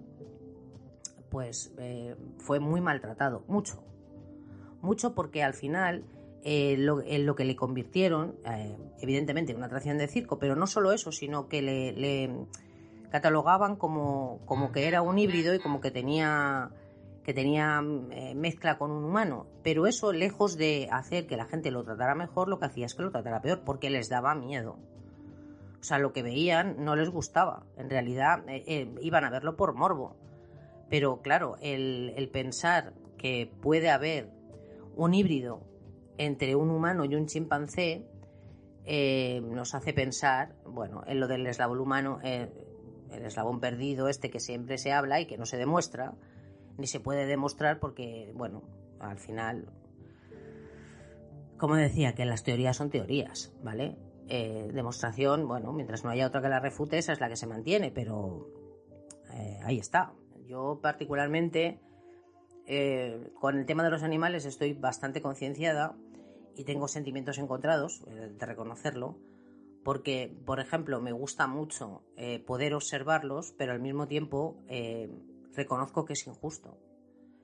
pues 1.30 1.72
eh, 1.78 2.16
fue 2.38 2.60
muy 2.60 2.80
maltratado, 2.80 3.44
mucho. 3.48 3.82
Mucho 4.82 5.14
porque 5.14 5.42
al 5.42 5.54
final 5.54 6.04
eh, 6.44 6.72
en 7.06 7.26
lo 7.26 7.34
que 7.34 7.44
le 7.44 7.56
convirtieron, 7.56 8.36
evidentemente, 9.00 9.52
en 9.52 9.58
una 9.58 9.66
atracción 9.66 9.98
de 9.98 10.08
circo, 10.08 10.38
pero 10.38 10.56
no 10.56 10.66
solo 10.66 10.92
eso, 10.92 11.12
sino 11.12 11.48
que 11.48 11.62
le, 11.62 12.30
catalogaban 13.10 13.76
como, 13.76 14.40
como, 14.44 14.70
que 14.70 14.86
era 14.86 15.02
un 15.02 15.18
híbrido 15.18 15.54
y 15.54 15.58
como 15.58 15.80
que 15.80 15.90
tenía, 15.90 16.70
que 17.24 17.34
tenía 17.34 17.82
eh, 18.10 18.34
mezcla 18.34 18.78
con 18.78 18.90
un 18.90 19.04
humano. 19.04 19.46
Pero 19.62 19.86
eso, 19.86 20.12
lejos 20.12 20.56
de 20.56 20.88
hacer 20.90 21.26
que 21.26 21.36
la 21.36 21.46
gente 21.46 21.70
lo 21.70 21.84
tratara 21.84 22.14
mejor, 22.14 22.48
lo 22.48 22.58
que 22.58 22.66
hacía 22.66 22.86
es 22.86 22.94
que 22.94 23.02
lo 23.02 23.10
tratara 23.10 23.42
peor, 23.42 23.62
porque 23.64 23.90
les 23.90 24.08
daba 24.08 24.34
miedo. 24.34 24.78
O 25.80 25.82
sea, 25.82 25.98
lo 25.98 26.12
que 26.12 26.22
veían 26.22 26.84
no 26.84 26.96
les 26.96 27.08
gustaba. 27.08 27.64
En 27.76 27.88
realidad, 27.88 28.44
iban 29.00 29.24
a 29.24 29.30
verlo 29.30 29.56
por 29.56 29.74
morbo. 29.74 30.16
Pero 30.90 31.22
claro, 31.22 31.56
el, 31.62 32.28
pensar 32.32 32.92
que 33.16 33.50
puede 33.62 33.90
haber 33.90 34.28
un 34.96 35.14
híbrido 35.14 35.62
entre 36.18 36.56
un 36.56 36.70
humano 36.70 37.04
y 37.04 37.14
un 37.14 37.26
chimpancé 37.26 38.04
eh, 38.84 39.40
nos 39.40 39.74
hace 39.74 39.92
pensar, 39.92 40.56
bueno, 40.66 41.02
en 41.06 41.20
lo 41.20 41.28
del 41.28 41.46
eslabón 41.46 41.78
humano, 41.78 42.18
eh, 42.24 42.50
el 43.12 43.24
eslabón 43.24 43.60
perdido 43.60 44.08
este 44.08 44.30
que 44.30 44.40
siempre 44.40 44.78
se 44.78 44.92
habla 44.92 45.20
y 45.20 45.26
que 45.26 45.38
no 45.38 45.46
se 45.46 45.56
demuestra, 45.56 46.14
ni 46.80 46.86
se 46.86 47.00
puede 47.00 47.26
demostrar 47.26 47.78
porque, 47.78 48.32
bueno, 48.34 48.62
al 48.98 49.18
final, 49.18 49.68
como 51.56 51.76
decía, 51.76 52.14
que 52.14 52.24
las 52.24 52.42
teorías 52.42 52.76
son 52.76 52.90
teorías, 52.90 53.52
¿vale? 53.62 53.96
Eh, 54.28 54.70
demostración, 54.72 55.46
bueno, 55.46 55.72
mientras 55.72 56.04
no 56.04 56.10
haya 56.10 56.26
otra 56.26 56.40
que 56.40 56.48
la 56.48 56.60
refute, 56.60 56.98
esa 56.98 57.12
es 57.12 57.20
la 57.20 57.28
que 57.28 57.36
se 57.36 57.46
mantiene, 57.46 57.90
pero 57.90 58.48
ahí 59.62 59.78
está. 59.78 60.12
Yo 60.46 60.80
particularmente, 60.82 61.80
con 63.38 63.58
el 63.58 63.66
tema 63.66 63.84
de 63.84 63.90
los 63.90 64.02
animales 64.02 64.44
estoy 64.44 64.72
bastante 64.72 65.22
concienciada 65.22 65.96
y 66.56 66.64
tengo 66.64 66.88
sentimientos 66.88 67.38
encontrados, 67.38 68.02
eh, 68.06 68.32
de 68.38 68.46
reconocerlo, 68.46 69.16
porque, 69.82 70.36
por 70.44 70.60
ejemplo, 70.60 71.00
me 71.00 71.12
gusta 71.12 71.46
mucho 71.46 72.02
eh, 72.16 72.38
poder 72.38 72.74
observarlos, 72.74 73.54
pero 73.56 73.72
al 73.72 73.80
mismo 73.80 74.06
tiempo 74.06 74.62
eh, 74.68 75.08
reconozco 75.54 76.04
que 76.04 76.14
es 76.14 76.26
injusto. 76.26 76.78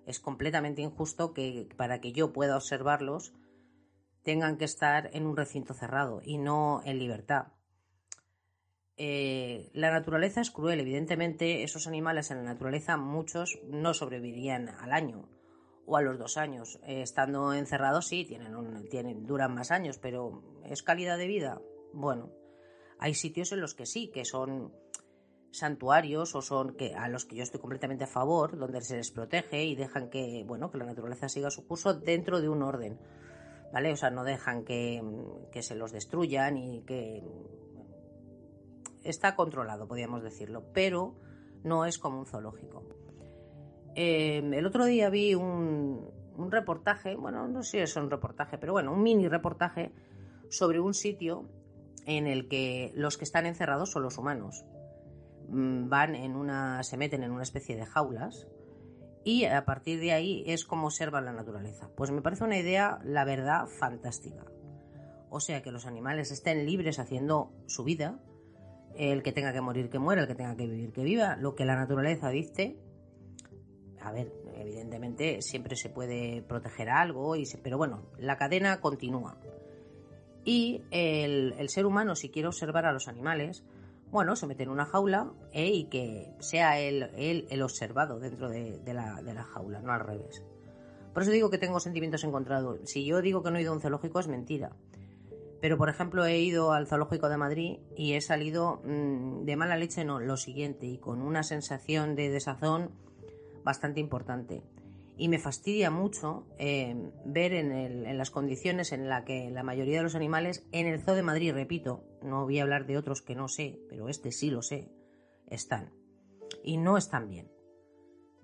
Es 0.07 0.21
completamente 0.21 0.83
injusto 0.83 1.33
que 1.33 1.69
para 1.77 2.01
que 2.01 2.13
yo 2.13 2.33
pueda 2.33 2.57
observarlos 2.57 3.33
tengan 4.23 4.57
que 4.57 4.65
estar 4.65 5.11
en 5.13 5.27
un 5.27 5.37
recinto 5.37 5.75
cerrado 5.75 6.21
y 6.25 6.39
no 6.39 6.81
en 6.85 6.99
libertad. 6.99 7.53
Eh, 8.97 9.71
la 9.75 9.91
naturaleza 9.91 10.41
es 10.41 10.51
cruel, 10.51 10.81
evidentemente 10.81 11.63
esos 11.63 11.87
animales 11.87 12.31
en 12.31 12.39
la 12.39 12.45
naturaleza 12.45 12.97
muchos 12.97 13.59
no 13.69 13.93
sobrevivirían 13.93 14.71
al 14.71 14.93
año 14.93 15.29
o 15.87 15.97
a 15.97 16.03
los 16.03 16.19
dos 16.19 16.37
años. 16.37 16.81
Eh, 16.85 17.03
estando 17.03 17.53
encerrados 17.53 18.09
sí, 18.09 18.25
tienen, 18.25 18.89
tienen, 18.89 19.27
duran 19.27 19.55
más 19.55 19.71
años, 19.71 19.99
pero 19.99 20.43
¿es 20.65 20.83
calidad 20.83 21.19
de 21.19 21.27
vida? 21.27 21.61
Bueno, 21.93 22.33
hay 22.99 23.15
sitios 23.15 23.53
en 23.53 23.61
los 23.61 23.75
que 23.75 23.87
sí, 23.87 24.09
que 24.09 24.25
son 24.25 24.73
santuarios 25.51 26.35
o 26.35 26.43
son 26.43 26.77
que 26.77 26.95
a 26.95 27.09
los 27.09 27.25
que 27.25 27.37
yo 27.37 27.43
estoy 27.43 27.61
completamente 27.61 28.05
a 28.05 28.09
favor, 28.09 28.59
donde 28.59 28.81
se 28.83 28.97
les 28.97 29.11
protege 29.11 29.65
y 29.65 29.75
dejan 29.75 30.11
que, 30.11 30.45
bueno, 30.47 30.71
que 30.71 30.79
la 30.79 30.85
naturaleza 30.85 31.29
siga 31.29 31.51
su 31.51 31.67
curso 31.67 31.95
dentro 31.95 32.41
de 32.41 32.49
un 32.49 32.63
orden. 32.63 32.99
¿Vale? 33.73 33.93
O 33.93 33.97
sea, 33.97 34.11
no 34.11 34.25
dejan 34.25 34.65
que, 34.65 35.03
que 35.51 35.63
se 35.63 35.75
los 35.75 35.93
destruyan 35.93 36.57
y 36.57 36.83
que 36.83 37.23
está 39.03 39.35
controlado, 39.35 39.87
podríamos 39.87 40.23
decirlo, 40.23 40.65
pero 40.73 41.15
no 41.65 41.85
es 41.85 41.99
como 41.99 42.19
un 42.19 42.27
zoológico. 42.27 42.85
Em, 43.95 44.53
el 44.53 44.67
otro 44.67 44.85
día 44.85 45.09
vi 45.11 45.35
un, 45.35 46.11
un, 46.37 46.51
reportaje, 46.51 47.17
bueno, 47.17 47.49
no 47.49 47.63
sé 47.63 47.71
si 47.71 47.79
es 47.79 47.97
un 47.97 48.11
reportaje, 48.11 48.59
pero 48.59 48.73
bueno, 48.73 48.93
un 48.93 49.03
mini 49.03 49.29
reportaje 49.29 49.93
sobre 50.49 50.81
un 50.81 50.95
sitio 50.95 51.49
en 52.05 52.27
el 52.27 52.49
que 52.49 52.93
los 52.95 53.17
que 53.17 53.25
están 53.25 53.47
encerrados 53.47 53.91
son 53.91 54.03
los 54.03 54.19
humanos. 54.19 54.65
Mm, 55.49 55.89
van 55.89 56.15
en 56.15 56.37
una, 56.37 56.83
se 56.83 56.97
meten 56.97 57.23
en 57.23 57.31
una 57.31 57.43
especie 57.43 57.77
de 57.77 57.87
jaulas 57.87 58.49
y 59.25 59.45
a 59.45 59.65
partir 59.65 60.01
de 60.01 60.13
ahí 60.13 60.45
es 60.47 60.65
como 60.65 60.87
observan 60.87 61.25
la 61.25 61.33
naturaleza. 61.33 61.91
Pues 61.97 62.11
me 62.11 62.23
parece 62.23 62.45
una 62.45 62.59
idea, 62.59 63.01
la 63.05 63.25
verdad, 63.25 63.67
fantástica. 63.67 64.45
O 65.31 65.41
sea, 65.41 65.63
que 65.63 65.73
los 65.73 65.87
animales 65.87 66.31
estén 66.31 66.65
libres 66.65 66.99
haciendo 66.99 67.53
su 67.67 67.83
vida, 67.83 68.21
el 68.97 69.23
que 69.23 69.33
tenga 69.33 69.53
que 69.53 69.61
morir 69.61 69.91
que 69.91 69.99
muera, 69.99 70.23
el 70.23 70.29
que 70.29 70.35
tenga 70.35 70.57
que 70.57 70.67
vivir 70.67 70.93
que 70.93 71.03
viva, 71.03 71.37
lo 71.37 71.55
que 71.55 71.65
la 71.65 71.77
naturaleza 71.77 72.31
dice. 72.31 72.79
A 74.01 74.13
ver, 74.13 74.33
evidentemente 74.55 75.43
siempre 75.43 75.77
se 75.77 75.91
puede 75.91 76.43
proteger 76.43 76.89
algo, 76.89 77.35
y 77.37 77.45
pero 77.63 77.77
bueno, 77.77 78.07
la 78.19 78.37
cadena 78.37 78.81
continúa. 78.81 79.37
Y 80.45 80.85
el, 80.93 81.69
ser 81.69 81.87
humano, 81.87 82.15
si 82.15 82.31
quiere 82.31 82.47
observar 82.47 82.87
a 82.87 82.93
los 82.93 83.09
animales, 83.09 83.65
bueno, 84.11 84.37
se 84.37 84.47
mete 84.47 84.63
en 84.63 84.71
una 84.71 84.87
jaula 84.87 85.33
eh, 85.53 85.71
y 85.71 85.85
que 85.85 86.35
sea 86.41 86.79
él, 86.79 87.11
el 87.17 87.63
observado 87.63 88.19
dentro 88.19 88.49
de, 88.49 88.81
la, 88.87 89.23
de 89.23 89.35
la 89.35 89.45
jaula, 89.45 89.81
no 89.81 89.93
al 89.93 90.01
revés. 90.01 90.43
Por 91.13 91.23
eso 91.23 91.33
digo 91.33 91.51
que 91.51 91.59
tengo 91.59 91.81
sentimientos 91.81 92.25
encontrados. 92.25 92.81
Si 92.85 93.05
yo 93.05 93.23
digo 93.23 93.43
que 93.43 93.51
no 93.51 93.59
he 93.59 93.63
ido 93.63 93.73
a 93.73 93.75
un 93.75 93.81
zoológico 93.81 94.21
es 94.21 94.29
mentira. 94.29 94.73
Pero, 95.61 95.79
por 95.79 95.89
ejemplo, 95.89 96.27
he 96.27 96.39
ido 96.39 96.73
al 96.73 96.87
Zoológico 96.87 97.29
de 97.29 97.37
Madrid 97.37 97.79
y 97.97 98.13
he 98.13 98.21
salido 98.21 98.83
mm, 98.85 99.45
de 99.45 99.57
mala 99.57 99.77
leche, 99.77 100.05
no, 100.05 100.21
lo 100.21 100.37
siguiente, 100.37 100.87
y 100.87 100.99
con 100.99 101.23
una 101.23 101.43
sensación 101.43 102.15
de 102.15 102.29
desazón 102.29 102.91
bastante 103.65 104.01
importante. 104.01 104.63
Y 105.17 105.29
me 105.29 105.39
fastidia 105.39 105.91
mucho 105.91 106.47
eh, 106.59 107.11
ver 107.25 107.55
en, 107.55 108.19
las 108.19 108.31
condiciones 108.31 108.93
en 108.93 109.09
las 109.09 109.25
que 109.25 109.51
la 109.51 109.63
mayoría 109.63 109.97
de 109.97 110.03
los 110.03 110.15
animales 110.15 110.67
en 110.73 110.87
el 110.87 111.01
Zoo 111.01 111.15
de 111.15 111.23
Madrid, 111.23 111.55
repito, 111.55 112.05
no 112.27 112.45
voy 112.45 112.59
a 112.59 112.63
hablar 112.63 112.87
de 112.87 112.99
otros 112.99 113.23
que 113.23 113.35
no 113.35 113.49
sé, 113.49 113.81
pero 113.89 114.09
este 114.09 114.33
sí 114.33 114.51
lo 114.51 114.63
sé, 114.63 114.91
están. 115.47 115.93
Y 116.63 116.77
no 116.77 116.97
están 116.97 117.29
bien. 117.29 117.51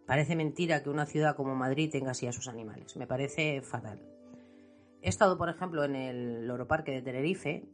Parece 0.07 0.37
mentira 0.37 0.83
que 0.83 0.91
una 0.91 1.07
ciudad 1.07 1.37
como 1.37 1.55
Madrid 1.55 1.91
tenga 1.91 2.13
así 2.13 2.27
a 2.27 2.33
sus 2.33 2.49
animales. 2.49 2.97
Me 2.97 3.07
parece 3.07 3.63
fatal. 3.63 4.01
He 5.01 5.09
estado, 5.09 5.37
por 5.37 5.49
ejemplo, 5.49 5.85
en 5.85 5.97
el 5.97 6.47
Loroparque 6.47 6.93
de 6.93 7.03
Tenerife, 7.03 7.65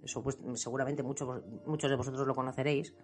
seguramente 0.55 1.03
muchos, 1.03 1.43
muchos 1.67 1.91
de 1.91 1.97
vosotros 1.97 2.27
lo 2.27 2.35
conoceréis, 2.35 2.95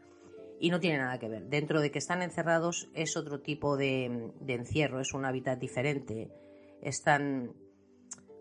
y 0.58 0.70
no 0.70 0.80
tiene 0.80 0.98
nada 0.98 1.18
que 1.18 1.28
ver. 1.28 1.44
Dentro 1.48 1.80
de 1.80 1.90
que 1.90 1.98
están 1.98 2.22
encerrados 2.22 2.88
es 2.94 3.16
otro 3.16 3.40
tipo 3.40 3.76
de, 3.76 4.32
encierro, 4.46 5.00
es 5.00 5.12
un 5.12 5.26
hábitat 5.26 5.58
diferente, 5.58 6.30
están 6.80 7.52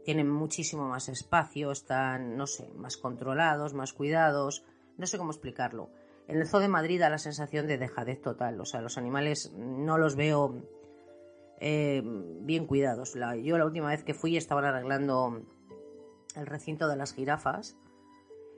tienen 0.04 0.30
muchísimo 0.30 0.88
más 0.88 1.10
espacio, 1.10 1.72
están, 1.72 2.38
no 2.38 2.48
sé, 2.48 2.70
más 2.76 2.98
controlados, 2.98 3.74
más 3.74 3.94
cuidados, 3.94 4.64
no 4.98 5.08
sé 5.08 5.18
cómo 5.18 5.32
explicarlo. 5.32 5.90
En 6.28 6.38
el 6.38 6.48
Zoo 6.48 6.60
de 6.60 6.68
Madrid 6.68 7.00
da 7.00 7.10
la 7.10 7.18
sensación 7.18 7.68
de 7.68 7.78
dejadez 7.78 8.22
total, 8.22 8.60
o 8.62 8.66
sea, 8.66 8.82
los 8.82 8.98
animales 8.98 9.52
no 9.54 9.98
los 9.98 10.16
veo 10.16 10.64
eh, 11.60 12.02
bien 12.04 12.66
cuidados. 12.66 13.14
yo 13.42 13.58
la 13.58 13.66
última 13.66 13.90
vez 13.90 14.04
que 14.04 14.14
fui 14.14 14.38
estaban 14.38 14.66
arreglando 14.66 15.42
el 16.36 16.46
recinto 16.46 16.88
de 16.88 16.96
las 16.96 17.14
jirafas, 17.14 17.78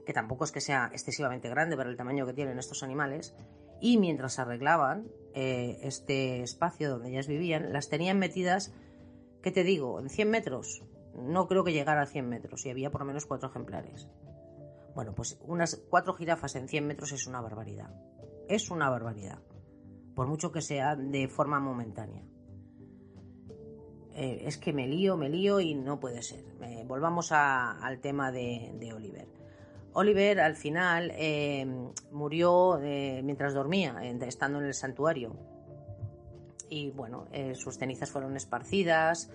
que 0.05 0.13
tampoco 0.13 0.43
es 0.43 0.51
que 0.51 0.61
sea 0.61 0.89
excesivamente 0.91 1.49
grande 1.49 1.75
para 1.75 1.89
el 1.89 1.97
tamaño 1.97 2.25
que 2.25 2.33
tienen 2.33 2.59
estos 2.59 2.83
animales, 2.83 3.35
y 3.81 3.97
mientras 3.97 4.39
arreglaban 4.39 5.07
eh, 5.33 5.77
este 5.81 6.41
espacio 6.41 6.89
donde 6.89 7.09
ellas 7.09 7.27
vivían, 7.27 7.73
las 7.73 7.89
tenían 7.89 8.19
metidas, 8.19 8.73
¿qué 9.41 9.51
te 9.51 9.63
digo?, 9.63 9.99
en 9.99 10.09
100 10.09 10.29
metros. 10.29 10.83
No 11.15 11.47
creo 11.47 11.63
que 11.63 11.73
llegara 11.73 12.01
a 12.01 12.05
100 12.05 12.27
metros 12.27 12.65
y 12.65 12.69
había 12.69 12.91
por 12.91 13.01
lo 13.01 13.07
menos 13.07 13.25
cuatro 13.25 13.49
ejemplares. 13.49 14.07
Bueno, 14.93 15.13
pues 15.13 15.37
unas 15.41 15.75
cuatro 15.89 16.13
jirafas 16.13 16.55
en 16.55 16.67
100 16.67 16.87
metros 16.87 17.11
es 17.11 17.27
una 17.27 17.41
barbaridad. 17.41 17.89
Es 18.47 18.69
una 18.69 18.89
barbaridad. 18.89 19.39
Por 20.15 20.27
mucho 20.27 20.51
que 20.51 20.61
sea 20.61 20.95
de 20.95 21.27
forma 21.27 21.59
momentánea. 21.59 22.23
Eh, 24.15 24.43
es 24.47 24.57
que 24.57 24.71
me 24.71 24.87
lío, 24.87 25.17
me 25.17 25.27
lío 25.27 25.59
y 25.59 25.75
no 25.75 25.99
puede 25.99 26.21
ser. 26.21 26.45
Eh, 26.61 26.85
volvamos 26.87 27.33
al 27.33 27.99
tema 27.99 28.31
de, 28.31 28.91
Oliver. 28.95 29.27
Oliver 29.91 30.39
al 30.39 30.55
final 30.55 31.11
eh, 31.15 31.65
murió 32.11 32.79
mientras 32.81 33.53
dormía, 33.53 33.97
estando 34.25 34.59
en 34.59 34.65
el 34.65 34.73
santuario. 34.73 35.35
Y 36.69 36.91
bueno, 36.91 37.27
sus 37.53 37.77
cenizas 37.77 38.09
fueron 38.09 38.35
esparcidas 38.35 39.29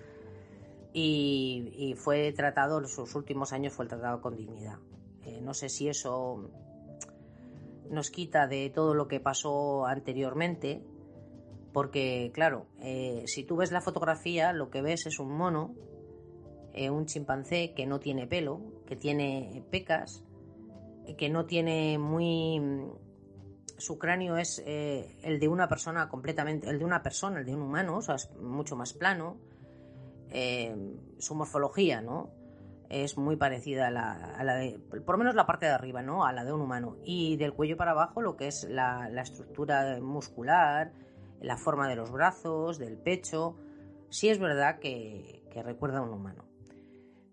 y, 0.93 1.95
fue 1.97 2.31
tratado, 2.33 2.79
en 2.79 2.87
sus 2.87 3.15
últimos 3.15 3.53
años 3.53 3.73
fue 3.73 3.85
tratado 3.87 4.21
con 4.21 4.35
dignidad. 4.35 4.77
no 5.41 5.53
sé 5.53 5.69
si 5.69 5.87
eso 5.87 6.49
nos 7.89 8.09
quita 8.09 8.47
de 8.47 8.69
todo 8.69 8.93
lo 8.93 9.07
que 9.07 9.19
pasó 9.19 9.85
anteriormente, 9.85 10.81
porque, 11.73 12.31
claro, 12.33 12.67
eh, 12.81 13.23
si 13.27 13.43
tú 13.43 13.57
ves 13.57 13.71
la 13.71 13.81
fotografía, 13.81 14.53
lo 14.53 14.69
que 14.69 14.81
ves 14.81 15.05
es 15.05 15.19
un 15.19 15.31
mono, 15.31 15.75
eh, 16.73 16.89
un 16.89 17.05
chimpancé 17.05 17.73
que 17.73 17.85
no 17.85 17.99
tiene 17.99 18.27
pelo, 18.27 18.61
que 18.85 18.95
tiene 18.95 19.63
pecas, 19.71 20.23
eh, 21.05 21.15
que 21.15 21.29
no 21.29 21.45
tiene 21.45 21.97
muy. 21.97 22.61
Su 23.77 23.97
cráneo 23.97 24.37
es 24.37 24.61
el 24.65 25.39
de 25.39 25.47
una 25.47 25.67
persona 25.67 26.07
completamente. 26.07 26.69
El 26.69 26.77
de 26.77 26.85
una 26.85 27.01
persona, 27.01 27.39
el 27.39 27.45
de 27.45 27.55
un 27.55 27.63
humano, 27.63 27.97
o 27.97 28.01
sea, 28.01 28.15
es 28.15 28.29
mucho 28.39 28.75
más 28.75 28.93
plano. 28.93 29.37
Su 30.31 31.35
morfología, 31.35 32.01
¿no? 32.01 32.29
Es 32.89 33.17
muy 33.17 33.37
parecida 33.37 33.87
a 33.87 33.91
la, 33.91 34.55
de. 34.55 34.79
Por 34.79 35.11
lo 35.11 35.17
menos 35.17 35.35
la 35.35 35.45
parte 35.45 35.65
de 35.65 35.71
arriba, 35.71 36.01
¿no? 36.01 36.25
A 36.25 36.33
la 36.33 36.43
de 36.43 36.51
un 36.51 36.61
humano. 36.61 36.97
Y 37.05 37.37
del 37.37 37.53
cuello 37.53 37.77
para 37.77 37.91
abajo, 37.91 38.21
lo 38.21 38.35
que 38.35 38.47
es 38.47 38.65
la, 38.69 39.09
estructura 39.21 39.99
muscular 40.01 40.91
la 41.41 41.57
forma 41.57 41.87
de 41.89 41.95
los 41.95 42.11
brazos, 42.11 42.77
del 42.77 42.97
pecho. 42.97 43.57
Sí 44.09 44.29
es 44.29 44.39
verdad 44.39 44.79
que, 44.79 45.43
recuerda 45.63 45.99
a 45.99 46.01
un 46.01 46.13
humano. 46.13 46.45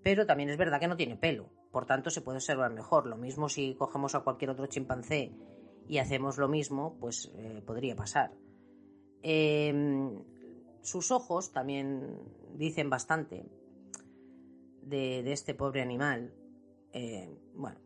Pero 0.02 0.26
también 0.26 0.48
es 0.48 0.56
verdad 0.56 0.80
que 0.80 0.88
no 0.88 0.96
tiene 0.96 1.16
pelo, 1.16 1.50
por 1.70 1.86
tanto 1.86 2.10
se 2.10 2.22
puede 2.22 2.38
observar 2.38 2.72
mejor. 2.72 3.06
Lo 3.06 3.16
mismo 3.16 3.48
si 3.48 3.74
cogemos 3.74 4.14
a 4.14 4.20
cualquier 4.20 4.50
otro 4.50 4.66
chimpancé 4.66 5.32
y 5.86 5.98
hacemos 5.98 6.38
lo 6.38 6.48
mismo, 6.48 6.96
pues 7.00 7.32
eh, 7.36 7.62
podría 7.66 7.96
pasar. 7.96 8.32
Em, 9.22 10.22
sus 10.82 11.10
ojos 11.10 11.52
también 11.52 12.18
dicen 12.54 12.90
bastante 12.90 13.44
de, 14.82 15.32
este 15.32 15.54
pobre 15.54 15.82
animal. 15.82 16.32
Eh, 16.92 17.28
bueno, 17.54 17.78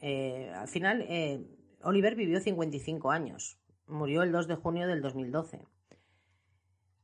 eh, 0.00 0.50
al 0.54 0.68
final 0.68 1.06
Oliver 1.82 2.14
vivió 2.14 2.40
55 2.40 3.10
años, 3.10 3.58
Murió 3.88 4.22
el 4.22 4.32
2 4.32 4.48
de 4.48 4.56
junio 4.56 4.88
del 4.88 5.00
2012. 5.00 5.64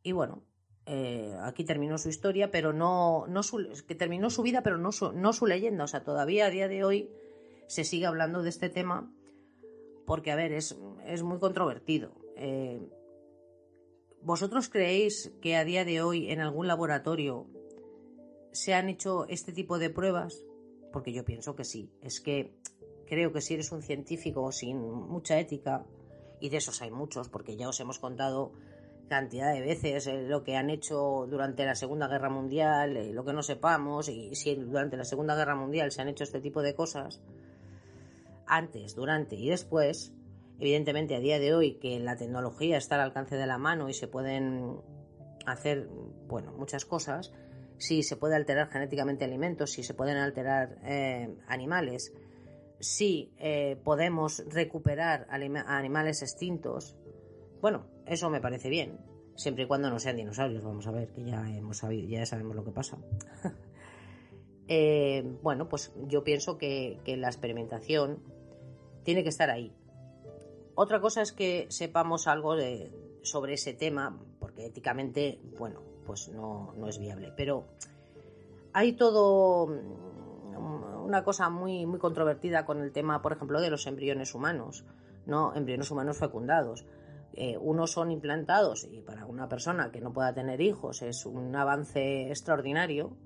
Y 0.03 0.13
bueno, 0.13 0.43
eh, 0.87 1.37
aquí 1.43 1.65
terminó 1.65 1.97
su 1.97 2.09
historia, 2.09 2.51
pero 2.51 2.73
no, 2.73 3.27
no 3.29 3.43
su, 3.45 3.59
que 3.87 3.95
terminó 3.95 4.31
su 4.31 4.43
vida, 4.43 4.63
pero 4.63 4.79
no 4.79 4.91
su, 4.91 5.13
no 5.13 5.33
su 5.33 5.47
leyenda. 5.47 5.85
O 5.85 5.87
sea, 5.87 6.03
todavía 6.03 6.47
a 6.47 6.51
día 6.51 6.67
de 6.67 6.85
hoy 6.85 7.11
se 7.69 7.85
sigue 7.85 8.07
hablando 8.07 8.43
de 8.43 8.49
este 8.49 8.69
tema 8.69 9.13
porque, 10.07 10.33
a 10.33 10.37
ver, 10.37 10.53
es, 10.53 10.77
es 11.07 11.23
muy 11.23 11.39
controvertido. 11.39 12.13
Eh, 12.37 12.81
¿Vosotros 14.25 14.69
creéis 14.69 15.33
que 15.41 15.57
a 15.57 15.65
día 15.65 15.85
de 15.85 16.01
hoy 16.01 16.31
en 16.31 16.41
algún 16.41 16.69
laboratorio 16.69 17.47
se 18.53 18.73
han 18.73 18.89
hecho 18.89 19.27
este 19.29 19.53
tipo 19.53 19.81
de 19.81 19.91
pruebas? 19.91 20.45
Porque 20.93 21.13
yo 21.13 21.25
pienso 21.25 21.57
que 21.57 21.65
sí. 21.65 21.91
Es 22.01 22.21
que 22.21 22.55
creo 23.07 23.33
que 23.33 23.41
si 23.41 23.55
eres 23.55 23.73
un 23.73 23.83
científico 23.83 24.53
sin 24.53 24.81
mucha 24.81 25.41
ética, 25.41 25.85
y 26.39 26.51
de 26.51 26.59
esos 26.59 26.81
hay 26.83 26.93
muchos, 26.93 27.29
porque 27.29 27.57
ya 27.57 27.69
os 27.69 27.81
hemos 27.81 27.99
contado 27.99 28.53
cantidad 29.09 29.53
de 29.53 29.61
veces 29.61 30.07
eh, 30.07 30.23
lo 30.23 30.45
que 30.45 30.57
han 30.57 30.71
hecho 30.71 31.27
durante 31.29 31.67
la 31.67 31.75
Segunda 31.75 32.07
Guerra 32.07 32.31
Mundial, 32.31 32.97
eh, 32.97 33.13
lo 33.13 33.25
que 33.25 33.33
no 33.33 33.43
sepamos, 33.43 34.09
y 34.09 34.35
si 34.37 34.55
durante 34.55 34.97
la 34.97 35.05
Segunda 35.05 35.35
Guerra 35.35 35.57
Mundial 35.57 35.91
se 35.91 36.01
han 36.01 36.09
hecho 36.09 36.23
este 36.23 36.41
tipo 36.41 36.63
de 36.63 36.75
cosas. 36.75 37.21
antes, 38.47 38.95
durante 38.95 39.35
y 39.35 39.49
después, 39.49 40.13
evidentemente 40.63 41.17
a 41.17 41.19
día 41.19 41.41
de 41.41 41.55
hoy 41.55 41.75
que 41.81 41.99
la 41.99 42.17
tecnología 42.17 42.77
está 42.77 42.95
al 42.95 43.01
alcance 43.01 43.35
de 43.35 43.47
la 43.47 43.59
mano 43.59 43.89
y 43.89 43.95
se 43.95 44.07
pueden 44.07 44.77
hacer, 45.45 45.89
bueno, 46.29 46.53
muchas 46.53 46.85
cosas, 46.85 47.33
si 47.79 48.05
se 48.05 48.17
puede 48.17 48.37
alterar 48.37 48.69
genéticamente 48.69 49.25
alimentos, 49.25 49.73
si 49.73 49.83
se 49.83 49.93
pueden 49.93 50.19
alterar 50.19 50.79
eh, 50.85 51.35
animales, 51.49 52.15
si 52.79 53.35
eh, 53.39 53.77
podemos 53.83 54.45
recuperar 54.51 55.27
animales 55.29 56.23
extintos, 56.23 56.97
bueno, 57.61 57.89
eso 58.07 58.31
me 58.31 58.41
parece 58.41 58.69
bien, 58.69 59.01
siempre 59.35 59.65
y 59.65 59.67
cuando 59.67 59.91
no 59.91 59.99
sean 59.99 60.17
dinosaurios, 60.17 60.63
vamos 60.63 60.87
a 60.87 60.93
ver, 60.93 61.09
que 61.09 61.25
ya 61.25 61.45
hemos 61.57 61.79
sabido, 61.79 62.09
ya 62.09 62.25
sabemos 62.25 62.55
lo 62.55 62.65
que 62.65 62.71
pasa. 62.71 62.99
Eh, 64.69 65.25
bueno, 65.43 65.69
pues 65.69 65.93
yo 66.07 66.25
pienso 66.25 66.57
que, 66.57 66.99
la 67.05 67.27
experimentación 67.27 68.23
tiene 69.03 69.23
que 69.23 69.29
estar 69.29 69.51
ahí. 69.51 69.75
Otra 70.75 71.01
cosa 71.01 71.23
es 71.23 71.33
que 71.33 71.67
sepamos 71.71 72.27
algo 72.27 72.57
de, 72.57 72.91
sobre 73.23 73.55
ese 73.55 73.75
tema, 73.75 74.19
porque 74.39 74.67
éticamente, 74.67 75.41
bueno, 75.59 75.81
pues 76.07 76.29
no, 76.29 76.75
es 76.89 76.99
viable. 76.99 77.33
Pero 77.37 77.67
hay 78.73 78.95
todo 78.95 79.67
mm, 79.67 81.05
una 81.05 81.25
cosa 81.25 81.51
muy, 81.51 81.87
muy 81.87 81.99
controvertida 81.99 82.65
con 82.65 82.81
el 82.81 82.93
tema, 82.93 83.23
por 83.23 83.33
ejemplo, 83.33 83.61
de 83.61 83.71
los 83.71 83.87
embriones 83.87 84.35
humanos, 84.35 84.85
¿no? 85.27 85.55
Embriones 85.55 85.91
humanos 85.91 86.19
fecundados. 86.19 86.85
Eh, 87.35 87.57
unos 87.59 87.93
son 87.93 88.11
implantados 88.11 88.87
y 88.91 89.01
para 89.01 89.25
una 89.25 89.49
persona 89.49 89.91
que 89.91 90.03
no 90.03 90.13
pueda 90.13 90.35
tener 90.35 90.61
hijos 90.61 91.01
es 91.01 91.25
un 91.25 91.57
avance 91.57 92.29
extraordinario 92.29 93.17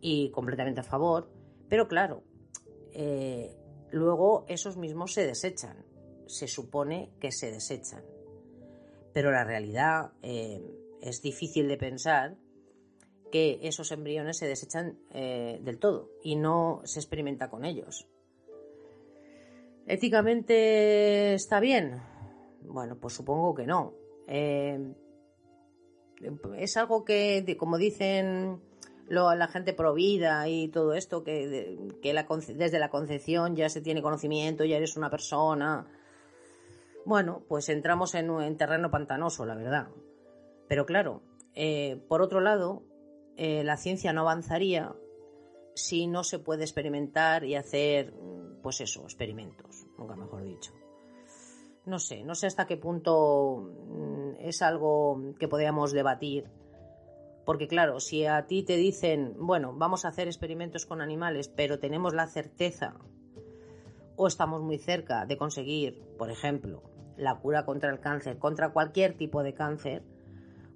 y 0.00 0.30
completamente 0.30 0.80
a 0.80 0.84
favor, 0.84 1.28
pero 1.68 1.86
claro, 1.86 2.22
eh, 2.92 3.54
luego 3.90 4.46
esos 4.48 4.78
mismos 4.78 5.12
se 5.12 5.26
desechan, 5.26 5.84
se 6.26 6.48
supone 6.48 7.10
que 7.20 7.32
se 7.32 7.50
desechan, 7.50 8.04
pero 9.12 9.30
la 9.30 9.44
realidad 9.44 10.12
eh, 10.22 10.62
es 11.00 11.22
difícil 11.22 11.68
de 11.68 11.76
pensar 11.76 12.36
que 13.32 13.58
esos 13.62 13.90
embriones 13.92 14.38
se 14.38 14.46
desechan 14.46 14.98
del 15.10 15.78
todo 15.78 16.10
y 16.22 16.36
no 16.36 16.80
se 16.84 17.00
experimenta 17.00 17.50
con 17.50 17.64
ellos. 17.64 18.08
¿Éticamente 19.86 21.34
está 21.34 21.60
bien? 21.60 22.00
Bueno, 22.62 22.96
pues 22.98 23.14
supongo 23.14 23.54
que 23.54 23.66
no. 23.66 23.94
Eh, 24.26 24.94
es 26.58 26.76
algo 26.76 27.04
que, 27.04 27.56
como 27.58 27.78
dicen 27.78 28.60
la 29.08 29.46
gente 29.46 29.72
provida 29.72 30.48
y 30.48 30.68
todo 30.68 30.94
esto, 30.94 31.22
que, 31.22 31.78
desde 32.02 32.78
la 32.80 32.90
concepción 32.90 33.54
ya 33.54 33.68
se 33.68 33.80
tiene 33.80 34.02
conocimiento, 34.02 34.64
ya 34.64 34.76
eres 34.76 34.96
una 34.96 35.10
persona. 35.10 35.86
Bueno, 37.06 37.44
pues 37.48 37.70
entramos 37.70 38.14
en, 38.14 38.28
en 38.42 38.56
terreno 38.58 38.90
pantanoso, 38.90 39.46
la 39.46 39.54
verdad. 39.54 39.88
Pero 40.68 40.84
claro, 40.84 41.22
eh, 41.54 42.04
por 42.08 42.20
otro 42.20 42.40
lado, 42.40 42.82
eh, 43.36 43.64
la 43.64 43.78
ciencia 43.78 44.12
no 44.12 44.22
avanzaría 44.22 44.94
si 45.74 46.06
no 46.06 46.24
se 46.24 46.38
puede 46.38 46.64
experimentar 46.64 47.44
y 47.44 47.54
hacer, 47.54 48.12
pues 48.62 48.82
eso, 48.82 49.04
experimentos, 49.04 49.86
nunca 49.96 50.16
mejor 50.16 50.42
dicho 50.42 50.72
no 51.86 52.00
sé, 52.00 52.24
no 52.24 52.34
sé 52.34 52.48
hasta 52.48 52.66
qué 52.66 52.76
punto 52.76 53.72
mm, 53.88 54.40
es 54.40 54.60
algo 54.60 55.34
que 55.38 55.48
podríamos 55.48 55.92
debatir. 55.92 56.50
Porque 57.44 57.68
claro, 57.68 58.00
si 58.00 58.26
a 58.26 58.46
ti 58.46 58.64
te 58.64 58.76
dicen, 58.76 59.34
bueno, 59.38 59.72
vamos 59.72 60.04
a 60.04 60.08
hacer 60.08 60.26
experimentos 60.26 60.84
con 60.84 61.00
animales, 61.00 61.48
pero 61.48 61.78
tenemos 61.78 62.12
la 62.12 62.26
certeza 62.26 62.96
o 64.16 64.26
estamos 64.26 64.62
muy 64.62 64.78
cerca 64.78 65.26
de 65.26 65.36
conseguir, 65.36 66.02
por 66.18 66.30
ejemplo, 66.30 66.82
la 67.16 67.36
cura 67.36 67.64
contra 67.64 67.90
el 67.90 68.00
cáncer, 68.00 68.38
contra 68.38 68.72
cualquier 68.72 69.16
tipo 69.16 69.42
de 69.42 69.54
cáncer, 69.54 70.02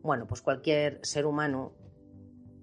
bueno, 0.03 0.27
pues 0.27 0.41
cualquier 0.41 0.99
ser 1.03 1.27
humano 1.27 1.73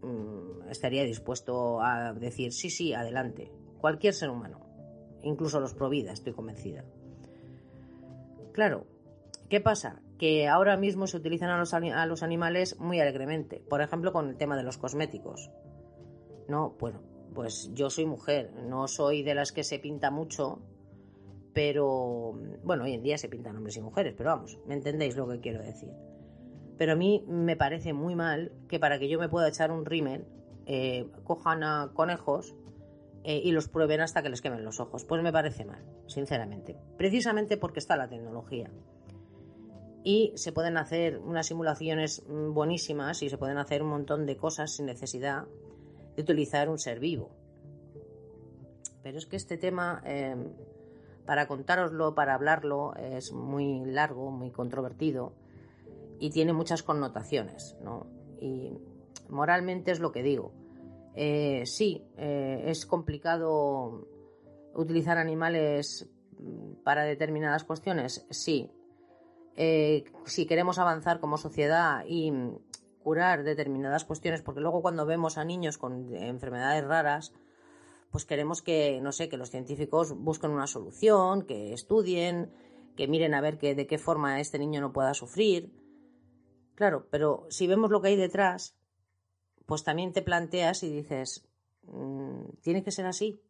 mm, 0.01 0.69
estaría 0.69 1.03
dispuesto 1.03 1.81
a 1.81 2.13
decir, 2.13 2.51
sí, 2.51 2.69
sí, 2.69 2.93
adelante. 2.93 3.51
Cualquier 3.79 4.13
ser 4.13 4.29
humano, 4.29 4.65
incluso 5.21 5.59
los 5.59 5.73
provida, 5.73 6.11
estoy 6.11 6.33
convencida. 6.33 6.83
Claro, 8.53 8.87
¿qué 9.49 9.61
pasa? 9.61 10.01
Que 10.17 10.47
ahora 10.47 10.77
mismo 10.77 11.05
se 11.05 11.17
utilizan 11.17 11.51
a 11.51 12.05
los, 12.07 12.23
animales 12.23 12.79
muy 12.79 12.99
alegremente, 12.99 13.59
por 13.69 13.81
ejemplo 13.81 14.11
con 14.11 14.29
el 14.29 14.37
tema 14.37 14.57
de 14.57 14.63
los 14.63 14.79
cosméticos. 14.79 15.51
No, 16.47 16.75
bueno, 16.79 17.03
pues 17.35 17.69
yo 17.75 17.91
soy 17.91 18.07
mujer, 18.07 18.51
no 18.63 18.87
soy 18.87 19.21
de 19.21 19.35
las 19.35 19.51
que 19.51 19.63
se 19.63 19.77
pinta 19.77 20.09
mucho, 20.09 20.59
pero 21.57 22.35
bueno, 22.63 22.83
hoy 22.83 22.93
en 22.93 23.01
día 23.01 23.17
se 23.17 23.29
pintan 23.29 23.57
hombres 23.57 23.75
y 23.77 23.81
mujeres, 23.81 24.13
pero 24.15 24.29
vamos, 24.29 24.59
me 24.67 24.75
entendéis 24.75 25.17
lo 25.17 25.27
que 25.27 25.39
quiero 25.39 25.63
decir. 25.63 25.89
Pero 26.77 26.91
a 26.91 26.95
mí 26.95 27.25
me 27.27 27.55
parece 27.55 27.93
muy 27.93 28.13
mal 28.13 28.51
que 28.69 28.79
para 28.79 28.99
que 28.99 29.09
yo 29.09 29.17
me 29.17 29.27
pueda 29.27 29.47
echar 29.47 29.71
un 29.71 29.83
rímel, 29.83 30.27
eh, 30.67 31.09
cojan 31.23 31.63
a 31.63 31.93
conejos 31.95 32.55
eh, 33.23 33.41
y 33.43 33.53
los 33.53 33.69
prueben 33.69 34.01
hasta 34.01 34.21
que 34.21 34.29
les 34.29 34.43
quemen 34.43 34.63
los 34.63 34.79
ojos. 34.79 35.03
Pues 35.03 35.23
me 35.23 35.31
parece 35.31 35.65
mal, 35.65 35.83
sinceramente. 36.05 36.77
Precisamente 36.95 37.57
porque 37.57 37.79
está 37.79 37.97
la 37.97 38.07
tecnología. 38.07 38.69
Y 40.03 40.33
se 40.35 40.51
pueden 40.51 40.77
hacer 40.77 41.17
unas 41.17 41.47
simulaciones 41.47 42.23
mm, 42.27 42.53
buenísimas 42.53 43.23
y 43.23 43.31
se 43.31 43.37
pueden 43.39 43.57
hacer 43.57 43.81
un 43.81 43.89
montón 43.89 44.27
de 44.27 44.37
cosas 44.37 44.75
sin 44.75 44.85
necesidad 44.85 45.45
de 46.15 46.21
utilizar 46.21 46.69
un 46.69 46.77
ser 46.77 46.99
vivo. 46.99 47.31
Pero 49.01 49.17
es 49.17 49.25
que 49.25 49.37
este 49.37 49.57
tema, 49.57 50.03
em, 50.05 50.51
para 51.27 51.47
contároslo, 51.47 52.15
para 52.15 52.33
hablarlo, 52.33 52.95
es 52.95 53.31
muy 53.31 53.85
largo, 53.85 54.31
muy 54.31 54.49
controvertido 54.49 55.33
y 56.19 56.31
tiene 56.31 56.53
muchas 56.53 56.81
connotaciones. 56.81 57.77
¿no? 57.83 58.07
Y 58.41 58.79
moralmente 59.29 59.91
es 59.91 59.99
lo 59.99 60.11
que 60.11 60.23
digo 60.23 60.53
eh, 61.19 61.63
sí, 61.65 62.05
eh, 62.15 62.65
es 62.67 62.85
complicado 62.85 64.07
utilizar 64.75 65.17
animales 65.17 66.07
para 66.83 67.05
determinadas 67.05 67.63
cuestiones, 67.63 68.27
sí. 68.29 68.69
Eh, 69.55 70.03
si 70.25 70.45
queremos 70.45 70.77
avanzar 70.77 71.19
como 71.19 71.39
sociedad 71.39 72.03
y 72.07 72.31
curar 72.99 73.41
determinadas 73.43 74.05
cuestiones, 74.05 74.43
porque 74.43 74.61
luego 74.61 74.83
cuando 74.83 75.07
vemos 75.07 75.39
a 75.39 75.43
niños 75.43 75.79
con 75.79 76.13
enfermedades 76.13 76.85
raras, 76.85 77.33
pues 78.11 78.25
queremos 78.25 78.61
que, 78.61 78.99
no 79.01 79.11
sé, 79.11 79.29
que 79.29 79.37
los 79.37 79.49
científicos 79.49 80.13
busquen 80.15 80.51
una 80.51 80.67
solución, 80.67 81.43
que 81.43 81.73
estudien, 81.73 82.51
que 82.95 83.07
miren 83.07 83.33
a 83.33 83.41
ver 83.41 83.57
que, 83.57 83.75
de 83.75 83.87
qué 83.87 83.97
forma 83.97 84.39
este 84.39 84.59
niño 84.59 84.81
no 84.81 84.93
pueda 84.93 85.13
sufrir. 85.13 85.71
Claro, 86.75 87.07
pero 87.09 87.47
si 87.49 87.67
vemos 87.67 87.91
lo 87.91 88.01
que 88.01 88.09
hay 88.09 88.15
detrás, 88.15 88.77
pues 89.65 89.83
también 89.83 90.13
te 90.13 90.21
planteas 90.21 90.83
y 90.83 90.91
dices, 90.91 91.47
mm, 91.83 92.43
¿tiene 92.61 92.83
que 92.83 92.91
ser 92.91 93.05
así? 93.05 93.41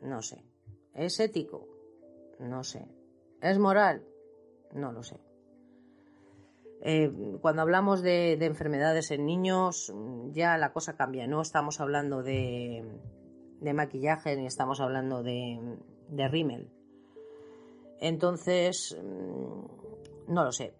No 0.00 0.22
sé. 0.22 0.44
¿Es 0.94 1.20
ético? 1.20 1.68
No 2.38 2.64
sé. 2.64 2.88
¿Es 3.40 3.58
moral? 3.58 4.04
No 4.72 4.92
lo 4.92 5.02
sé. 5.02 5.29
Eh, 6.82 7.12
cuando 7.40 7.62
hablamos 7.62 8.02
de, 8.02 8.32
enfermedades 8.44 9.10
en 9.10 9.26
niños, 9.26 9.92
ya 10.32 10.56
la 10.56 10.72
cosa 10.72 10.96
cambia. 10.96 11.26
No 11.26 11.42
estamos 11.42 11.80
hablando 11.80 12.22
de, 12.22 12.84
maquillaje 13.60 14.36
ni 14.36 14.46
estamos 14.46 14.80
hablando 14.80 15.22
de, 15.22 15.58
de 16.08 16.28
rímel. 16.28 16.70
Entonces, 18.00 18.96
mm, 19.02 20.32
no 20.32 20.44
lo 20.44 20.52
sé. 20.52 20.72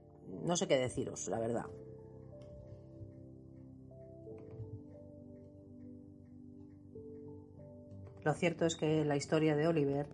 No 0.44 0.56
sé 0.56 0.66
qué 0.66 0.78
deciros, 0.78 1.28
la 1.28 1.38
verdad. 1.38 1.66
Lo 8.22 8.34
cierto 8.34 8.66
es 8.66 8.76
que 8.76 9.04
la 9.04 9.16
historia 9.16 9.56
de 9.56 9.66
Oliver 9.66 10.06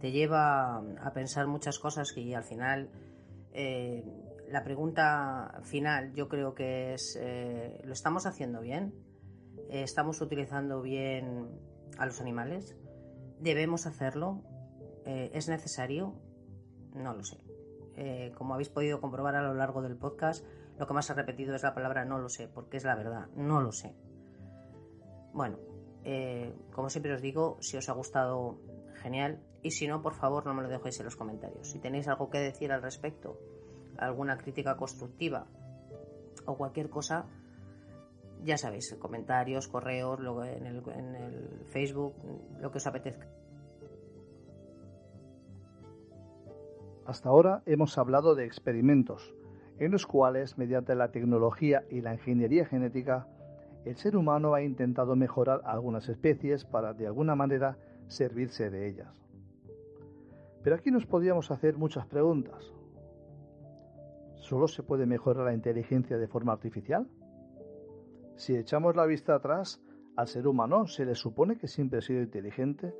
te 0.00 0.12
lleva 0.12 0.78
a 0.78 1.12
pensar 1.14 1.46
muchas 1.46 1.78
cosas 1.78 2.14
y 2.16 2.34
al 2.34 2.44
final 2.44 2.90
eh, 3.52 4.04
la 4.48 4.64
pregunta 4.64 5.60
final 5.62 6.12
yo 6.14 6.28
creo 6.28 6.54
que 6.54 6.94
es, 6.94 7.18
eh, 7.20 7.80
¿lo 7.84 7.92
estamos 7.92 8.26
haciendo 8.26 8.60
bien? 8.60 8.94
Eh, 9.70 9.82
¿Estamos 9.82 10.20
utilizando 10.20 10.82
bien 10.82 11.48
a 11.98 12.06
los 12.06 12.20
animales? 12.20 12.76
¿Debemos 13.40 13.86
hacerlo? 13.86 14.42
¿Es 15.04 15.48
necesario? 15.48 16.14
No 16.94 17.12
lo 17.12 17.22
sé. 17.22 17.36
como 18.38 18.54
habéis 18.54 18.70
podido 18.70 19.02
comprobar 19.02 19.36
a 19.36 19.42
lo 19.42 19.52
largo 19.52 19.82
del 19.82 19.96
podcast, 19.96 20.46
lo 20.78 20.86
que 20.86 20.94
más 20.94 21.10
he 21.10 21.14
repetido 21.14 21.54
es 21.54 21.62
la 21.62 21.74
palabra 21.74 22.06
no 22.06 22.18
lo 22.18 22.30
sé, 22.30 22.48
porque 22.48 22.78
es 22.78 22.84
la 22.84 22.94
verdad, 22.94 23.28
no 23.36 23.60
lo 23.60 23.70
sé. 23.70 23.94
Bueno, 25.34 25.58
eh, 26.04 26.54
como 26.72 26.90
siempre 26.90 27.14
os 27.14 27.22
digo, 27.22 27.56
si 27.60 27.76
os 27.76 27.88
ha 27.88 27.92
gustado, 27.92 28.60
genial. 29.02 29.40
Y 29.62 29.70
si 29.70 29.88
no, 29.88 30.02
por 30.02 30.14
favor, 30.14 30.46
no 30.46 30.54
me 30.54 30.62
lo 30.62 30.68
dejéis 30.68 30.98
en 31.00 31.06
los 31.06 31.16
comentarios. 31.16 31.70
Si 31.70 31.78
tenéis 31.78 32.08
algo 32.08 32.30
que 32.30 32.38
decir 32.38 32.70
al 32.72 32.82
respecto, 32.82 33.38
alguna 33.98 34.36
crítica 34.36 34.76
constructiva 34.76 35.46
o 36.46 36.56
cualquier 36.56 36.90
cosa, 36.90 37.26
ya 38.42 38.56
sabéis, 38.58 38.94
comentarios, 38.98 39.68
correos, 39.68 40.20
en 40.20 40.66
el, 40.66 40.82
en 40.90 41.14
el 41.14 41.64
Facebook, 41.66 42.14
lo 42.60 42.70
que 42.70 42.78
os 42.78 42.86
apetezca. 42.86 43.26
Hasta 47.06 47.28
ahora 47.28 47.62
hemos 47.66 47.98
hablado 47.98 48.34
de 48.34 48.44
experimentos, 48.44 49.34
en 49.78 49.92
los 49.92 50.06
cuales, 50.06 50.56
mediante 50.56 50.94
la 50.94 51.10
tecnología 51.10 51.84
y 51.90 52.00
la 52.00 52.14
ingeniería 52.14 52.64
genética, 52.64 53.26
el 53.84 53.96
ser 53.96 54.16
humano 54.16 54.54
ha 54.54 54.62
intentado 54.62 55.14
mejorar 55.14 55.60
algunas 55.64 56.08
especies 56.08 56.64
para, 56.64 56.94
de 56.94 57.06
alguna 57.06 57.34
manera, 57.34 57.76
servirse 58.08 58.70
de 58.70 58.88
ellas. 58.88 59.24
Pero 60.62 60.76
aquí 60.76 60.90
nos 60.90 61.04
podríamos 61.04 61.50
hacer 61.50 61.76
muchas 61.76 62.06
preguntas. 62.06 62.73
¿Solo 64.44 64.68
se 64.68 64.82
puede 64.82 65.06
mejorar 65.06 65.46
la 65.46 65.54
inteligencia 65.54 66.18
de 66.18 66.28
forma 66.28 66.52
artificial? 66.52 67.08
Si 68.36 68.54
echamos 68.54 68.94
la 68.94 69.06
vista 69.06 69.34
atrás, 69.34 69.82
al 70.16 70.28
ser 70.28 70.46
humano 70.46 70.86
se 70.86 71.06
le 71.06 71.14
supone 71.14 71.56
que 71.56 71.66
siempre 71.66 72.00
ha 72.00 72.02
sido 72.02 72.20
inteligente. 72.20 72.94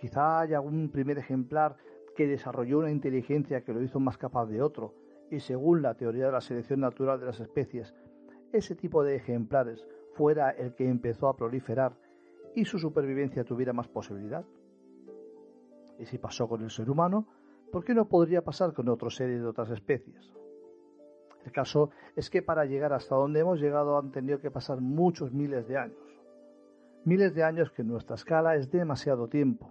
Quizá 0.00 0.40
haya 0.40 0.56
algún 0.56 0.90
primer 0.90 1.18
ejemplar 1.18 1.76
que 2.16 2.26
desarrolló 2.26 2.80
una 2.80 2.90
inteligencia 2.90 3.60
que 3.62 3.72
lo 3.72 3.80
hizo 3.80 4.00
más 4.00 4.18
capaz 4.18 4.46
de 4.46 4.60
otro, 4.60 4.96
y 5.30 5.38
según 5.38 5.82
la 5.82 5.94
teoría 5.94 6.26
de 6.26 6.32
la 6.32 6.40
selección 6.40 6.80
natural 6.80 7.20
de 7.20 7.26
las 7.26 7.38
especies, 7.38 7.94
ese 8.52 8.74
tipo 8.74 9.04
de 9.04 9.14
ejemplares 9.14 9.86
fuera 10.14 10.50
el 10.50 10.74
que 10.74 10.88
empezó 10.88 11.28
a 11.28 11.36
proliferar 11.36 11.96
y 12.56 12.64
su 12.64 12.80
supervivencia 12.80 13.44
tuviera 13.44 13.72
más 13.72 13.86
posibilidad. 13.86 14.44
Y 16.00 16.06
si 16.06 16.18
pasó 16.18 16.48
con 16.48 16.60
el 16.60 16.70
ser 16.70 16.90
humano, 16.90 17.28
¿por 17.70 17.84
qué 17.84 17.94
no 17.94 18.08
podría 18.08 18.42
pasar 18.42 18.72
con 18.72 18.88
otros 18.88 19.14
seres 19.14 19.40
de 19.40 19.46
otras 19.46 19.70
especies? 19.70 20.41
El 21.44 21.52
caso 21.52 21.90
es 22.14 22.30
que 22.30 22.42
para 22.42 22.64
llegar 22.64 22.92
hasta 22.92 23.14
donde 23.14 23.40
hemos 23.40 23.60
llegado 23.60 23.98
han 23.98 24.12
tenido 24.12 24.40
que 24.40 24.50
pasar 24.50 24.80
muchos 24.80 25.32
miles 25.32 25.66
de 25.66 25.76
años. 25.76 25.98
Miles 27.04 27.34
de 27.34 27.42
años 27.42 27.70
que 27.72 27.82
en 27.82 27.88
nuestra 27.88 28.14
escala 28.14 28.54
es 28.54 28.70
demasiado 28.70 29.28
tiempo, 29.28 29.68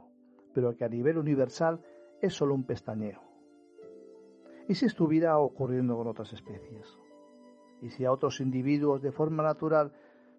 pero 0.53 0.75
que 0.75 0.83
a 0.83 0.89
nivel 0.89 1.17
universal 1.17 1.79
es 2.21 2.33
solo 2.33 2.53
un 2.53 2.65
pestañeo. 2.65 3.21
¿Y 4.67 4.75
si 4.75 4.85
estuviera 4.85 5.37
ocurriendo 5.39 5.95
con 5.95 6.07
otras 6.07 6.33
especies? 6.33 6.99
¿Y 7.81 7.89
si 7.89 8.05
a 8.05 8.11
otros 8.11 8.41
individuos 8.41 9.01
de 9.01 9.11
forma 9.11 9.43
natural 9.43 9.91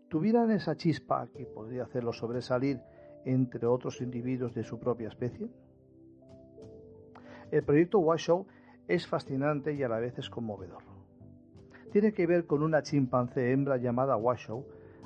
tuvieran 0.08 0.50
esa 0.50 0.76
chispa 0.76 1.28
que 1.34 1.46
podría 1.46 1.84
hacerlos 1.84 2.18
sobresalir 2.18 2.80
entre 3.24 3.66
otros 3.66 4.00
individuos 4.00 4.54
de 4.54 4.64
su 4.64 4.78
propia 4.78 5.08
especie? 5.08 5.48
El 7.50 7.64
proyecto 7.64 7.98
Washoe 7.98 8.46
es 8.86 9.06
fascinante 9.06 9.74
y 9.74 9.82
a 9.82 9.88
la 9.88 9.98
vez 9.98 10.18
es 10.18 10.30
conmovedor. 10.30 10.91
Tiene 11.92 12.14
que 12.14 12.26
ver 12.26 12.46
con 12.46 12.62
una 12.62 12.82
chimpancé 12.82 13.52
hembra 13.52 13.76
llamada 13.76 14.16
Washoe, 14.16 14.64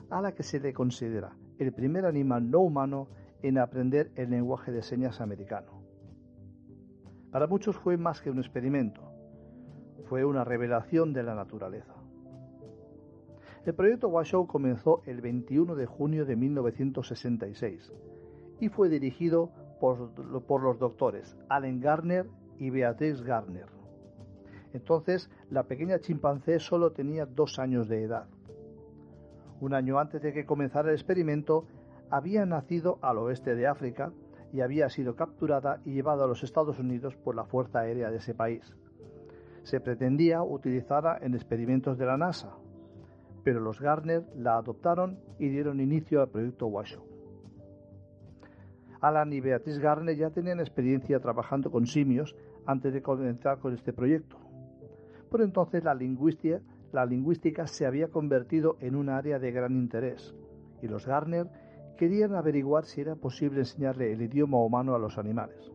a 0.09 0.20
la 0.20 0.32
que 0.32 0.45
se 0.45 0.61
le 0.61 0.72
considera 0.72 1.37
el 1.59 1.72
primer 1.72 2.07
animal 2.07 2.49
no 2.49 2.61
humano 2.61 3.09
en 3.43 3.59
aprender 3.59 4.12
el 4.14 4.30
lenguaje 4.30 4.70
de 4.70 4.82
señas 4.82 5.20
americano. 5.20 5.82
Para 7.32 7.49
muchos 7.49 7.76
fue 7.76 7.97
más 7.97 8.22
que 8.22 8.30
un 8.30 8.39
experimento, 8.39 9.03
fue 10.05 10.24
una 10.24 10.45
revelación 10.45 11.12
de 11.12 11.24
la 11.24 11.34
naturaleza. 11.34 11.95
El 13.64 13.74
proyecto 13.74 14.09
Washoe 14.09 14.47
comenzó 14.47 15.03
el 15.07 15.20
21 15.20 15.74
de 15.74 15.87
junio 15.87 16.24
de 16.24 16.37
1966 16.37 17.93
y 18.61 18.68
fue 18.68 18.89
dirigido 18.89 19.51
por, 19.80 20.12
los 20.62 20.78
doctores 20.78 21.37
Allen 21.49 21.80
Garner 21.80 22.28
y 22.59 22.70
Beatrice 22.70 23.24
Garner. 23.24 23.76
Entonces, 24.77 25.31
la 25.51 25.62
pequeña 25.62 26.01
chimpancé 26.01 26.61
solo 26.61 26.93
tenía 26.93 27.24
dos 27.24 27.59
años 27.59 27.89
de 27.89 28.03
edad. 28.03 28.27
Un 29.59 29.72
año 29.72 29.99
antes 29.99 30.20
de 30.20 30.35
que 30.35 30.45
comenzara 30.45 30.91
el 30.91 30.95
experimento, 30.95 31.64
había 32.11 32.45
nacido 32.45 32.99
al 33.01 33.16
oeste 33.16 33.55
de 33.55 33.66
África 33.66 34.12
y 34.53 34.61
había 34.61 34.91
sido 34.91 35.16
capturada 35.16 35.81
y 35.87 35.95
llevada 35.95 36.24
a 36.24 36.27
los 36.27 36.45
Estados 36.45 36.79
Unidos 36.79 37.16
por 37.16 37.35
la 37.35 37.47
Fuerza 37.47 37.81
Aérea 37.81 38.11
de 38.11 38.18
ese 38.18 38.35
país. 38.35 38.77
Se 39.62 39.81
pretendía 39.81 40.43
utilizarla 40.43 41.18
en 41.22 41.35
experimentos 41.35 41.97
de 41.97 42.05
la 42.05 42.18
NASA, 42.18 42.53
pero 43.45 43.61
los 43.61 43.81
Garner 43.81 44.24
la 44.37 44.59
adoptaron 44.59 45.18
y 45.39 45.49
dieron 45.49 45.81
inicio 45.81 46.20
al 46.20 46.29
proyecto 46.29 46.66
Washoe. 46.66 47.03
Alan 49.01 49.33
y 49.33 49.41
Beatrice 49.41 49.81
Garner 49.81 50.16
ya 50.16 50.29
tenían 50.29 50.61
experiencia 50.61 51.18
trabajando 51.18 51.70
con 51.70 51.87
simios 51.87 52.37
antes 52.66 52.93
de 52.93 53.01
comenzar 53.01 53.59
con 53.59 53.72
este 53.72 53.95
proyecto. 53.95 54.37
Por 55.37 55.45
entonces 55.45 55.84
la 55.84 55.95
lingüística, 55.95 56.62
la 56.93 57.05
lingüística 57.05 57.66
se 57.66 57.84
había 57.84 58.09
convertido 58.09 58.78
en 58.80 58.97
un 58.97 59.11
área 59.11 59.39
de 59.39 59.53
gran 59.53 59.72
interés 59.72 60.34
y 60.80 60.89
los 60.89 61.07
Garner 61.07 61.47
querían 61.99 62.34
averiguar 62.34 62.87
si 62.87 63.03
era 63.03 63.16
posible 63.16 63.59
enseñarle 63.59 64.14
el 64.14 64.22
idioma 64.22 64.64
humano 64.64 64.95
a 64.95 64.99
los 64.99 65.18
animales. 65.18 65.70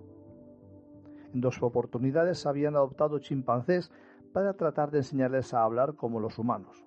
En 1.32 1.42
dos 1.42 1.62
oportunidades 1.62 2.48
habían 2.48 2.76
adoptado 2.76 3.20
chimpancés 3.20 3.92
para 4.34 4.54
tratar 4.54 4.90
de 4.90 4.98
enseñarles 4.98 5.54
a 5.54 5.64
hablar 5.64 5.94
como 5.94 6.20
los 6.20 6.40
humanos. 6.40 6.84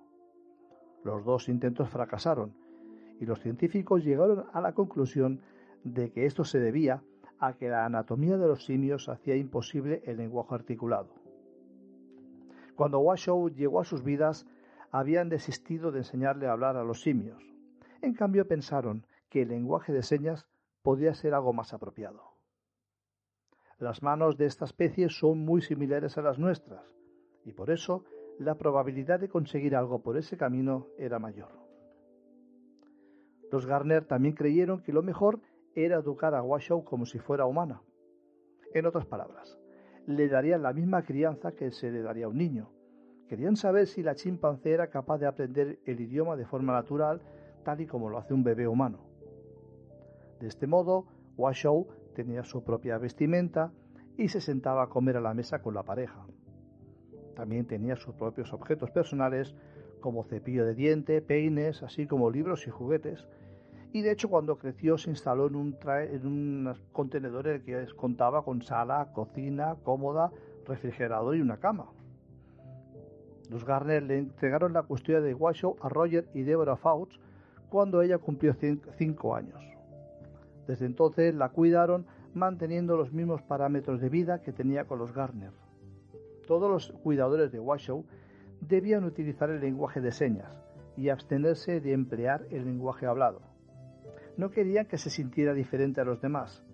Los 1.05 1.25
dos 1.25 1.49
intentos 1.49 1.89
fracasaron 1.91 2.55
y 3.21 3.25
los 3.25 3.39
científicos 3.39 4.03
llegaron 4.03 4.47
a 4.53 4.61
la 4.61 4.73
conclusión 4.73 5.43
de 5.85 6.11
que 6.11 6.27
esto 6.27 6.43
se 6.43 6.59
debía 6.59 7.05
a 7.39 7.53
que 7.53 7.69
la 7.69 7.85
anatomía 7.85 8.37
de 8.37 8.49
los 8.49 8.65
simios 8.65 9.09
hacía 9.09 9.37
imposible 9.37 10.03
el 10.07 10.17
lenguaje 10.17 10.57
articulado. 10.57 11.24
Cuando 12.77 12.99
Washoe 13.01 13.53
llegó 13.53 13.81
a 13.81 13.85
sus 13.85 14.03
vidas, 14.03 14.47
habían 14.91 15.29
desistido 15.29 15.93
de 15.93 15.99
enseñarle 15.99 16.47
a 16.47 16.53
hablar 16.53 16.77
a 16.77 16.85
los 16.85 17.03
simios. 17.03 17.43
En 18.03 18.15
cambio, 18.15 18.47
pensaron 18.47 19.07
que 19.29 19.43
el 19.43 19.49
lenguaje 19.49 19.93
de 19.93 20.03
señas 20.03 20.47
podía 20.83 21.15
ser 21.15 21.35
algo 21.35 21.53
más 21.53 21.73
apropiado. 21.73 22.35
Las 23.79 24.03
manos 24.03 24.37
de 24.37 24.47
esta 24.47 24.65
especie 24.65 25.09
son 25.09 25.39
muy 25.39 25.63
similares 25.63 26.17
a 26.17 26.23
las 26.23 26.39
nuestras, 26.39 26.85
y 27.45 27.53
por 27.53 27.71
eso 27.71 28.05
la 28.39 28.57
probabilidad 28.57 29.21
de 29.21 29.29
conseguir 29.29 29.77
algo 29.77 30.03
por 30.03 30.17
ese 30.17 30.37
camino 30.37 30.89
era 30.99 31.19
mayor. 31.19 31.53
Los 33.51 33.67
Garner 33.67 34.05
también 34.05 34.35
creyeron 34.35 34.83
que 34.83 34.93
lo 34.93 35.03
mejor 35.03 35.41
era 35.75 35.99
educar 35.99 36.35
a 36.35 36.43
Washoe 36.43 36.85
como 36.85 37.07
si 37.07 37.19
fuera 37.19 37.47
humana. 37.47 37.83
En 38.73 38.87
otras 38.87 39.07
palabras, 39.07 39.59
le 40.07 40.29
darían 40.29 40.63
la 40.63 40.73
misma 40.73 41.03
crianza 41.03 41.53
que 41.53 41.71
se 41.71 41.91
le 41.91 42.03
daría 42.03 42.27
a 42.27 42.29
un 42.29 42.39
niño. 42.39 42.71
Querían 43.29 43.57
saber 43.57 43.87
si 43.87 44.03
la 44.03 44.15
chimpancé 44.15 44.73
era 44.73 44.89
capaz 44.89 45.19
de 45.19 45.27
aprender 45.27 45.79
el 45.87 46.01
idioma 46.01 46.37
de 46.37 46.45
forma 46.45 46.73
natural, 46.73 47.23
tal 47.65 47.81
y 47.81 47.87
como 47.87 48.11
lo 48.11 48.19
hace 48.19 48.35
un 48.35 48.45
bebé 48.45 48.69
humano. 48.69 48.99
De 50.41 50.49
este 50.49 50.67
modo, 50.67 51.07
Washoe 51.37 51.87
tenía 52.15 52.45
su 52.45 52.63
propia 52.63 52.99
vestimenta 52.99 53.73
y 54.17 54.29
se 54.29 54.41
sentaba 54.41 54.85
a 54.85 54.89
comer 54.89 55.17
a 55.17 55.21
la 55.21 55.35
mesa 55.35 55.63
con 55.63 55.75
la 55.75 55.83
pareja. 55.83 56.27
También 57.35 57.67
tenía 57.67 57.97
sus 57.97 58.15
propios 58.15 58.53
objetos 58.53 58.91
personales, 58.91 59.55
como 60.01 60.25
cepillo 60.25 60.67
de 60.67 60.75
diente, 60.75 61.23
peines, 61.23 61.83
así 61.83 62.07
como 62.07 62.31
libros 62.31 62.67
y 62.67 62.71
juguetes. 62.71 63.27
Y 63.95 64.03
de 64.03 64.11
hecho, 64.11 64.29
cuando 64.29 64.59
creció, 64.59 64.99
se 64.99 65.09
instaló 65.09 65.47
en 65.47 65.55
un, 65.55 65.79
en 65.87 66.27
un 66.27 66.75
contenedor 66.93 67.47
en 67.49 67.55
el 67.55 67.63
que 67.63 67.87
contaba 67.97 68.45
con 68.45 68.61
sala, 68.61 69.09
cocina, 69.15 69.77
cómoda, 69.83 70.31
refrigerador 70.67 71.37
y 71.37 71.41
una 71.41 71.57
cama. 71.57 71.87
Los 73.49 73.65
Garner 73.65 74.03
le 74.03 74.19
entregaron 74.19 74.75
la 74.75 74.83
custodia 74.83 75.23
de 75.23 75.33
Washoe 75.33 75.77
a 75.81 75.89
Roger 75.89 76.29
y 76.35 76.43
Deborah 76.43 76.77
Fouts 76.77 77.19
cuando 77.71 78.03
ella 78.03 78.19
cumplió 78.19 78.55
cinco 78.99 79.35
años. 79.35 79.65
Desde 80.67 80.85
entonces 80.85 81.35
la 81.35 81.49
cuidaron 81.49 82.05
manteniendo 82.35 82.99
los 82.99 83.15
mismos 83.15 83.41
parámetros 83.41 84.01
de 84.03 84.11
vida 84.11 84.43
que 84.43 84.53
tenía 84.53 84.85
con 84.85 84.99
los 84.99 85.15
Garner 85.15 85.53
todos 86.47 86.71
los 86.71 86.93
cuidadores 87.03 87.53
de 87.53 87.61
Washoe 87.61 88.05
debían 88.61 89.05
utilizar 89.05 89.51
el 89.51 89.61
lenguaje 89.61 90.01
de 90.01 90.13
señas 90.13 90.63
y 90.97 91.09
abstenerse 91.09 91.81
de 91.81 91.93
emplear 91.93 92.47
el 92.51 92.65
lenguaje 92.65 93.07
hablado. 93.07 93.41
No 94.37 94.51
querían 94.51 94.87
que 94.87 94.99
se 94.99 95.11
sintiera 95.11 95.55
diferente 95.55 96.01
a 96.01 96.05
los 96.05 96.21
demás, 96.21 96.65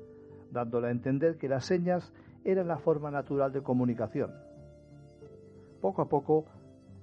dándole 0.50 0.88
a 0.88 0.90
entender 0.90 1.36
que 1.36 1.48
las 1.48 1.66
señas 1.66 2.12
eran 2.44 2.68
la 2.68 2.78
forma 2.78 3.10
natural 3.10 3.52
de 3.52 3.62
comunicación. 3.62 4.32
Poco 5.80 6.02
a 6.02 6.08
poco, 6.08 6.46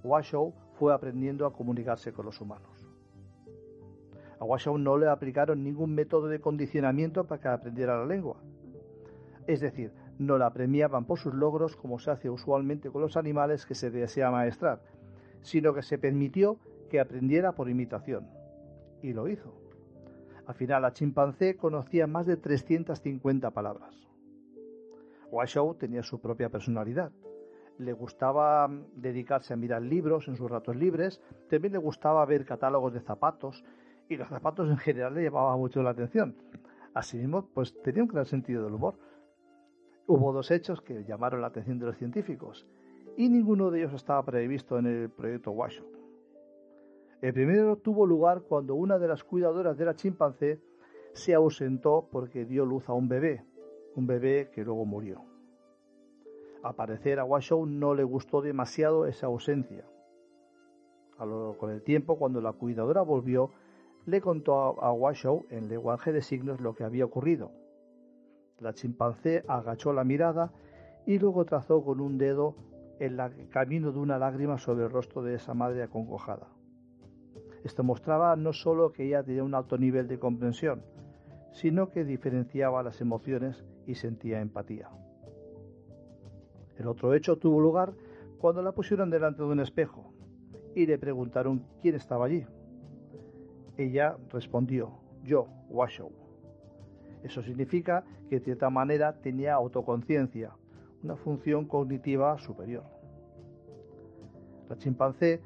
Washoe 0.04 0.54
fue 0.74 0.94
aprendiendo 0.94 1.46
a 1.46 1.54
comunicarse 1.54 2.12
con 2.12 2.26
los 2.26 2.42
humanos. 2.42 2.88
A 4.40 4.46
Washoe 4.46 4.80
no 4.80 4.98
le 4.98 5.08
aplicaron 5.08 5.64
ningún 5.64 5.96
método 5.96 6.28
de 6.28 6.40
condicionamiento 6.40 7.26
para 7.26 7.42
que 7.42 7.48
aprendiera 7.48 7.98
la 7.98 8.06
lengua. 8.06 8.38
Es 9.48 9.62
decir, 9.62 9.92
no 10.20 10.38
la 10.38 10.52
premiaban 10.52 11.06
por 11.06 11.20
sus 11.20 11.34
logros 11.34 11.76
como 11.76 12.00
se 12.00 12.12
hace 12.12 12.30
usualmente 12.30 12.90
con 12.90 13.02
los 13.02 13.18
animales 13.18 13.66
que 13.66 13.76
se 13.76 13.90
desea 13.90 14.32
maestrar, 14.32 14.82
sino 15.42 15.74
que 15.74 15.82
se 15.82 15.98
permitió 15.98 16.58
que 16.90 17.00
aprendiera 17.00 17.54
por 17.54 17.70
imitación. 17.70 18.28
Y 19.02 19.14
lo 19.14 19.28
hizo. 19.28 19.67
Al 20.48 20.56
final 20.56 20.82
la 20.82 20.94
chimpancé 20.94 21.56
conocía 21.56 22.08
más 22.08 22.26
de 22.26 22.38
350 22.38 23.52
palabras. 23.52 24.08
Washoe 25.30 25.76
tenía 25.76 26.04
su 26.04 26.20
propia 26.20 26.50
personalidad. 26.50 27.12
Le 27.78 27.94
gustaba 27.94 28.70
dedicarse 28.96 29.54
a 29.54 29.58
mirar 29.58 29.82
libros 29.82 30.28
en 30.28 30.36
sus 30.36 30.50
ratos 30.50 30.76
libres, 30.76 31.22
también 31.50 31.74
le 31.74 31.80
gustaba 31.80 32.26
ver 32.26 32.46
catálogos 32.46 32.94
de 32.94 33.02
zapatos, 33.02 33.64
y 34.10 34.16
los 34.16 34.30
zapatos 34.30 34.70
en 34.70 34.78
general 34.78 35.14
le 35.14 35.24
llamaban 35.24 35.60
mucho 35.60 35.84
la 35.84 35.92
atención. 35.92 36.36
Asimismo, 36.94 37.48
pues 37.54 37.80
tenía 37.84 38.02
un 38.02 38.10
gran 38.10 38.26
sentido 38.26 38.64
del 38.64 38.74
humor 38.74 38.96
Hubo 40.10 40.32
dos 40.32 40.52
hechos 40.52 40.82
que 40.82 41.04
llamaron 41.04 41.42
la 41.42 41.48
atención 41.48 41.80
de 41.80 41.88
los 41.88 41.98
científicos 41.98 42.66
y 43.18 43.28
ninguno 43.28 43.70
de 43.72 43.80
ellos 43.80 43.94
estaba 43.94 44.24
previsto 44.24 44.80
en 44.80 44.86
el 44.86 45.10
proyecto 45.10 45.52
Washoe. 45.52 45.97
El 47.22 47.34
primero 47.34 47.78
tuvo 47.78 48.06
lugar 48.06 48.42
cuando 48.42 48.76
una 48.76 49.00
de 49.00 49.08
las 49.08 49.24
cuidadoras 49.24 49.78
de 49.78 49.86
la 49.86 49.96
chimpancé 49.96 50.62
se 51.14 51.34
ausentó 51.34 52.08
porque 52.12 52.46
dio 52.46 52.66
luz 52.66 52.88
a 52.90 52.94
un 52.94 53.08
bebé, 53.08 53.44
un 53.96 54.06
bebé 54.06 54.50
que 54.52 54.64
luego 54.64 54.86
murió. 54.86 55.22
Al 56.64 56.76
parecer 56.76 57.20
a 57.20 57.26
Washoe 57.26 57.68
no 57.68 57.96
le 57.96 58.04
gustó 58.04 58.42
demasiado 58.42 59.06
esa 59.06 59.28
ausencia. 59.28 59.86
con 61.18 61.72
el 61.72 61.82
tiempo, 61.82 62.18
cuando 62.18 62.42
la 62.42 62.54
cuidadora 62.54 63.02
volvió, 63.02 63.52
le 64.06 64.22
contó 64.22 64.80
a, 64.82 64.88
a 64.88 64.92
Washoe 64.92 65.46
en 65.50 65.68
lenguaje 65.68 66.12
de 66.12 66.22
signos 66.22 66.62
lo 66.62 66.76
que 66.76 66.84
había 66.84 67.06
ocurrido 67.06 67.52
la 68.60 68.74
chimpancé 68.74 69.44
agachó 69.48 69.94
la 69.94 70.04
mirada 70.04 70.52
y 71.06 71.20
luego 71.20 71.46
trazó 71.46 71.84
con 71.84 72.00
un 72.00 72.18
dedo 72.18 72.56
el 73.00 73.20
camino 73.50 73.92
de 73.92 74.00
una 74.00 74.18
lágrima 74.18 74.58
sobre 74.58 74.86
el 74.86 74.92
rostro 74.92 75.22
de 75.22 75.36
esa 75.36 75.54
madre 75.54 75.84
acongojada. 75.84 76.48
Esto 77.64 77.84
mostraba 77.84 78.36
no 78.36 78.54
solo 78.54 78.92
que 78.94 79.06
ella 79.06 79.24
tenía 79.24 79.44
un 79.44 79.56
alto 79.56 79.78
nivel 79.78 80.08
de 80.08 80.20
comprensión, 80.20 80.84
sino 81.52 81.90
que 81.90 82.06
diferenciaba 82.06 82.84
las 82.84 83.02
emociones 83.02 83.66
y 83.86 83.96
sentía 83.96 84.42
empatía. 84.42 84.90
El 86.78 86.88
otro 86.88 87.14
hecho 87.14 87.38
tuvo 87.38 87.60
lugar 87.60 87.94
cuando 88.38 88.62
la 88.62 88.72
pusieron 88.72 89.10
delante 89.10 89.42
de 89.42 89.50
un 89.50 89.60
espejo 89.60 90.14
y 90.76 90.86
le 90.86 91.00
preguntaron 91.00 91.66
quién 91.82 91.96
estaba 91.96 92.26
allí. 92.26 92.46
Ella 93.78 94.18
respondió, 94.32 94.92
yo, 95.24 95.48
Washoe. 95.70 96.12
Eso 97.24 97.42
significa 97.42 98.04
que 98.30 98.40
de 98.40 98.46
cierta 98.46 98.70
manera 98.70 99.14
tenía 99.22 99.56
autoconciencia, 99.56 100.52
una 101.04 101.16
función 101.16 101.66
cognitiva 101.66 102.38
superior. 102.38 102.84
La 104.70 104.78
chimpancé 104.78 105.42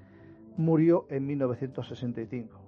murió 0.58 1.06
en 1.10 1.26
1965. 1.26 2.60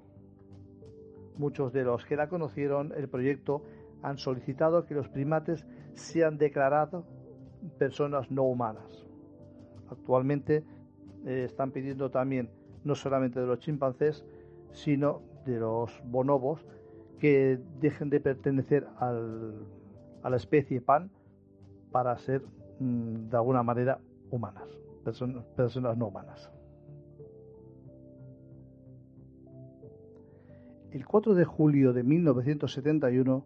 Muchos 1.38 1.74
de 1.74 1.84
los 1.84 2.06
que 2.06 2.16
la 2.16 2.30
conocieron 2.30 2.94
el 2.96 3.10
proyecto 3.10 3.64
han 4.02 4.18
solicitado 4.18 4.86
que 4.86 4.94
los 4.94 5.10
primates 5.10 5.66
sean 5.94 6.38
declarados 6.38 7.06
personas 7.78 8.30
no 8.30 8.44
humanas. 8.44 9.06
Actualmente 9.90 10.64
eh, 11.26 11.44
están 11.46 11.72
pidiendo 11.72 12.12
también 12.12 12.50
no 12.84 12.96
solamente 12.96 13.40
de 13.40 13.48
los 13.48 13.60
chimpancés, 13.60 14.26
sino 14.72 15.22
de 15.46 15.60
los 15.60 16.02
bonobos 16.06 16.66
que 17.20 17.60
dejen 17.80 18.10
de 18.10 18.20
pertenecer 18.20 18.88
a 19.00 20.30
la 20.30 20.36
especie 20.36 20.82
pan 20.82 21.10
para 21.92 22.18
ser 22.18 22.44
mm, 22.80 23.30
de 23.30 23.38
alguna 23.38 23.64
manera 23.64 24.00
humanas, 24.30 24.68
personas 25.56 25.98
no 25.98 26.08
humanas. 26.08 26.52
El 30.94 31.08
4 31.08 31.34
de 31.34 31.44
julio 31.44 31.92
de 31.92 32.04
1971 32.04 33.44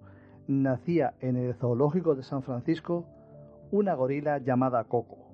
nacía 0.50 1.14
en 1.22 1.38
el 1.38 1.54
zoológico 1.54 2.14
de 2.14 2.24
San 2.24 2.44
Francisco 2.44 3.06
una 3.72 3.94
gorila 3.94 4.40
llamada 4.40 4.84
Coco. 4.84 5.30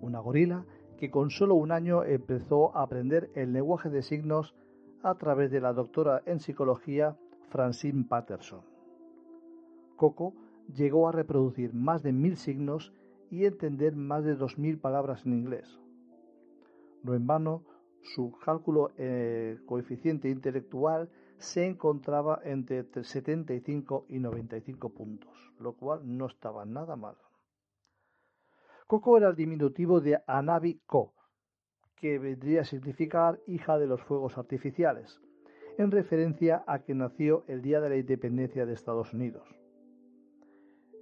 Una 0.00 0.20
gorila 0.20 0.64
que 0.96 1.10
con 1.10 1.28
solo 1.28 1.56
un 1.56 1.70
año 1.70 2.02
empezó 2.02 2.74
a 2.74 2.82
aprender 2.82 3.30
el 3.34 3.52
lenguaje 3.52 3.90
de 3.90 4.00
signos 4.00 4.54
a 5.02 5.16
través 5.16 5.50
de 5.50 5.60
la 5.60 5.74
doctora 5.74 6.22
en 6.24 6.40
psicología 6.40 7.14
Francine 7.50 8.06
Patterson. 8.08 8.62
Coco 9.96 10.32
llegó 10.74 11.10
a 11.10 11.12
reproducir 11.12 11.74
más 11.74 12.02
de 12.02 12.12
mil 12.12 12.38
signos 12.38 12.94
y 13.30 13.44
entender 13.44 13.96
más 13.96 14.24
de 14.24 14.34
dos 14.34 14.56
mil 14.56 14.78
palabras 14.78 15.26
en 15.26 15.34
inglés. 15.34 15.78
No 17.02 17.12
en 17.12 17.26
vano, 17.26 17.64
su 18.02 18.32
cálculo 18.44 18.92
eh, 18.96 19.58
coeficiente 19.66 20.28
intelectual 20.28 21.10
se 21.38 21.66
encontraba 21.66 22.40
entre 22.44 22.84
75 23.02 24.06
y 24.08 24.18
95 24.18 24.90
puntos, 24.90 25.52
lo 25.58 25.72
cual 25.72 26.00
no 26.04 26.26
estaba 26.26 26.64
nada 26.64 26.96
mal. 26.96 27.16
Coco 28.86 29.16
era 29.16 29.28
el 29.28 29.36
diminutivo 29.36 30.00
de 30.00 30.22
Anabi 30.26 30.80
Ko, 30.86 31.14
que 31.96 32.18
vendría 32.18 32.62
a 32.62 32.64
significar 32.64 33.40
hija 33.46 33.78
de 33.78 33.86
los 33.86 34.02
fuegos 34.02 34.36
artificiales, 34.36 35.20
en 35.78 35.90
referencia 35.90 36.64
a 36.66 36.80
que 36.80 36.94
nació 36.94 37.44
el 37.46 37.62
día 37.62 37.80
de 37.80 37.88
la 37.88 37.96
independencia 37.96 38.66
de 38.66 38.74
Estados 38.74 39.14
Unidos. 39.14 39.48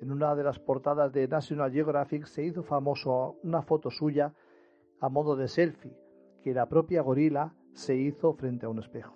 En 0.00 0.12
una 0.12 0.36
de 0.36 0.44
las 0.44 0.60
portadas 0.60 1.12
de 1.12 1.26
National 1.26 1.72
Geographic 1.72 2.26
se 2.26 2.44
hizo 2.44 2.62
famoso 2.62 3.38
una 3.42 3.62
foto 3.62 3.90
suya 3.90 4.34
a 5.00 5.08
modo 5.08 5.34
de 5.34 5.48
selfie, 5.48 5.96
que 6.48 6.54
la 6.54 6.66
propia 6.66 7.02
gorila 7.02 7.52
se 7.74 7.94
hizo 7.94 8.32
frente 8.32 8.64
a 8.64 8.70
un 8.70 8.78
espejo. 8.78 9.14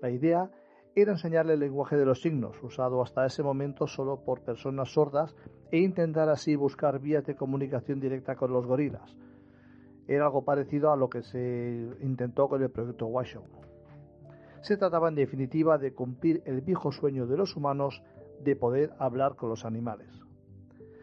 La 0.00 0.08
idea 0.08 0.50
era 0.94 1.12
enseñarle 1.12 1.52
el 1.52 1.60
lenguaje 1.60 1.98
de 1.98 2.06
los 2.06 2.22
signos, 2.22 2.56
usado 2.62 3.02
hasta 3.02 3.26
ese 3.26 3.42
momento 3.42 3.86
solo 3.86 4.24
por 4.24 4.40
personas 4.40 4.94
sordas, 4.94 5.36
e 5.70 5.80
intentar 5.80 6.30
así 6.30 6.56
buscar 6.56 6.98
vías 6.98 7.26
de 7.26 7.36
comunicación 7.36 8.00
directa 8.00 8.36
con 8.36 8.54
los 8.54 8.64
gorilas, 8.64 9.18
era 10.08 10.24
algo 10.24 10.46
parecido 10.46 10.92
a 10.92 10.96
lo 10.96 11.10
que 11.10 11.22
se 11.22 11.90
intentó 12.00 12.48
con 12.48 12.62
el 12.62 12.70
proyecto 12.70 13.04
Washoe. 13.08 13.44
Se 14.62 14.78
trataba 14.78 15.10
en 15.10 15.14
definitiva 15.14 15.76
de 15.76 15.92
cumplir 15.92 16.42
el 16.46 16.62
viejo 16.62 16.90
sueño 16.90 17.26
de 17.26 17.36
los 17.36 17.54
humanos 17.54 18.02
de 18.42 18.56
poder 18.56 18.94
hablar 18.98 19.36
con 19.36 19.50
los 19.50 19.66
animales. 19.66 20.08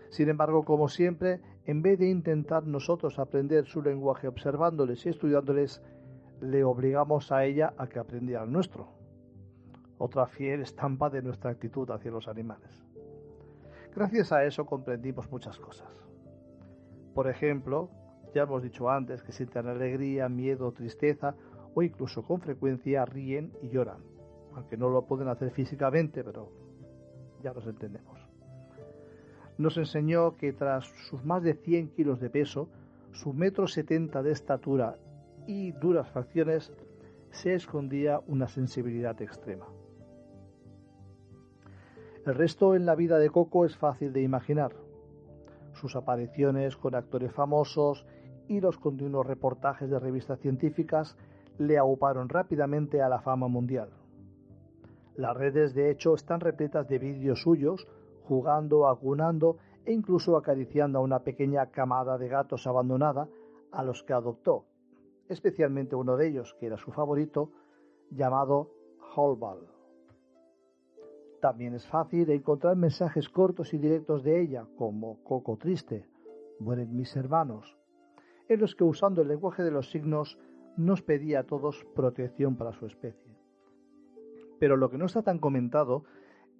Sin 0.09 0.29
embargo, 0.29 0.63
como 0.63 0.87
siempre, 0.87 1.41
en 1.65 1.81
vez 1.81 1.99
de 1.99 2.09
intentar 2.09 2.65
nosotros 2.65 3.19
aprender 3.19 3.65
su 3.65 3.81
lenguaje 3.81 4.27
observándoles 4.27 5.05
y 5.05 5.09
estudiándoles, 5.09 5.81
le 6.41 6.63
obligamos 6.63 7.31
a 7.31 7.45
ella 7.45 7.73
a 7.77 7.87
que 7.87 7.99
aprendiera 7.99 8.43
el 8.43 8.51
nuestro. 8.51 8.89
Otra 9.97 10.27
fiel 10.27 10.61
estampa 10.61 11.09
de 11.09 11.21
nuestra 11.21 11.51
actitud 11.51 11.89
hacia 11.89 12.11
los 12.11 12.27
animales. 12.27 12.83
Gracias 13.95 14.31
a 14.33 14.43
eso 14.43 14.65
comprendimos 14.65 15.31
muchas 15.31 15.57
cosas. 15.57 15.87
Por 17.13 17.29
ejemplo, 17.29 17.89
ya 18.33 18.43
hemos 18.43 18.63
dicho 18.63 18.89
antes 18.89 19.21
que 19.21 19.31
sienten 19.31 19.67
alegría, 19.67 20.27
miedo, 20.27 20.71
tristeza 20.71 21.35
o 21.75 21.81
incluso 21.81 22.23
con 22.23 22.41
frecuencia 22.41 23.05
ríen 23.05 23.53
y 23.61 23.69
lloran, 23.69 24.03
aunque 24.55 24.77
no 24.77 24.89
lo 24.89 25.05
pueden 25.05 25.27
hacer 25.27 25.51
físicamente, 25.51 26.23
pero 26.23 26.49
ya 27.41 27.53
los 27.53 27.65
entendemos. 27.67 28.12
Nos 29.57 29.77
enseñó 29.77 30.35
que 30.35 30.53
tras 30.53 30.85
sus 31.07 31.23
más 31.23 31.43
de 31.43 31.53
100 31.53 31.89
kilos 31.89 32.19
de 32.19 32.29
peso, 32.29 32.69
su 33.11 33.33
metro 33.33 33.67
70 33.67 34.23
de 34.23 34.31
estatura 34.31 34.97
y 35.45 35.71
duras 35.73 36.09
facciones, 36.09 36.73
se 37.29 37.53
escondía 37.53 38.19
una 38.27 38.47
sensibilidad 38.47 39.21
extrema. 39.21 39.67
El 42.25 42.35
resto 42.35 42.75
en 42.75 42.85
la 42.85 42.95
vida 42.95 43.19
de 43.19 43.29
Coco 43.29 43.65
es 43.65 43.75
fácil 43.75 44.13
de 44.13 44.21
imaginar. 44.21 44.71
Sus 45.73 45.95
apariciones 45.95 46.77
con 46.77 46.95
actores 46.95 47.33
famosos 47.33 48.05
y 48.47 48.61
los 48.61 48.77
continuos 48.77 49.25
reportajes 49.25 49.89
de 49.89 49.99
revistas 49.99 50.39
científicas 50.39 51.17
le 51.57 51.77
auparon 51.77 52.29
rápidamente 52.29 53.01
a 53.01 53.09
la 53.09 53.19
fama 53.19 53.47
mundial. 53.47 53.89
Las 55.15 55.35
redes, 55.35 55.73
de 55.73 55.91
hecho, 55.91 56.15
están 56.15 56.39
repletas 56.39 56.87
de 56.87 56.97
vídeos 56.97 57.41
suyos 57.41 57.87
jugando, 58.27 58.87
acunando 58.87 59.57
e 59.85 59.93
incluso 59.93 60.37
acariciando 60.37 60.99
a 60.99 61.01
una 61.01 61.19
pequeña 61.19 61.67
camada 61.67 62.17
de 62.17 62.27
gatos 62.27 62.67
abandonada 62.67 63.27
a 63.71 63.83
los 63.83 64.03
que 64.03 64.13
adoptó, 64.13 64.65
especialmente 65.27 65.95
uno 65.95 66.15
de 66.15 66.27
ellos, 66.27 66.55
que 66.59 66.67
era 66.67 66.77
su 66.77 66.91
favorito, 66.91 67.51
llamado 68.09 68.69
Holbal. 69.15 69.67
También 71.41 71.73
es 71.73 71.85
fácil 71.87 72.29
encontrar 72.29 72.77
mensajes 72.77 73.27
cortos 73.27 73.73
y 73.73 73.77
directos 73.77 74.23
de 74.23 74.41
ella, 74.41 74.65
como 74.77 75.21
Coco 75.23 75.57
Triste, 75.57 76.07
Mueren 76.59 76.95
mis 76.95 77.15
hermanos, 77.17 77.77
en 78.47 78.61
los 78.61 78.75
que 78.75 78.83
usando 78.83 79.21
el 79.21 79.27
lenguaje 79.27 79.63
de 79.63 79.71
los 79.71 79.89
signos 79.91 80.39
nos 80.77 81.01
pedía 81.01 81.41
a 81.41 81.43
todos 81.43 81.85
protección 81.95 82.55
para 82.55 82.71
su 82.71 82.85
especie. 82.85 83.35
Pero 84.59 84.77
lo 84.77 84.89
que 84.89 84.97
no 84.97 85.05
está 85.05 85.23
tan 85.23 85.39
comentado 85.39 86.05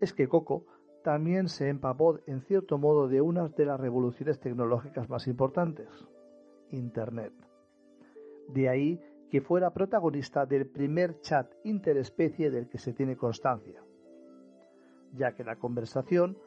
es 0.02 0.14
que 0.14 0.28
Coco 0.28 0.66
también 1.04 1.50
se 1.50 1.70
empapó 1.70 2.20
en 2.26 2.42
cierto 2.42 2.78
modo 2.78 3.08
de 3.08 3.22
una 3.22 3.48
de 3.50 3.66
las 3.66 3.80
revoluciones 3.80 4.40
tecnológicas 4.40 5.10
más 5.10 5.28
importantes, 5.28 5.88
Internet. 6.72 7.34
De 8.50 8.70
ahí 8.70 9.00
que 9.30 9.42
fuera 9.42 9.74
protagonista 9.74 10.46
del 10.46 10.68
primer 10.68 11.20
chat 11.22 11.52
interespecie 11.64 12.52
del 12.52 12.68
que 12.70 12.78
se 12.78 12.94
tiene 12.94 13.18
constancia, 13.18 13.84
ya 15.14 15.34
que 15.34 15.44
la 15.44 15.58
conversación 15.58 16.38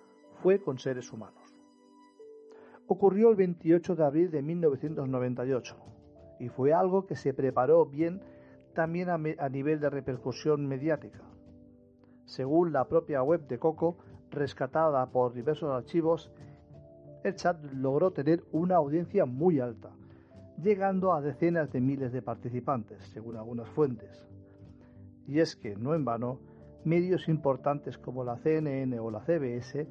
fue 0.42 0.60
con 0.60 0.78
seres 0.78 1.12
humanos 1.12 1.56
ocurrió 2.86 3.30
el 3.30 3.36
28 3.36 3.96
de 3.96 4.04
abril 4.04 4.30
de 4.30 4.42
1998 4.42 5.76
y 6.38 6.48
fue 6.48 6.72
algo 6.72 7.06
que 7.06 7.16
se 7.16 7.34
preparó 7.34 7.86
bien 7.86 8.22
también 8.74 9.08
a, 9.08 9.48
nivel 9.48 9.80
de 9.80 9.90
repercusión 9.90 10.66
mediática. 10.66 11.22
Según 12.26 12.72
la 12.72 12.86
propia 12.86 13.22
web 13.22 13.46
de 13.46 13.58
Coco, 13.58 13.96
rescatada 14.36 15.04
por 15.06 15.32
diversos 15.32 15.70
archivos, 15.70 16.30
el 17.24 17.34
chat 17.34 17.60
logró 17.72 18.12
tener 18.12 18.44
una 18.52 18.76
audiencia 18.76 19.26
muy 19.26 19.58
alta, 19.58 19.90
llegando 20.62 21.12
a 21.12 21.20
decenas 21.20 21.72
de 21.72 21.80
miles 21.80 22.12
de 22.12 22.22
participantes, 22.22 23.02
según 23.12 23.36
algunas 23.36 23.68
fuentes. 23.70 24.24
Y 25.26 25.40
es 25.40 25.56
que, 25.56 25.74
no 25.74 25.94
en 25.94 26.04
vano, 26.04 26.38
medios 26.84 27.28
importantes 27.28 27.98
como 27.98 28.22
la 28.22 28.36
CNN 28.36 28.98
o 29.00 29.10
la 29.10 29.20
CBS, 29.20 29.88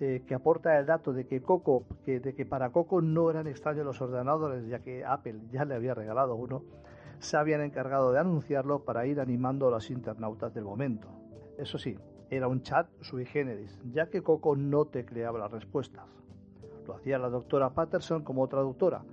eh, 0.00 0.24
que 0.26 0.34
aporta 0.34 0.76
el 0.78 0.86
dato 0.86 1.12
de 1.12 1.26
que, 1.28 1.40
Coco, 1.40 1.84
de 2.04 2.34
que 2.34 2.44
para 2.44 2.70
Coco 2.70 3.00
no 3.00 3.30
eran 3.30 3.46
extraños 3.46 3.86
los 3.86 4.00
ordenadores, 4.00 4.66
ya 4.66 4.80
que 4.80 5.04
Apple 5.04 5.42
ya 5.52 5.64
le 5.64 5.76
había 5.76 5.94
regalado 5.94 6.34
uno, 6.34 6.64
se 7.20 7.36
habían 7.36 7.60
encargado 7.60 8.10
de 8.10 8.18
anunciarlo 8.18 8.84
para 8.84 9.06
ir 9.06 9.20
animando 9.20 9.68
a 9.68 9.70
los 9.70 9.90
internautas 9.90 10.52
del 10.52 10.64
momento. 10.64 11.08
Eso 11.56 11.78
sí, 11.78 11.96
era 12.32 12.48
un 12.48 12.62
chat 12.62 12.88
sui 13.02 13.26
generis, 13.26 13.78
ya 13.92 14.08
que 14.08 14.22
Coco 14.22 14.56
no 14.56 14.86
te 14.86 15.04
creaba 15.04 15.38
las 15.38 15.50
respuestas. 15.50 16.06
Lo 16.86 16.94
hacía 16.94 17.18
la 17.18 17.28
doctora 17.28 17.74
Patterson 17.74 18.24
como 18.24 18.48
traductora, 18.48 19.04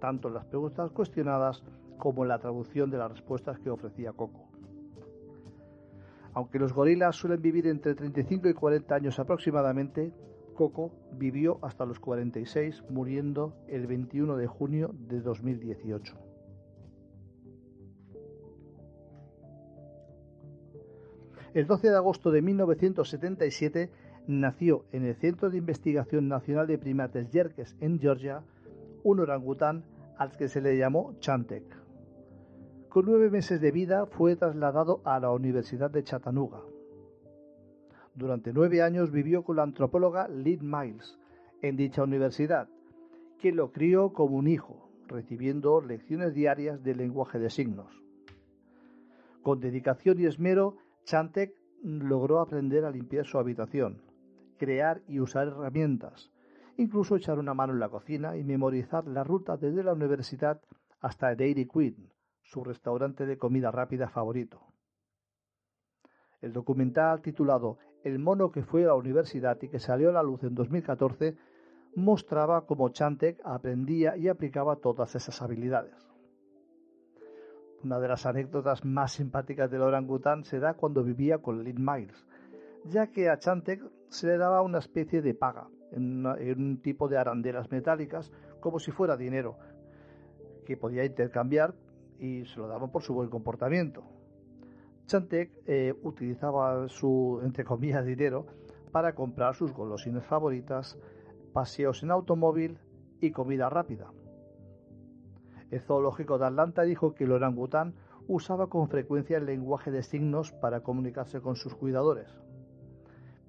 tanto 0.00 0.26
en 0.26 0.34
las 0.34 0.44
preguntas 0.46 0.90
cuestionadas 0.90 1.62
como 1.98 2.24
en 2.24 2.30
la 2.30 2.40
traducción 2.40 2.90
de 2.90 2.98
las 2.98 3.12
respuestas 3.12 3.60
que 3.60 3.70
ofrecía 3.70 4.12
Coco. 4.12 4.48
Aunque 6.32 6.58
los 6.58 6.72
gorilas 6.72 7.14
suelen 7.14 7.40
vivir 7.40 7.68
entre 7.68 7.94
35 7.94 8.48
y 8.48 8.54
40 8.54 8.92
años 8.92 9.20
aproximadamente, 9.20 10.12
Coco 10.54 10.90
vivió 11.12 11.60
hasta 11.62 11.86
los 11.86 12.00
46, 12.00 12.82
muriendo 12.90 13.54
el 13.68 13.86
21 13.86 14.36
de 14.36 14.48
junio 14.48 14.90
de 14.98 15.20
2018. 15.20 16.23
El 21.54 21.68
12 21.68 21.88
de 21.88 21.96
agosto 21.96 22.32
de 22.32 22.42
1977 22.42 23.88
nació 24.26 24.86
en 24.90 25.04
el 25.04 25.14
Centro 25.14 25.50
de 25.50 25.58
Investigación 25.58 26.26
Nacional 26.26 26.66
de 26.66 26.78
Primates 26.78 27.30
Yerkes 27.30 27.76
en 27.80 28.00
Georgia 28.00 28.42
un 29.04 29.20
orangután 29.20 29.84
al 30.18 30.36
que 30.36 30.48
se 30.48 30.60
le 30.60 30.76
llamó 30.76 31.14
Chantek. 31.20 31.62
Con 32.88 33.06
nueve 33.06 33.30
meses 33.30 33.60
de 33.60 33.70
vida 33.70 34.06
fue 34.06 34.34
trasladado 34.34 35.00
a 35.04 35.20
la 35.20 35.30
Universidad 35.30 35.92
de 35.92 36.02
Chattanooga. 36.02 36.60
Durante 38.16 38.52
nueve 38.52 38.82
años 38.82 39.12
vivió 39.12 39.44
con 39.44 39.54
la 39.54 39.62
antropóloga 39.62 40.26
Lynn 40.26 40.68
Miles 40.68 41.20
en 41.62 41.76
dicha 41.76 42.02
universidad, 42.02 42.68
que 43.38 43.52
lo 43.52 43.70
crió 43.70 44.12
como 44.12 44.38
un 44.38 44.48
hijo, 44.48 44.88
recibiendo 45.06 45.80
lecciones 45.80 46.34
diarias 46.34 46.82
de 46.82 46.96
lenguaje 46.96 47.38
de 47.38 47.50
signos. 47.50 48.02
Con 49.42 49.60
dedicación 49.60 50.18
y 50.18 50.24
esmero, 50.24 50.78
Chantek 51.04 51.54
logró 51.82 52.40
aprender 52.40 52.84
a 52.84 52.90
limpiar 52.90 53.26
su 53.26 53.38
habitación, 53.38 54.02
crear 54.56 55.02
y 55.06 55.20
usar 55.20 55.48
herramientas, 55.48 56.32
incluso 56.78 57.16
echar 57.16 57.38
una 57.38 57.52
mano 57.52 57.74
en 57.74 57.80
la 57.80 57.90
cocina 57.90 58.36
y 58.36 58.44
memorizar 58.44 59.06
la 59.06 59.22
ruta 59.22 59.56
desde 59.58 59.84
la 59.84 59.92
universidad 59.92 60.62
hasta 61.00 61.34
Dairy 61.34 61.68
Queen, 61.68 62.10
su 62.42 62.64
restaurante 62.64 63.26
de 63.26 63.36
comida 63.36 63.70
rápida 63.70 64.08
favorito. 64.08 64.62
El 66.40 66.52
documental 66.52 67.20
titulado 67.20 67.78
El 68.02 68.18
mono 68.18 68.50
que 68.50 68.62
fue 68.62 68.84
a 68.84 68.88
la 68.88 68.94
universidad 68.94 69.60
y 69.60 69.68
que 69.68 69.78
salió 69.78 70.08
a 70.08 70.12
la 70.12 70.22
luz 70.22 70.42
en 70.42 70.54
2014 70.54 71.36
mostraba 71.96 72.66
cómo 72.66 72.88
Chantek 72.88 73.40
aprendía 73.44 74.16
y 74.16 74.28
aplicaba 74.28 74.76
todas 74.76 75.14
esas 75.14 75.40
habilidades. 75.42 76.13
Una 77.84 78.00
de 78.00 78.08
las 78.08 78.24
anécdotas 78.24 78.82
más 78.82 79.12
simpáticas 79.12 79.70
del 79.70 79.82
orangután 79.82 80.44
se 80.44 80.58
da 80.58 80.72
cuando 80.72 81.04
vivía 81.04 81.38
con 81.38 81.62
Lynn 81.62 81.84
Miles, 81.84 82.26
ya 82.84 83.08
que 83.08 83.28
a 83.28 83.38
Chantek 83.38 83.82
se 84.08 84.26
le 84.26 84.38
daba 84.38 84.62
una 84.62 84.78
especie 84.78 85.20
de 85.20 85.34
paga 85.34 85.68
en, 85.92 86.24
un 86.24 86.80
tipo 86.80 87.08
de 87.08 87.18
arandelas 87.18 87.70
metálicas 87.70 88.32
como 88.60 88.78
si 88.78 88.90
fuera 88.90 89.18
dinero 89.18 89.58
que 90.64 90.78
podía 90.78 91.04
intercambiar 91.04 91.74
y 92.18 92.46
se 92.46 92.58
lo 92.58 92.68
daban 92.68 92.90
por 92.90 93.02
su 93.02 93.12
buen 93.12 93.28
comportamiento. 93.28 94.02
Chantek 95.04 95.52
eh, 95.66 95.94
utilizaba 96.04 96.88
su, 96.88 97.38
entre 97.44 97.64
comillas, 97.64 98.06
dinero 98.06 98.46
para 98.92 99.14
comprar 99.14 99.54
sus 99.54 99.74
golosinas 99.74 100.24
favoritas, 100.24 100.98
paseos 101.52 102.02
en 102.02 102.12
automóvil 102.12 102.78
y 103.20 103.30
comida 103.30 103.68
rápida. 103.68 104.10
El 105.74 105.80
zoológico 105.80 106.38
de 106.38 106.46
Atlanta 106.46 106.82
dijo 106.82 107.14
que 107.14 107.24
el 107.24 107.32
orangután 107.32 107.94
usaba 108.28 108.68
con 108.68 108.88
frecuencia 108.88 109.38
el 109.38 109.46
lenguaje 109.46 109.90
de 109.90 110.02
signos 110.02 110.52
para 110.52 110.80
comunicarse 110.80 111.40
con 111.40 111.56
sus 111.56 111.74
cuidadores 111.74 112.28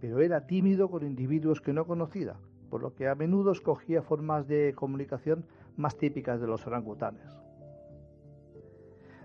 pero 0.05 0.21
era 0.21 0.45
tímido 0.45 0.89
con 0.89 1.03
individuos 1.03 1.61
que 1.61 1.73
no 1.73 1.88
conocía, 1.88 2.36
por 2.69 2.82
lo 2.82 2.93
que 2.93 3.07
a 3.07 3.15
menudo 3.15 3.51
escogía 3.51 4.03
formas 4.03 4.47
de 4.47 4.73
comunicación 4.76 5.45
más 5.78 5.97
típicas 5.97 6.39
de 6.39 6.45
los 6.45 6.67
orangutanes. 6.67 7.26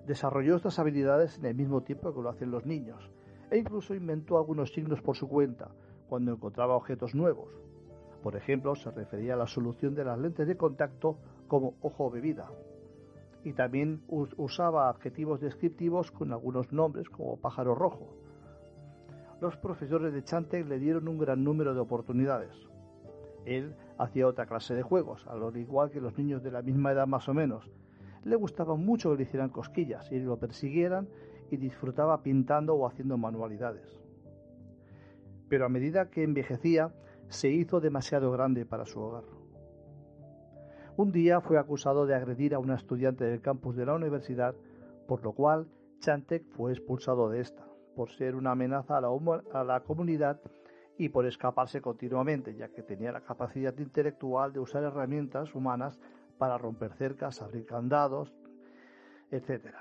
Desarrolló 0.06 0.56
estas 0.56 0.78
habilidades 0.78 1.36
en 1.36 1.44
el 1.44 1.54
mismo 1.54 1.82
tiempo 1.82 2.14
que 2.14 2.22
lo 2.22 2.30
hacen 2.30 2.50
los 2.50 2.64
niños, 2.64 3.10
e 3.50 3.58
incluso 3.58 3.94
inventó 3.94 4.38
algunos 4.38 4.72
signos 4.72 5.02
por 5.02 5.16
su 5.16 5.28
cuenta 5.28 5.70
cuando 6.08 6.32
encontraba 6.32 6.76
objetos 6.76 7.14
nuevos. 7.14 7.52
Por 8.22 8.36
ejemplo, 8.36 8.74
se 8.74 8.90
refería 8.90 9.34
a 9.34 9.36
la 9.36 9.46
solución 9.46 9.94
de 9.94 10.04
las 10.04 10.18
lentes 10.18 10.46
de 10.46 10.56
contacto 10.56 11.18
como 11.46 11.74
ojo 11.82 12.10
bebida. 12.10 12.50
Y 13.44 13.52
también 13.54 14.02
usaba 14.08 14.88
adjetivos 14.88 15.40
descriptivos 15.40 16.10
con 16.10 16.32
algunos 16.32 16.72
nombres 16.72 17.08
como 17.08 17.38
pájaro 17.38 17.74
rojo, 17.74 18.20
los 19.40 19.56
profesores 19.56 20.12
de 20.12 20.22
Chantec 20.22 20.68
le 20.68 20.78
dieron 20.78 21.08
un 21.08 21.18
gran 21.18 21.42
número 21.42 21.72
de 21.72 21.80
oportunidades. 21.80 22.52
Él 23.46 23.74
hacía 23.96 24.26
otra 24.26 24.44
clase 24.44 24.74
de 24.74 24.82
juegos, 24.82 25.26
al 25.26 25.56
igual 25.56 25.90
que 25.90 26.02
los 26.02 26.18
niños 26.18 26.42
de 26.42 26.50
la 26.50 26.60
misma 26.60 26.92
edad 26.92 27.06
más 27.06 27.26
o 27.26 27.32
menos. 27.32 27.70
Le 28.22 28.36
gustaba 28.36 28.76
mucho 28.76 29.10
que 29.10 29.16
le 29.16 29.22
hicieran 29.22 29.48
cosquillas 29.48 30.12
y 30.12 30.20
lo 30.20 30.38
persiguieran 30.38 31.08
y 31.50 31.56
disfrutaba 31.56 32.22
pintando 32.22 32.74
o 32.74 32.86
haciendo 32.86 33.16
manualidades. 33.16 33.98
Pero 35.48 35.64
a 35.64 35.70
medida 35.70 36.10
que 36.10 36.22
envejecía, 36.22 36.92
se 37.28 37.48
hizo 37.48 37.80
demasiado 37.80 38.30
grande 38.30 38.66
para 38.66 38.84
su 38.84 39.00
hogar. 39.00 39.39
Un 41.00 41.12
día 41.12 41.40
fue 41.40 41.56
acusado 41.56 42.04
de 42.04 42.14
agredir 42.14 42.54
a 42.54 42.58
una 42.58 42.74
estudiante 42.74 43.24
del 43.24 43.40
campus 43.40 43.74
de 43.74 43.86
la 43.86 43.94
universidad, 43.94 44.54
por 45.08 45.22
lo 45.24 45.32
cual 45.32 45.66
Chantec 46.00 46.44
fue 46.50 46.72
expulsado 46.72 47.30
de 47.30 47.40
esta 47.40 47.66
por 47.96 48.10
ser 48.10 48.34
una 48.34 48.50
amenaza 48.50 48.98
a 48.98 49.00
la, 49.00 49.08
a 49.54 49.64
la 49.64 49.80
comunidad 49.80 50.42
y 50.98 51.08
por 51.08 51.24
escaparse 51.24 51.80
continuamente, 51.80 52.54
ya 52.54 52.68
que 52.68 52.82
tenía 52.82 53.12
la 53.12 53.22
capacidad 53.22 53.74
intelectual 53.78 54.52
de 54.52 54.60
usar 54.60 54.84
herramientas 54.84 55.54
humanas 55.54 55.98
para 56.36 56.58
romper 56.58 56.92
cercas, 56.92 57.40
abrir 57.40 57.64
candados, 57.64 58.34
etc. 59.30 59.74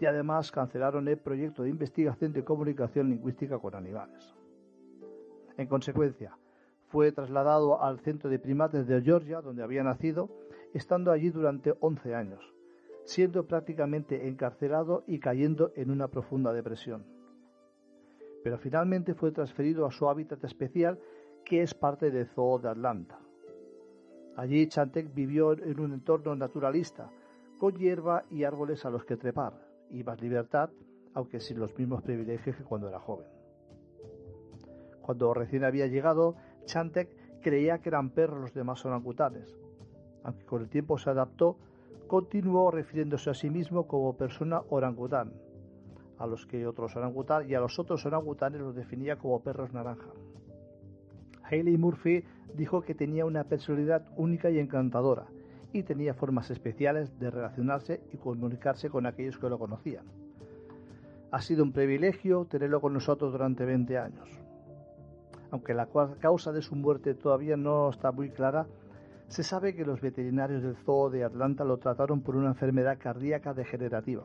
Y 0.00 0.06
además 0.06 0.50
cancelaron 0.50 1.06
el 1.06 1.18
proyecto 1.18 1.62
de 1.62 1.70
investigación 1.70 2.32
de 2.32 2.42
comunicación 2.42 3.10
lingüística 3.10 3.60
con 3.60 3.76
animales. 3.76 4.34
En 5.56 5.68
consecuencia, 5.68 6.36
fue 6.88 7.12
trasladado 7.12 7.80
al 7.80 8.00
centro 8.00 8.28
de 8.28 8.40
primates 8.40 8.88
de 8.88 9.00
Georgia, 9.02 9.40
donde 9.40 9.62
había 9.62 9.84
nacido, 9.84 10.30
estando 10.74 11.10
allí 11.10 11.30
durante 11.30 11.74
11 11.80 12.14
años, 12.14 12.54
siendo 13.04 13.46
prácticamente 13.46 14.28
encarcelado 14.28 15.04
y 15.06 15.18
cayendo 15.18 15.72
en 15.74 15.90
una 15.90 16.08
profunda 16.08 16.52
depresión 16.52 17.14
pero 18.44 18.58
finalmente 18.58 19.14
fue 19.14 19.32
transferido 19.32 19.86
a 19.86 19.90
su 19.90 20.06
hábitat 20.06 20.44
especial 20.44 21.00
que 21.46 21.62
es 21.62 21.72
parte 21.72 22.10
del 22.10 22.26
Zoo 22.26 22.58
de 22.58 22.68
Atlanta. 22.68 23.18
Allí 24.36 24.68
Chantek 24.68 25.14
vivió 25.14 25.52
en 25.52 25.80
un 25.80 25.94
entorno 25.94 26.36
naturalista, 26.36 27.10
con 27.58 27.74
hierba 27.74 28.24
y 28.30 28.44
árboles 28.44 28.84
a 28.84 28.90
los 28.90 29.06
que 29.06 29.16
trepar, 29.16 29.54
y 29.90 30.04
más 30.04 30.20
libertad, 30.20 30.68
aunque 31.14 31.40
sin 31.40 31.58
los 31.58 31.76
mismos 31.78 32.02
privilegios 32.02 32.56
que 32.56 32.64
cuando 32.64 32.88
era 32.88 33.00
joven. 33.00 33.26
Cuando 35.00 35.32
recién 35.32 35.64
había 35.64 35.86
llegado, 35.86 36.36
Chantek 36.66 37.40
creía 37.40 37.78
que 37.78 37.88
eran 37.88 38.10
perros 38.10 38.40
los 38.40 38.54
demás 38.54 38.84
orangutanes. 38.84 39.56
Aunque 40.24 40.44
con 40.44 40.62
el 40.62 40.68
tiempo 40.68 40.98
se 40.98 41.10
adaptó, 41.10 41.56
continuó 42.08 42.70
refiriéndose 42.70 43.30
a 43.30 43.34
sí 43.34 43.50
mismo 43.50 43.86
como 43.86 44.16
persona 44.16 44.62
orangután, 44.68 45.32
a 46.18 46.26
los 46.26 46.46
que 46.46 46.66
otros 46.66 46.96
orangutanes 46.96 47.48
y 47.48 47.54
a 47.54 47.60
los 47.60 47.78
otros 47.78 48.04
orangutanes 48.06 48.60
los 48.60 48.74
definía 48.74 49.16
como 49.16 49.40
perros 49.40 49.72
naranja. 49.72 50.10
Hayley 51.44 51.76
Murphy 51.76 52.24
dijo 52.54 52.82
que 52.82 52.94
tenía 52.94 53.26
una 53.26 53.44
personalidad 53.44 54.06
única 54.16 54.50
y 54.50 54.58
encantadora 54.58 55.26
y 55.72 55.82
tenía 55.82 56.14
formas 56.14 56.50
especiales 56.50 57.18
de 57.18 57.30
relacionarse 57.30 58.00
y 58.12 58.16
comunicarse 58.16 58.88
con 58.88 59.06
aquellos 59.06 59.38
que 59.38 59.48
lo 59.48 59.58
conocían. 59.58 60.06
Ha 61.32 61.40
sido 61.42 61.64
un 61.64 61.72
privilegio 61.72 62.44
tenerlo 62.44 62.80
con 62.80 62.92
nosotros 62.92 63.32
durante 63.32 63.64
20 63.64 63.98
años. 63.98 64.28
Aunque 65.50 65.74
la 65.74 65.88
causa 66.20 66.52
de 66.52 66.62
su 66.62 66.76
muerte 66.76 67.14
todavía 67.14 67.56
no 67.56 67.90
está 67.90 68.12
muy 68.12 68.30
clara, 68.30 68.66
se 69.28 69.42
sabe 69.42 69.74
que 69.74 69.84
los 69.84 70.00
veterinarios 70.00 70.62
del 70.62 70.76
Zoo 70.76 71.10
de 71.10 71.24
Atlanta 71.24 71.64
lo 71.64 71.78
trataron 71.78 72.22
por 72.22 72.36
una 72.36 72.48
enfermedad 72.48 72.98
cardíaca 72.98 73.54
degenerativa 73.54 74.24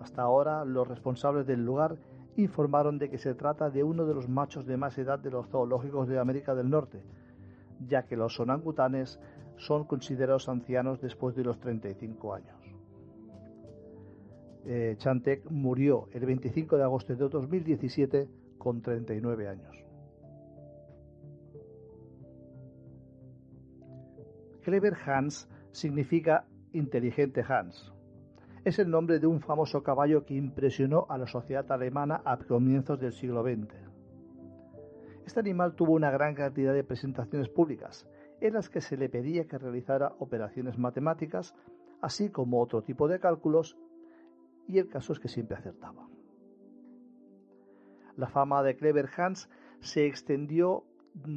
hasta 0.00 0.22
ahora 0.22 0.64
los 0.64 0.88
responsables 0.88 1.46
del 1.46 1.64
lugar 1.64 1.96
informaron 2.36 2.98
de 2.98 3.10
que 3.10 3.18
se 3.18 3.34
trata 3.34 3.70
de 3.70 3.84
uno 3.84 4.06
de 4.06 4.14
los 4.14 4.28
machos 4.28 4.66
de 4.66 4.76
más 4.76 4.96
edad 4.98 5.18
de 5.18 5.30
los 5.30 5.46
zoológicos 5.48 6.08
de 6.08 6.18
América 6.18 6.54
del 6.54 6.70
Norte, 6.70 7.02
ya 7.86 8.04
que 8.04 8.16
los 8.16 8.40
orangutanes 8.40 9.20
son 9.58 9.84
considerados 9.84 10.48
ancianos 10.48 11.00
después 11.02 11.36
de 11.36 11.44
los 11.44 11.60
35 11.60 12.34
años. 12.34 12.56
Eh, 14.64 14.94
Chantek 14.98 15.50
murió 15.50 16.08
el 16.12 16.24
25 16.24 16.76
de 16.78 16.82
agosto 16.82 17.14
de 17.14 17.28
2017 17.28 18.28
con 18.56 18.80
39 18.80 19.48
años. 19.48 19.79
Clever 24.70 24.96
Hans 25.04 25.48
significa 25.72 26.44
inteligente 26.72 27.42
Hans. 27.42 27.92
Es 28.64 28.78
el 28.78 28.88
nombre 28.88 29.18
de 29.18 29.26
un 29.26 29.40
famoso 29.40 29.82
caballo 29.82 30.24
que 30.24 30.34
impresionó 30.34 31.06
a 31.08 31.18
la 31.18 31.26
sociedad 31.26 31.72
alemana 31.72 32.22
a 32.24 32.36
comienzos 32.36 33.00
del 33.00 33.12
siglo 33.12 33.42
XX. 33.42 33.74
Este 35.26 35.40
animal 35.40 35.74
tuvo 35.74 35.94
una 35.94 36.12
gran 36.12 36.36
cantidad 36.36 36.72
de 36.72 36.84
presentaciones 36.84 37.48
públicas, 37.48 38.08
en 38.40 38.54
las 38.54 38.68
que 38.68 38.80
se 38.80 38.96
le 38.96 39.08
pedía 39.08 39.48
que 39.48 39.58
realizara 39.58 40.14
operaciones 40.20 40.78
matemáticas, 40.78 41.52
así 42.00 42.30
como 42.30 42.62
otro 42.62 42.82
tipo 42.82 43.08
de 43.08 43.18
cálculos, 43.18 43.76
y 44.68 44.78
el 44.78 44.86
caso 44.86 45.12
es 45.12 45.18
que 45.18 45.26
siempre 45.26 45.56
acertaba. 45.56 46.06
La 48.14 48.28
fama 48.28 48.62
de 48.62 48.76
Clever 48.76 49.08
Hans 49.16 49.50
se 49.80 50.06
extendió 50.06 50.84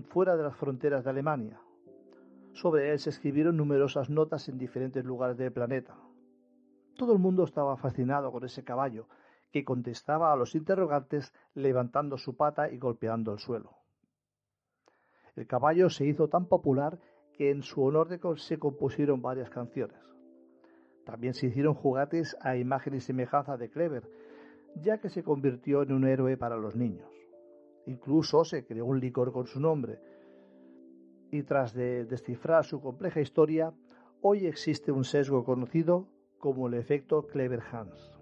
fuera 0.10 0.38
de 0.38 0.44
las 0.44 0.56
fronteras 0.56 1.04
de 1.04 1.10
Alemania. 1.10 1.60
Sobre 2.54 2.92
él 2.92 3.00
se 3.00 3.10
escribieron 3.10 3.58
numerosas 3.58 4.10
notas 4.10 4.48
en 4.48 4.58
diferentes 4.58 5.04
lugares 5.04 5.38
del 5.38 5.52
planeta. 5.52 5.98
Todo 6.96 7.14
el 7.14 7.20
mundo 7.20 7.44
estaba 7.44 7.76
fascinado 7.78 8.32
con 8.32 8.46
ese 8.46 8.64
caballo, 8.64 9.08
que 9.52 9.64
contestaba 9.64 10.32
a 10.32 10.36
los 10.36 10.56
interrogantes 10.56 11.34
levantando 11.54 12.18
su 12.18 12.36
pata 12.36 12.72
y 12.72 12.78
golpeando 12.78 13.34
el 13.34 13.40
suelo. 13.40 13.78
El 15.36 15.48
caballo 15.48 15.90
se 15.90 16.06
hizo 16.06 16.28
tan 16.28 16.48
popular 16.48 17.00
que 17.34 17.50
en 17.50 17.64
su 17.64 17.84
honor 17.84 18.08
se 18.38 18.60
compusieron 18.60 19.22
varias 19.22 19.50
canciones. 19.50 19.98
También 21.06 21.34
se 21.34 21.48
hicieron 21.48 21.74
juguetes 21.74 22.38
a 22.42 22.56
imagen 22.56 22.94
y 22.96 23.00
semejanza 23.00 23.58
de 23.58 23.70
Clever, 23.70 24.10
ya 24.76 25.00
que 25.00 25.10
se 25.10 25.24
convirtió 25.24 25.82
en 25.82 25.92
un 25.92 26.08
héroe 26.08 26.38
para 26.38 26.58
los 26.58 26.76
niños. 26.76 27.10
Incluso 27.86 28.46
se 28.46 28.66
creó 28.66 28.86
un 28.86 29.00
licor 29.00 29.34
con 29.34 29.46
su 29.46 29.60
nombre. 29.60 30.00
Y 31.34 31.42
tras 31.42 31.74
de 31.74 32.06
descifrar 32.06 32.64
su 32.64 32.80
compleja 32.80 33.20
historia, 33.20 33.74
hoy 34.22 34.46
existe 34.46 34.92
un 34.92 35.04
sesgo 35.04 35.44
conocido 35.44 36.06
como 36.38 36.68
el 36.68 36.76
efecto 36.76 37.26
Clever 37.26 37.64
Hans. 37.72 38.20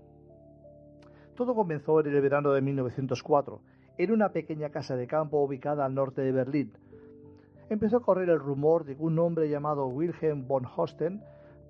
Todo 1.36 1.54
comenzó 1.54 2.00
en 2.00 2.08
el 2.08 2.22
verano 2.22 2.54
de 2.54 2.62
1904, 2.62 3.60
en 3.98 4.14
una 4.14 4.32
pequeña 4.32 4.70
casa 4.70 4.96
de 4.96 5.08
campo 5.08 5.44
ubicada 5.44 5.84
al 5.84 5.94
norte 5.94 6.22
de 6.22 6.32
Berlín, 6.32 6.72
empezó 7.70 7.98
a 7.98 8.02
correr 8.02 8.30
el 8.30 8.40
rumor 8.40 8.86
de 8.86 8.96
que 8.96 9.04
un 9.04 9.20
hombre 9.20 9.50
llamado 9.50 9.88
Wilhelm 9.88 10.48
von 10.48 10.66
Hosten, 10.66 11.22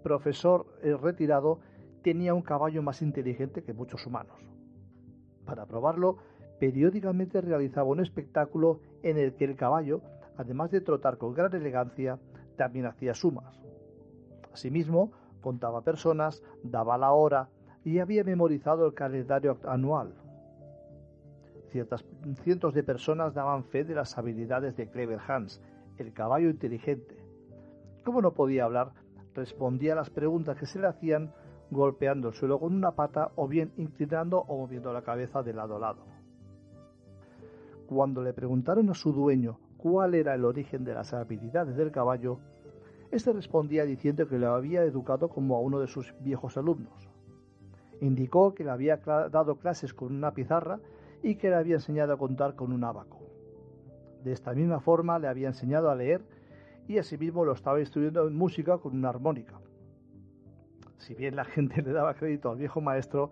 profesor 0.03 0.67
eh, 0.83 0.95
retirado, 0.95 1.59
tenía 2.03 2.35
un 2.35 2.43
caballo 2.43 2.83
más 2.83 3.01
inteligente 3.01 3.63
que 3.63 3.73
muchos 3.73 4.05
humanos. 4.05 4.37
Para 5.45 5.65
probarlo, 5.65 6.17
periódicamente 6.59 7.41
realizaba 7.41 7.89
un 7.89 7.99
espectáculo 7.99 8.79
en 9.01 9.17
el 9.17 9.33
que 9.33 9.45
el 9.45 9.55
caballo, 9.55 10.01
además 10.41 10.71
de 10.71 10.81
trotar 10.81 11.17
con 11.17 11.33
gran 11.33 11.53
elegancia, 11.55 12.19
también 12.57 12.85
hacía 12.85 13.13
sumas. 13.13 13.59
Asimismo, 14.51 15.11
contaba 15.41 15.81
personas, 15.81 16.43
daba 16.63 16.97
la 16.97 17.11
hora 17.11 17.49
y 17.83 17.99
había 17.99 18.23
memorizado 18.23 18.85
el 18.85 18.93
calendario 18.93 19.57
anual. 19.65 20.13
Ciertas, 21.71 22.03
cientos 22.43 22.73
de 22.73 22.83
personas 22.83 23.33
daban 23.33 23.63
fe 23.63 23.83
de 23.83 23.95
las 23.95 24.17
habilidades 24.17 24.75
de 24.75 24.89
Clever 24.89 25.19
Hans 25.25 25.61
el 25.97 26.13
caballo 26.13 26.49
inteligente. 26.49 27.17
Como 28.03 28.21
no 28.21 28.33
podía 28.33 28.65
hablar, 28.65 28.91
respondía 29.33 29.93
a 29.93 29.97
las 29.97 30.09
preguntas 30.09 30.57
que 30.57 30.65
se 30.65 30.79
le 30.79 30.87
hacían 30.87 31.33
golpeando 31.69 32.29
el 32.29 32.33
suelo 32.33 32.59
con 32.59 32.73
una 32.73 32.91
pata 32.91 33.31
o 33.35 33.47
bien 33.47 33.71
inclinando 33.77 34.39
o 34.39 34.57
moviendo 34.57 34.91
la 34.91 35.03
cabeza 35.03 35.41
de 35.43 35.53
lado 35.53 35.77
a 35.77 35.79
lado. 35.79 36.05
Cuando 37.87 38.21
le 38.21 38.33
preguntaron 38.33 38.89
a 38.89 38.93
su 38.93 39.13
dueño 39.13 39.59
cuál 39.81 40.13
era 40.13 40.35
el 40.35 40.45
origen 40.45 40.83
de 40.83 40.93
las 40.93 41.13
habilidades 41.13 41.75
del 41.75 41.91
caballo, 41.91 42.39
éste 43.09 43.33
respondía 43.33 43.83
diciendo 43.83 44.27
que 44.27 44.37
lo 44.37 44.53
había 44.53 44.83
educado 44.83 45.27
como 45.29 45.55
a 45.55 45.59
uno 45.59 45.79
de 45.79 45.87
sus 45.87 46.13
viejos 46.19 46.55
alumnos. 46.55 47.09
Indicó 47.99 48.53
que 48.53 48.63
le 48.63 48.69
había 48.69 48.97
dado 48.97 49.55
clases 49.55 49.93
con 49.93 50.15
una 50.15 50.33
pizarra 50.33 50.79
y 51.23 51.35
que 51.35 51.49
le 51.49 51.55
había 51.55 51.75
enseñado 51.75 52.13
a 52.13 52.17
contar 52.17 52.55
con 52.55 52.71
un 52.71 52.83
abaco. 52.83 53.19
De 54.23 54.31
esta 54.31 54.53
misma 54.53 54.79
forma 54.79 55.17
le 55.17 55.27
había 55.27 55.47
enseñado 55.47 55.89
a 55.89 55.95
leer 55.95 56.21
y 56.87 56.99
asimismo 56.99 57.43
lo 57.43 57.53
estaba 57.53 57.79
instruyendo 57.79 58.27
en 58.27 58.35
música 58.35 58.77
con 58.77 58.95
una 58.95 59.09
armónica. 59.09 59.59
Si 60.97 61.15
bien 61.15 61.35
la 61.35 61.45
gente 61.45 61.81
le 61.81 61.91
daba 61.91 62.13
crédito 62.13 62.51
al 62.51 62.57
viejo 62.57 62.81
maestro, 62.81 63.31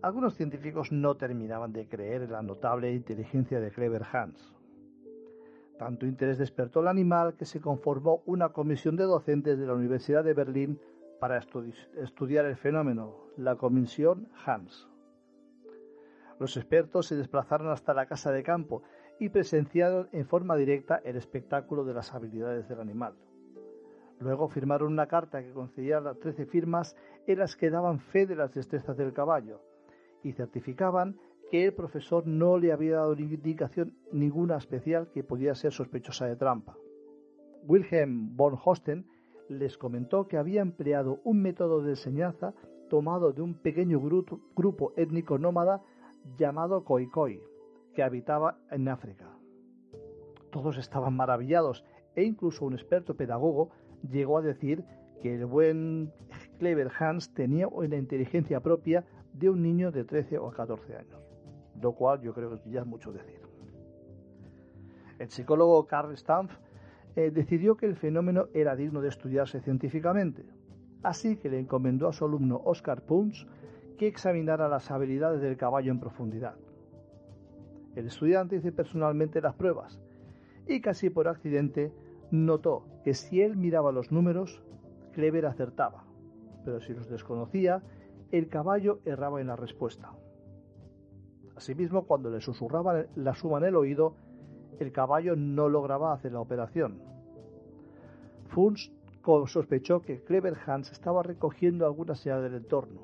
algunos 0.00 0.34
científicos 0.34 0.92
no 0.92 1.14
terminaban 1.16 1.72
de 1.72 1.86
creer 1.86 2.22
en 2.22 2.32
la 2.32 2.42
notable 2.42 2.92
inteligencia 2.92 3.60
de 3.60 3.70
Clever 3.70 4.02
Hans. 4.12 4.54
Tanto 5.84 6.06
interés 6.06 6.38
despertó 6.38 6.80
el 6.80 6.88
animal 6.88 7.34
que 7.34 7.44
se 7.44 7.60
conformó 7.60 8.22
una 8.24 8.48
comisión 8.54 8.96
de 8.96 9.04
docentes 9.04 9.58
de 9.58 9.66
la 9.66 9.74
Universidad 9.74 10.24
de 10.24 10.32
Berlín 10.32 10.80
para 11.20 11.36
estudiar 11.36 12.46
el 12.46 12.56
fenómeno, 12.56 13.14
la 13.36 13.56
comisión 13.56 14.26
Hans. 14.46 14.88
Los 16.40 16.56
expertos 16.56 17.08
se 17.08 17.16
desplazaron 17.16 17.68
hasta 17.68 17.92
la 17.92 18.06
casa 18.06 18.32
de 18.32 18.42
campo 18.42 18.82
y 19.20 19.28
presenciaron 19.28 20.08
en 20.12 20.26
forma 20.26 20.56
directa 20.56 21.02
el 21.04 21.16
espectáculo 21.16 21.84
de 21.84 21.92
las 21.92 22.14
habilidades 22.14 22.66
del 22.66 22.80
animal. 22.80 23.12
Luego 24.20 24.48
firmaron 24.48 24.90
una 24.90 25.06
carta 25.06 25.42
que 25.42 25.52
concedía 25.52 26.00
las 26.00 26.18
trece 26.18 26.46
firmas 26.46 26.96
en 27.26 27.40
las 27.40 27.56
que 27.56 27.68
daban 27.68 28.00
fe 28.00 28.24
de 28.24 28.36
las 28.36 28.54
destrezas 28.54 28.96
del 28.96 29.12
caballo 29.12 29.60
y 30.22 30.32
certificaban 30.32 31.18
que 31.50 31.66
el 31.66 31.72
profesor 31.72 32.26
no 32.26 32.58
le 32.58 32.72
había 32.72 32.96
dado 32.96 33.14
indicación 33.14 33.94
ninguna 34.12 34.56
especial 34.56 35.10
que 35.12 35.24
pudiera 35.24 35.54
ser 35.54 35.72
sospechosa 35.72 36.26
de 36.26 36.36
trampa. 36.36 36.76
Wilhelm 37.66 38.36
von 38.36 38.58
Hosten 38.62 39.06
les 39.48 39.78
comentó 39.78 40.26
que 40.26 40.36
había 40.36 40.62
empleado 40.62 41.20
un 41.24 41.42
método 41.42 41.82
de 41.82 41.90
enseñanza 41.90 42.54
tomado 42.88 43.32
de 43.32 43.42
un 43.42 43.54
pequeño 43.54 44.00
grupo 44.00 44.92
étnico 44.96 45.38
nómada 45.38 45.82
llamado 46.38 46.84
Khoikhoi, 46.84 47.40
que 47.94 48.02
habitaba 48.02 48.58
en 48.70 48.88
África. 48.88 49.30
Todos 50.50 50.78
estaban 50.78 51.14
maravillados 51.14 51.84
e 52.14 52.24
incluso 52.24 52.64
un 52.64 52.74
experto 52.74 53.16
pedagogo 53.16 53.70
llegó 54.08 54.38
a 54.38 54.42
decir 54.42 54.84
que 55.22 55.34
el 55.34 55.46
buen 55.46 56.12
Clever 56.58 56.90
Hans 56.98 57.32
tenía 57.34 57.66
una 57.68 57.96
inteligencia 57.96 58.60
propia 58.60 59.04
de 59.32 59.50
un 59.50 59.62
niño 59.62 59.90
de 59.90 60.04
13 60.04 60.38
o 60.38 60.50
14 60.50 60.96
años, 60.96 61.20
lo 61.80 61.92
cual 61.92 62.20
yo 62.20 62.32
creo 62.34 62.50
que 62.50 62.70
ya 62.70 62.80
es 62.80 62.86
mucho 62.86 63.12
decir. 63.12 63.40
El 65.18 65.30
psicólogo 65.30 65.86
Carl 65.86 66.16
Stampf 66.16 66.52
eh, 67.16 67.30
decidió 67.30 67.76
que 67.76 67.86
el 67.86 67.96
fenómeno 67.96 68.48
era 68.52 68.74
digno 68.74 69.00
de 69.00 69.08
estudiarse 69.08 69.60
científicamente, 69.60 70.44
así 71.02 71.36
que 71.36 71.48
le 71.48 71.60
encomendó 71.60 72.08
a 72.08 72.12
su 72.12 72.24
alumno 72.24 72.60
Oscar 72.64 73.02
Punch 73.02 73.46
que 73.96 74.08
examinara 74.08 74.68
las 74.68 74.90
habilidades 74.90 75.40
del 75.40 75.56
caballo 75.56 75.92
en 75.92 76.00
profundidad. 76.00 76.56
El 77.94 78.08
estudiante 78.08 78.56
hizo 78.56 78.72
personalmente 78.72 79.40
las 79.40 79.54
pruebas 79.54 80.00
y 80.66 80.80
casi 80.80 81.10
por 81.10 81.28
accidente 81.28 81.92
notó 82.30 82.86
que 83.04 83.14
si 83.14 83.40
él 83.42 83.56
miraba 83.56 83.92
los 83.92 84.10
números, 84.10 84.62
Clever 85.12 85.46
acertaba, 85.46 86.04
pero 86.64 86.80
si 86.80 86.92
los 86.92 87.08
desconocía, 87.08 87.82
el 88.32 88.48
caballo 88.48 88.98
erraba 89.04 89.40
en 89.40 89.46
la 89.46 89.54
respuesta. 89.54 90.10
Asimismo, 91.56 92.04
cuando 92.04 92.30
le 92.30 92.40
susurraba 92.40 93.04
la 93.14 93.34
suma 93.34 93.58
en 93.58 93.64
el 93.64 93.76
oído, 93.76 94.14
el 94.80 94.92
caballo 94.92 95.36
no 95.36 95.68
lograba 95.68 96.12
hacer 96.12 96.32
la 96.32 96.40
operación. 96.40 97.00
Funz 98.48 98.90
sospechó 99.46 100.02
que 100.02 100.22
Clever 100.22 100.56
Hans 100.66 100.92
estaba 100.92 101.22
recogiendo 101.22 101.86
alguna 101.86 102.14
señal 102.14 102.42
del 102.42 102.54
entorno, 102.54 103.00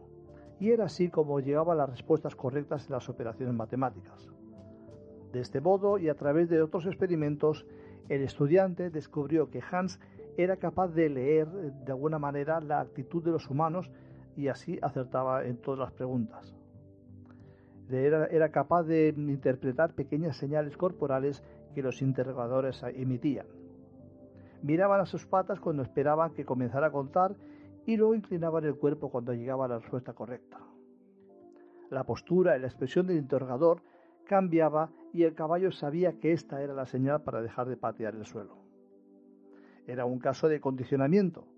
y 0.58 0.70
era 0.70 0.84
así 0.84 1.08
como 1.08 1.40
llegaba 1.40 1.72
a 1.72 1.76
las 1.76 1.90
respuestas 1.90 2.34
correctas 2.34 2.86
en 2.86 2.92
las 2.92 3.08
operaciones 3.08 3.54
matemáticas. 3.54 4.28
De 5.32 5.40
este 5.40 5.60
modo 5.60 5.96
y 5.96 6.08
a 6.08 6.14
través 6.14 6.48
de 6.50 6.60
otros 6.60 6.86
experimentos, 6.86 7.64
el 8.08 8.22
estudiante 8.22 8.90
descubrió 8.90 9.48
que 9.48 9.62
Hans 9.70 10.00
era 10.36 10.56
capaz 10.56 10.88
de 10.88 11.08
leer 11.08 11.48
eh, 11.48 11.70
de 11.84 11.92
alguna 11.92 12.18
manera 12.18 12.60
la 12.60 12.80
actitud 12.80 13.22
de 13.22 13.30
los 13.30 13.48
humanos 13.48 13.90
y 14.36 14.48
así 14.48 14.78
acertaba 14.82 15.44
en 15.44 15.56
todas 15.56 15.80
las 15.80 15.92
preguntas. 15.92 16.54
Era, 17.92 18.50
capaz 18.50 18.84
de 18.84 19.08
interpretar 19.16 19.94
pequeñas 19.94 20.36
señales 20.36 20.76
corporales 20.76 21.42
que 21.74 21.82
los 21.82 22.02
interrogadores 22.02 22.82
emitían. 22.82 23.46
Miraban 24.62 25.00
a 25.00 25.06
sus 25.06 25.26
patas 25.26 25.58
cuando 25.58 25.82
esperaban 25.82 26.34
que 26.34 26.44
comenzara 26.44 26.88
a 26.88 26.92
contar 26.92 27.34
y 27.86 27.96
luego 27.96 28.14
inclinaban 28.14 28.64
el 28.64 28.76
cuerpo 28.76 29.10
cuando 29.10 29.32
llegaba 29.32 29.64
a 29.64 29.68
la 29.68 29.78
respuesta 29.78 30.12
correcta. 30.12 30.58
La 31.90 32.04
postura 32.04 32.56
y 32.56 32.60
la 32.60 32.68
expresión 32.68 33.06
del 33.06 33.16
interrogador 33.16 33.82
cambiaba 34.26 34.90
y 35.12 35.24
el 35.24 35.34
caballo 35.34 35.72
sabía 35.72 36.20
que 36.20 36.32
esta 36.32 36.62
era 36.62 36.74
la 36.74 36.86
señal 36.86 37.22
para 37.22 37.42
dejar 37.42 37.68
de 37.68 37.76
patear 37.76 38.14
el 38.14 38.26
suelo. 38.26 38.58
Era 39.86 40.04
un 40.04 40.20
caso 40.20 40.48
de 40.48 40.60
condicionamiento. 40.60 41.48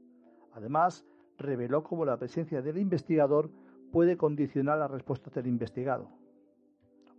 Además, 0.55 1.05
reveló 1.37 1.83
cómo 1.83 2.07
la 2.07 2.17
presencia 2.17 2.63
del 2.63 2.79
investigador 2.79 3.51
puede 3.91 4.17
condicionar 4.17 4.79
la 4.79 4.89
respuesta 4.89 5.31
del 5.31 5.49
investigado. 5.49 6.22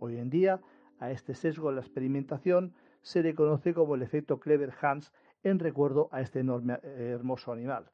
Hoy 0.04 0.18
en 0.18 0.28
día, 0.28 0.60
a 0.98 1.10
este 1.10 1.32
sesgo 1.32 1.70
de 1.70 1.76
la 1.76 1.80
experimentación 1.80 2.74
se 3.00 3.22
le 3.22 3.34
conoce 3.34 3.72
como 3.72 3.94
el 3.94 4.02
efecto 4.02 4.38
Clever 4.38 4.70
Hans 4.82 5.14
en 5.42 5.58
recuerdo 5.58 6.10
a 6.12 6.20
este 6.20 6.40
enorme, 6.40 6.74
eh, 6.82 7.12
hermoso 7.14 7.52
animal. 7.52 7.86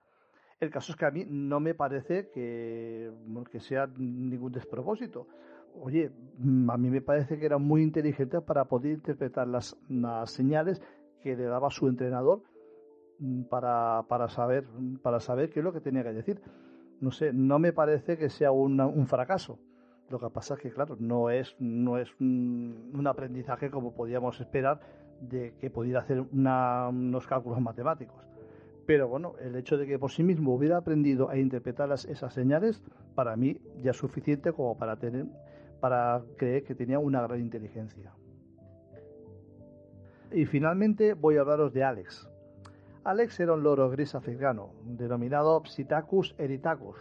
El 0.58 0.70
caso 0.70 0.90
es 0.90 0.98
que 0.98 1.06
a 1.06 1.12
mí 1.12 1.24
no 1.28 1.60
me 1.60 1.72
parece 1.72 2.28
que, 2.30 3.12
que 3.52 3.60
sea 3.60 3.86
ningún 3.96 4.50
despropósito. 4.50 5.28
Oye, 5.80 6.10
a 6.68 6.76
mí 6.76 6.90
me 6.90 7.00
parece 7.00 7.38
que 7.38 7.46
era 7.46 7.58
muy 7.58 7.80
inteligente 7.80 8.40
para 8.40 8.64
poder 8.64 8.94
interpretar 8.94 9.46
las, 9.46 9.76
las 9.88 10.32
señales 10.32 10.82
que 11.22 11.36
le 11.36 11.44
daba 11.44 11.70
su 11.70 11.86
entrenador 11.86 12.42
mm, 13.20 13.42
para, 13.42 14.04
para, 14.08 14.28
saber, 14.28 14.66
para 15.00 15.20
saber 15.20 15.48
qué 15.48 15.60
es 15.60 15.64
lo 15.64 15.72
que 15.72 15.80
tenía 15.80 16.02
que 16.02 16.12
decir. 16.12 16.42
No 17.00 17.12
sé, 17.12 17.32
no 17.32 17.60
me 17.60 17.72
parece 17.72 18.18
que 18.18 18.30
sea 18.30 18.50
un 18.50 19.06
fracaso. 19.06 19.60
Lo 20.10 20.18
que 20.18 20.28
pasa 20.28 20.54
es 20.54 20.60
que, 20.60 20.70
claro, 20.70 20.96
no 20.98 21.30
es, 21.30 21.54
no 21.60 21.96
es 21.96 22.12
un, 22.20 23.06
aprendizaje 23.06 23.70
como 23.70 23.94
podíamos 23.94 24.40
esperar 24.40 24.80
de 25.20 25.54
que 25.60 25.70
pudiera 25.70 26.00
hacer 26.00 26.20
unos 26.32 27.26
cálculos 27.28 27.60
matemáticos. 27.60 28.26
Pero 28.86 29.06
bueno, 29.06 29.34
el 29.40 29.54
hecho 29.54 29.78
de 29.78 29.86
que 29.86 30.00
por 30.00 30.10
sí 30.10 30.24
mismo 30.24 30.52
hubiera 30.52 30.78
aprendido 30.78 31.30
a 31.30 31.36
interpretar 31.36 31.92
esas 31.92 32.34
señales, 32.34 32.82
para 33.14 33.36
mí 33.36 33.60
ya 33.82 33.92
es 33.92 33.96
suficiente 33.96 34.52
como 34.52 34.76
para, 34.76 34.96
tener, 34.96 35.26
para 35.78 36.22
creer 36.36 36.64
que 36.64 36.74
tenía 36.74 36.98
una 36.98 37.22
gran 37.22 37.40
inteligencia. 37.40 38.12
Y 40.32 40.44
finalmente 40.44 41.14
voy 41.14 41.36
a 41.36 41.42
hablaros 41.42 41.72
de 41.72 41.84
Alex. 41.84 42.28
Alex 43.04 43.38
era 43.38 43.52
un 43.52 43.62
loro 43.62 43.88
gris 43.90 44.16
africano, 44.16 44.70
denominado 44.84 45.62
Psittacus 45.64 46.34
eritacus, 46.36 46.96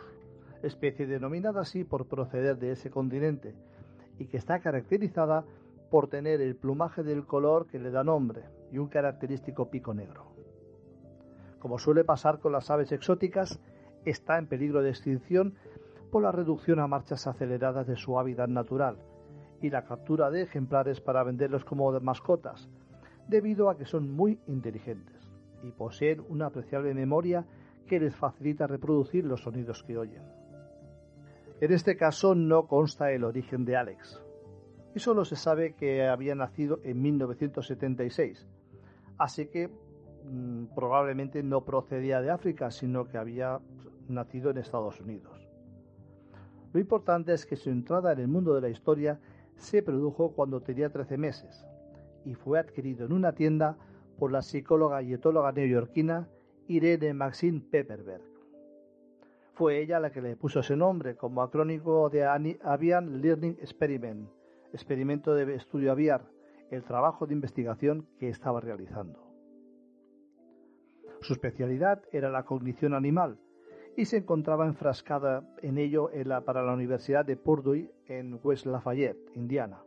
especie 0.64 1.07
denominada 1.07 1.62
así 1.62 1.84
por 1.84 2.07
proceder 2.07 2.57
de 2.57 2.72
ese 2.72 2.89
continente, 2.89 3.55
y 4.18 4.26
que 4.28 4.38
está 4.38 4.60
caracterizada 4.60 5.45
por 5.89 6.07
tener 6.07 6.41
el 6.41 6.55
plumaje 6.55 7.03
del 7.03 7.26
color 7.26 7.68
que 7.68 7.80
le 7.80 7.91
da 7.91 8.03
nombre 8.03 8.43
y 8.72 8.78
un 8.78 8.88
característico 8.88 9.70
pico 9.70 9.93
negro. 9.93 10.26
Como 11.60 11.80
suele 11.80 12.03
pasar 12.03 12.39
con 12.39 12.51
las 12.51 12.70
aves 12.70 12.91
exóticas, 12.91 13.60
está 14.05 14.38
en 14.38 14.47
peligro 14.47 14.82
de 14.82 14.89
extinción 14.89 15.55
por 16.12 16.24
la 16.24 16.32
reducción 16.32 16.80
a 16.80 16.88
marchas 16.88 17.28
aceleradas 17.28 17.88
de 17.88 17.95
su 17.95 18.18
hábitat 18.20 18.49
natural 18.49 18.97
y 19.62 19.70
la 19.70 19.84
captura 19.84 20.30
de 20.30 20.43
ejemplares 20.43 21.01
para 21.01 21.24
venderlos 21.24 21.66
como 21.66 21.91
mascotas, 21.99 22.70
debido 23.28 23.70
a 23.70 23.78
que 23.78 23.86
son 23.86 24.12
muy 24.12 24.39
inteligentes 24.47 25.30
y 25.64 25.72
poseen 25.72 26.24
una 26.30 26.47
apreciable 26.47 26.93
memoria 26.93 27.45
que 27.88 27.99
les 27.99 28.16
facilita 28.16 28.68
reproducir 28.68 29.26
los 29.26 29.41
sonidos 29.41 29.84
que 29.84 29.97
oyen. 29.97 30.39
En 31.62 31.74
este 31.74 31.97
caso 31.97 32.36
no 32.36 32.68
consta 32.68 33.12
el 33.12 33.24
origen 33.24 33.66
de 33.66 33.76
Alex, 33.76 34.22
y 34.95 34.99
solo 34.99 35.26
se 35.26 35.36
sabe 35.36 35.76
que 35.76 36.07
había 36.07 36.36
nacido 36.36 36.80
en 36.84 37.01
1976, 37.01 38.47
así 39.18 39.47
que 39.47 39.70
Mm, 40.26 40.66
probablemente 40.76 41.41
no 41.43 41.66
procedía 41.66 42.22
de 42.22 42.30
África, 42.30 42.72
sino 42.72 43.07
que 43.07 43.18
había 43.18 43.60
nacido 44.07 44.51
en 44.51 44.57
Estados 44.57 44.99
Unidos. 44.99 45.49
Lo 46.74 46.80
importante 46.80 47.34
es 47.34 47.45
que 47.45 47.55
su 47.55 47.70
entrada 47.70 48.12
en 48.12 48.20
el 48.20 48.28
mundo 48.28 48.53
de 48.53 48.62
la 48.62 48.70
historia 48.70 49.20
se 49.55 49.82
produjo 49.82 50.34
cuando 50.34 50.62
tenía 50.62 50.89
13 50.89 51.18
meses 51.18 51.66
y 52.26 52.36
fue 52.36 52.60
adquirido 52.60 53.05
en 53.05 53.14
una 53.14 53.34
tienda 53.34 53.78
por 54.20 54.32
la 54.32 54.41
psicóloga 54.41 55.01
y 55.01 55.14
etóloga 55.14 55.51
neoyorquina 55.51 56.28
Irene 56.68 57.14
Maxine 57.14 57.62
Pepperberg. 57.62 58.29
Fue 59.60 59.82
ella 59.82 59.99
la 59.99 60.10
que 60.10 60.22
le 60.22 60.38
puso 60.38 60.62
ese 60.62 60.78
nombre 60.78 61.18
como 61.18 61.41
acrónico 61.41 62.10
de 62.10 62.24
Avian 62.24 63.22
Learning 63.22 63.57
Experiment, 63.60 64.30
experimento 64.72 65.34
de 65.34 65.53
estudio 65.53 65.91
aviar, 65.91 66.24
el 66.72 66.86
trabajo 66.86 67.28
de 67.28 67.34
investigación 67.34 68.07
que 68.20 68.30
estaba 68.30 68.62
realizando. 68.62 69.20
Su 71.20 71.34
especialidad 71.34 72.01
era 72.14 72.30
la 72.30 72.45
cognición 72.45 72.93
animal 72.93 73.38
y 73.97 74.05
se 74.05 74.16
encontraba 74.16 74.66
enfrascada 74.66 75.43
en 75.62 75.78
ello 75.78 76.10
para 76.45 76.64
la 76.64 76.74
Universidad 76.74 77.26
de 77.26 77.36
Purdue 77.36 77.91
en 78.05 78.39
West 78.41 78.66
Lafayette, 78.66 79.30
Indiana. 79.36 79.84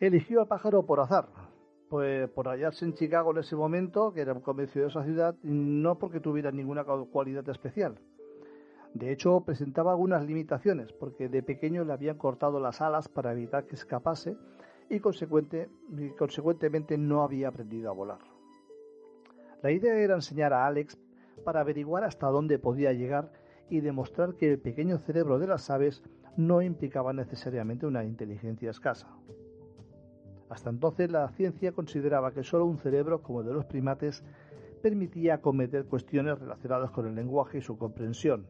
Eligió 0.00 0.40
al 0.40 0.48
pájaro 0.48 0.86
por 0.86 0.98
azar, 1.00 1.28
pues 1.90 2.30
por 2.30 2.48
hallarse 2.48 2.86
en 2.86 2.94
Chicago 2.94 3.32
en 3.32 3.40
ese 3.40 3.54
momento, 3.54 4.14
que 4.14 4.22
era 4.22 4.32
un 4.32 4.40
comercio 4.40 4.80
de 4.80 4.88
esa 4.88 5.04
ciudad, 5.04 5.34
no 5.42 5.98
porque 5.98 6.20
tuviera 6.20 6.50
ninguna 6.50 6.84
cualidad 6.84 7.46
especial. 7.50 8.00
De 8.94 9.10
hecho, 9.10 9.40
presentaba 9.40 9.90
algunas 9.90 10.24
limitaciones, 10.24 10.92
porque 10.92 11.28
de 11.28 11.42
pequeño 11.42 11.84
le 11.84 11.92
habían 11.92 12.16
cortado 12.16 12.60
las 12.60 12.80
alas 12.80 13.08
para 13.08 13.32
evitar 13.32 13.66
que 13.66 13.74
escapase 13.74 14.36
y 14.88 15.00
consecuentemente 15.00 16.96
no 16.96 17.22
había 17.24 17.48
aprendido 17.48 17.90
a 17.90 17.94
volar. 17.94 18.20
La 19.62 19.72
idea 19.72 19.96
era 19.96 20.14
enseñar 20.14 20.52
a 20.52 20.66
Alex 20.66 20.96
para 21.44 21.60
averiguar 21.60 22.04
hasta 22.04 22.28
dónde 22.28 22.60
podía 22.60 22.92
llegar 22.92 23.32
y 23.68 23.80
demostrar 23.80 24.34
que 24.34 24.52
el 24.52 24.60
pequeño 24.60 24.98
cerebro 24.98 25.40
de 25.40 25.48
las 25.48 25.70
aves 25.70 26.02
no 26.36 26.62
implicaba 26.62 27.12
necesariamente 27.12 27.86
una 27.86 28.04
inteligencia 28.04 28.70
escasa. 28.70 29.08
Hasta 30.50 30.70
entonces 30.70 31.10
la 31.10 31.28
ciencia 31.30 31.72
consideraba 31.72 32.32
que 32.32 32.44
solo 32.44 32.66
un 32.66 32.78
cerebro 32.78 33.22
como 33.22 33.40
el 33.40 33.46
de 33.46 33.54
los 33.54 33.64
primates 33.64 34.22
permitía 34.82 35.34
acometer 35.34 35.86
cuestiones 35.86 36.38
relacionadas 36.38 36.90
con 36.90 37.06
el 37.06 37.14
lenguaje 37.14 37.58
y 37.58 37.62
su 37.62 37.76
comprensión, 37.78 38.46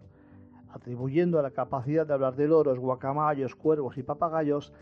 atribuyendo 0.74 1.38
a 1.38 1.42
la 1.42 1.52
capacidad 1.52 2.04
de 2.04 2.14
hablar 2.14 2.34
de 2.34 2.48
loros, 2.48 2.80
guacamayos, 2.80 3.54
cuervos 3.54 3.96
y 3.96 4.02
papagayos 4.02 4.74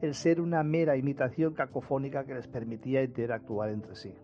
el 0.00 0.14
ser 0.14 0.40
una 0.40 0.62
mera 0.62 0.96
imitación 0.96 1.54
cacofónica 1.54 2.24
que 2.24 2.34
les 2.34 2.46
permitía 2.46 3.02
interactuar 3.02 3.70
entre 3.70 3.96
sí. 3.96 4.14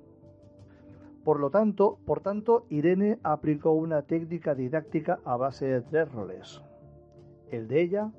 Por 1.25 1.41
lo 1.41 1.51
tanto, 1.51 1.99
por 2.07 2.21
tanto, 2.21 2.65
Irene 2.69 3.19
aplicó 3.25 3.73
una 3.73 4.03
técnica 4.03 4.55
didáctica 4.55 5.19
a 5.25 5.37
base 5.37 5.67
de 5.67 5.81
tres 5.83 6.11
roles: 6.13 6.63
el 7.51 7.67
de 7.67 7.83
ella, 7.83 8.13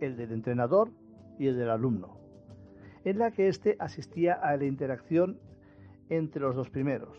el 0.00 0.16
del 0.16 0.32
entrenador 0.32 0.90
y 1.38 1.48
el 1.48 1.56
del 1.58 1.70
alumno, 1.70 2.16
en 3.04 3.18
la 3.18 3.32
que 3.32 3.48
éste 3.48 3.76
asistía 3.80 4.34
a 4.34 4.56
la 4.56 4.64
interacción 4.64 5.40
entre 6.08 6.42
los 6.42 6.54
dos 6.54 6.70
primeros. 6.70 7.18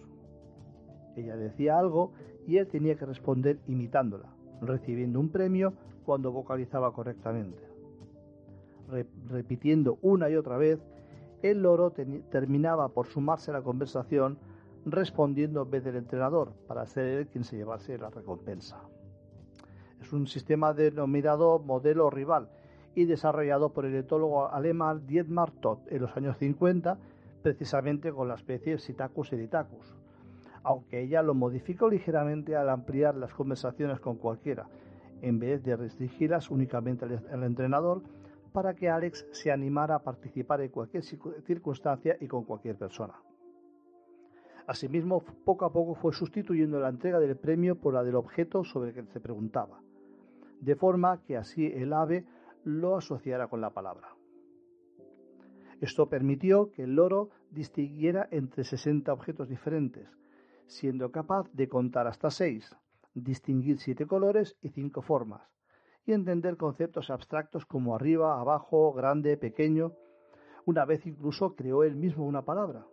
Ella 1.15 1.35
decía 1.35 1.77
algo 1.77 2.13
y 2.47 2.57
él 2.57 2.67
tenía 2.67 2.95
que 2.95 3.05
responder 3.05 3.59
imitándola, 3.67 4.36
recibiendo 4.61 5.19
un 5.19 5.29
premio 5.29 5.73
cuando 6.05 6.31
vocalizaba 6.31 6.93
correctamente. 6.93 7.61
repitiendo 9.29 9.97
una 10.01 10.29
y 10.29 10.35
otra 10.35 10.57
vez, 10.57 10.79
el 11.41 11.61
loro 11.61 11.91
terminaba 12.31 12.87
por 12.89 13.07
sumarse 13.07 13.51
a 13.51 13.55
la 13.55 13.61
conversación 13.61 14.37
respondiendo 14.85 15.63
en 15.63 15.71
vez 15.71 15.83
del 15.83 15.97
entrenador, 15.97 16.53
para 16.67 16.85
ser 16.85 17.05
él 17.05 17.27
quien 17.27 17.43
se 17.43 17.57
llevase 17.57 17.97
la 17.97 18.09
recompensa. 18.09 18.79
Es 20.01 20.13
un 20.13 20.27
sistema 20.27 20.73
denominado 20.73 21.59
modelo 21.59 22.09
rival 22.09 22.49
y 22.95 23.05
desarrollado 23.05 23.73
por 23.73 23.85
el 23.85 23.95
etólogo 23.95 24.47
alemán 24.47 25.05
Dietmar 25.05 25.51
Todt 25.51 25.91
en 25.91 26.01
los 26.01 26.15
años 26.15 26.37
50, 26.37 26.97
precisamente 27.43 28.11
con 28.11 28.27
la 28.27 28.35
especie 28.35 28.79
Sitacus 28.79 29.33
editacus, 29.33 29.93
aunque 30.63 31.01
ella 31.01 31.21
lo 31.21 31.33
modificó 31.33 31.89
ligeramente 31.89 32.55
al 32.55 32.69
ampliar 32.69 33.15
las 33.15 33.33
conversaciones 33.33 33.99
con 33.99 34.17
cualquiera, 34.17 34.67
en 35.21 35.39
vez 35.39 35.63
de 35.63 35.75
restringirlas 35.75 36.51
únicamente 36.51 37.05
al 37.05 37.43
entrenador, 37.43 38.03
para 38.51 38.73
que 38.73 38.89
Alex 38.89 39.27
se 39.31 39.51
animara 39.51 39.95
a 39.95 40.03
participar 40.03 40.61
en 40.61 40.69
cualquier 40.69 41.03
circunstancia 41.03 42.17
y 42.19 42.27
con 42.27 42.43
cualquier 42.43 42.75
persona. 42.75 43.13
Asimismo, 44.67 45.23
poco 45.45 45.65
a 45.65 45.71
poco 45.71 45.95
fue 45.95 46.11
sustituyendo 46.11 46.79
la 46.79 46.89
entrega 46.89 47.19
del 47.19 47.37
premio 47.37 47.79
por 47.79 47.93
la 47.93 48.03
del 48.03 48.15
objeto 48.15 48.63
sobre 48.63 48.89
el 48.89 48.95
que 48.95 49.11
se 49.13 49.21
preguntaba, 49.21 49.79
de 50.59 50.75
forma 50.75 51.21
que 51.23 51.37
así 51.37 51.67
el 51.67 51.93
ave 51.93 52.25
lo 52.63 52.97
asociara 52.97 53.47
con 53.47 53.61
la 53.61 53.69
palabra. 53.69 54.09
Esto 55.79 56.09
permitió 56.09 56.71
que 56.71 56.83
el 56.83 56.95
loro 56.95 57.29
distinguiera 57.51 58.27
entre 58.31 58.63
60 58.63 59.13
objetos 59.13 59.47
diferentes, 59.47 60.09
siendo 60.67 61.11
capaz 61.11 61.49
de 61.53 61.67
contar 61.67 62.07
hasta 62.07 62.29
seis, 62.29 62.75
distinguir 63.13 63.79
siete 63.79 64.05
colores 64.05 64.55
y 64.61 64.69
cinco 64.69 65.01
formas, 65.01 65.41
y 66.05 66.13
entender 66.13 66.57
conceptos 66.57 67.09
abstractos 67.09 67.65
como 67.65 67.95
arriba, 67.95 68.39
abajo, 68.39 68.93
grande, 68.93 69.37
pequeño. 69.37 69.93
Una 70.65 70.85
vez 70.85 71.05
incluso 71.05 71.55
creó 71.55 71.83
él 71.83 71.95
mismo 71.95 72.25
una 72.25 72.43
palabra 72.43 72.85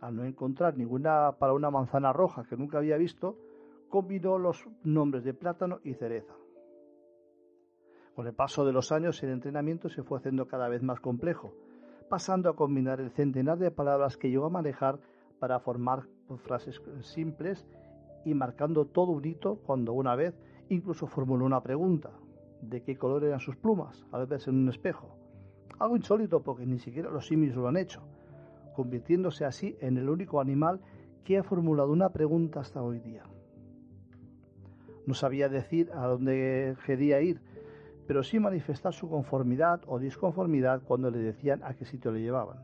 al 0.00 0.16
no 0.16 0.24
encontrar 0.24 0.76
ninguna 0.76 1.32
para 1.38 1.52
una 1.52 1.70
manzana 1.70 2.12
roja 2.12 2.44
que 2.44 2.56
nunca 2.56 2.78
había 2.78 2.96
visto, 2.96 3.36
combinó 3.88 4.38
los 4.38 4.64
nombres 4.84 5.24
de 5.24 5.34
plátano 5.34 5.80
y 5.82 5.94
cereza. 5.94 6.34
Con 8.14 8.26
el 8.26 8.34
paso 8.34 8.64
de 8.64 8.72
los 8.72 8.92
años 8.92 9.22
el 9.22 9.30
entrenamiento 9.30 9.88
se 9.88 10.02
fue 10.02 10.18
haciendo 10.18 10.46
cada 10.46 10.68
vez 10.68 10.82
más 10.82 11.00
complejo, 11.00 11.54
pasando 12.08 12.48
a 12.48 12.56
combinar 12.56 13.00
el 13.00 13.10
centenar 13.10 13.58
de 13.58 13.70
palabras 13.70 14.16
que 14.16 14.30
llegó 14.30 14.46
a 14.46 14.50
manejar 14.50 14.98
para 15.38 15.60
formar 15.60 16.08
frases 16.36 16.82
simples 17.00 17.66
y 18.24 18.34
marcando 18.34 18.84
todo 18.84 19.12
un 19.12 19.24
hito 19.24 19.56
cuando 19.64 19.92
una 19.92 20.14
vez 20.14 20.34
incluso 20.68 21.06
formuló 21.06 21.46
una 21.46 21.62
pregunta 21.62 22.10
de 22.60 22.82
qué 22.82 22.96
color 22.96 23.24
eran 23.24 23.40
sus 23.40 23.56
plumas 23.56 24.04
al 24.12 24.26
verse 24.26 24.50
en 24.50 24.56
un 24.56 24.68
espejo. 24.68 25.16
Algo 25.78 25.96
insólito 25.96 26.42
porque 26.42 26.66
ni 26.66 26.78
siquiera 26.78 27.10
los 27.10 27.26
simios 27.26 27.56
lo 27.56 27.68
han 27.68 27.76
hecho, 27.76 28.02
convirtiéndose 28.74 29.44
así 29.44 29.76
en 29.80 29.96
el 29.96 30.10
único 30.10 30.40
animal 30.40 30.80
que 31.24 31.38
ha 31.38 31.42
formulado 31.42 31.92
una 31.92 32.10
pregunta 32.10 32.60
hasta 32.60 32.82
hoy 32.82 32.98
día. 32.98 33.22
No 35.06 35.14
sabía 35.14 35.48
decir 35.48 35.90
a 35.94 36.06
dónde 36.06 36.76
quería 36.84 37.20
ir, 37.22 37.40
pero 38.06 38.22
sí 38.22 38.40
manifestar 38.40 38.92
su 38.92 39.08
conformidad 39.08 39.80
o 39.86 39.98
disconformidad 39.98 40.82
cuando 40.82 41.10
le 41.10 41.18
decían 41.18 41.62
a 41.62 41.74
qué 41.74 41.84
sitio 41.84 42.10
le 42.10 42.20
llevaban. 42.20 42.58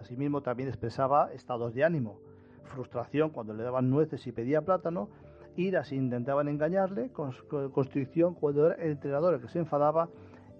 Asimismo 0.00 0.42
también 0.42 0.68
expresaba 0.68 1.32
estados 1.32 1.74
de 1.74 1.84
ánimo, 1.84 2.18
frustración 2.66 3.30
cuando 3.30 3.54
le 3.54 3.62
daban 3.62 3.90
nueces 3.90 4.26
y 4.26 4.32
pedía 4.32 4.62
plátano, 4.62 5.08
ira 5.56 5.84
si 5.84 5.96
intentaban 5.96 6.48
engañarle, 6.48 7.10
constricción 7.10 8.34
cuando 8.34 8.66
era 8.66 8.74
el 8.82 8.92
entrenador 8.92 9.34
el 9.34 9.40
que 9.40 9.48
se 9.48 9.58
enfadaba 9.58 10.08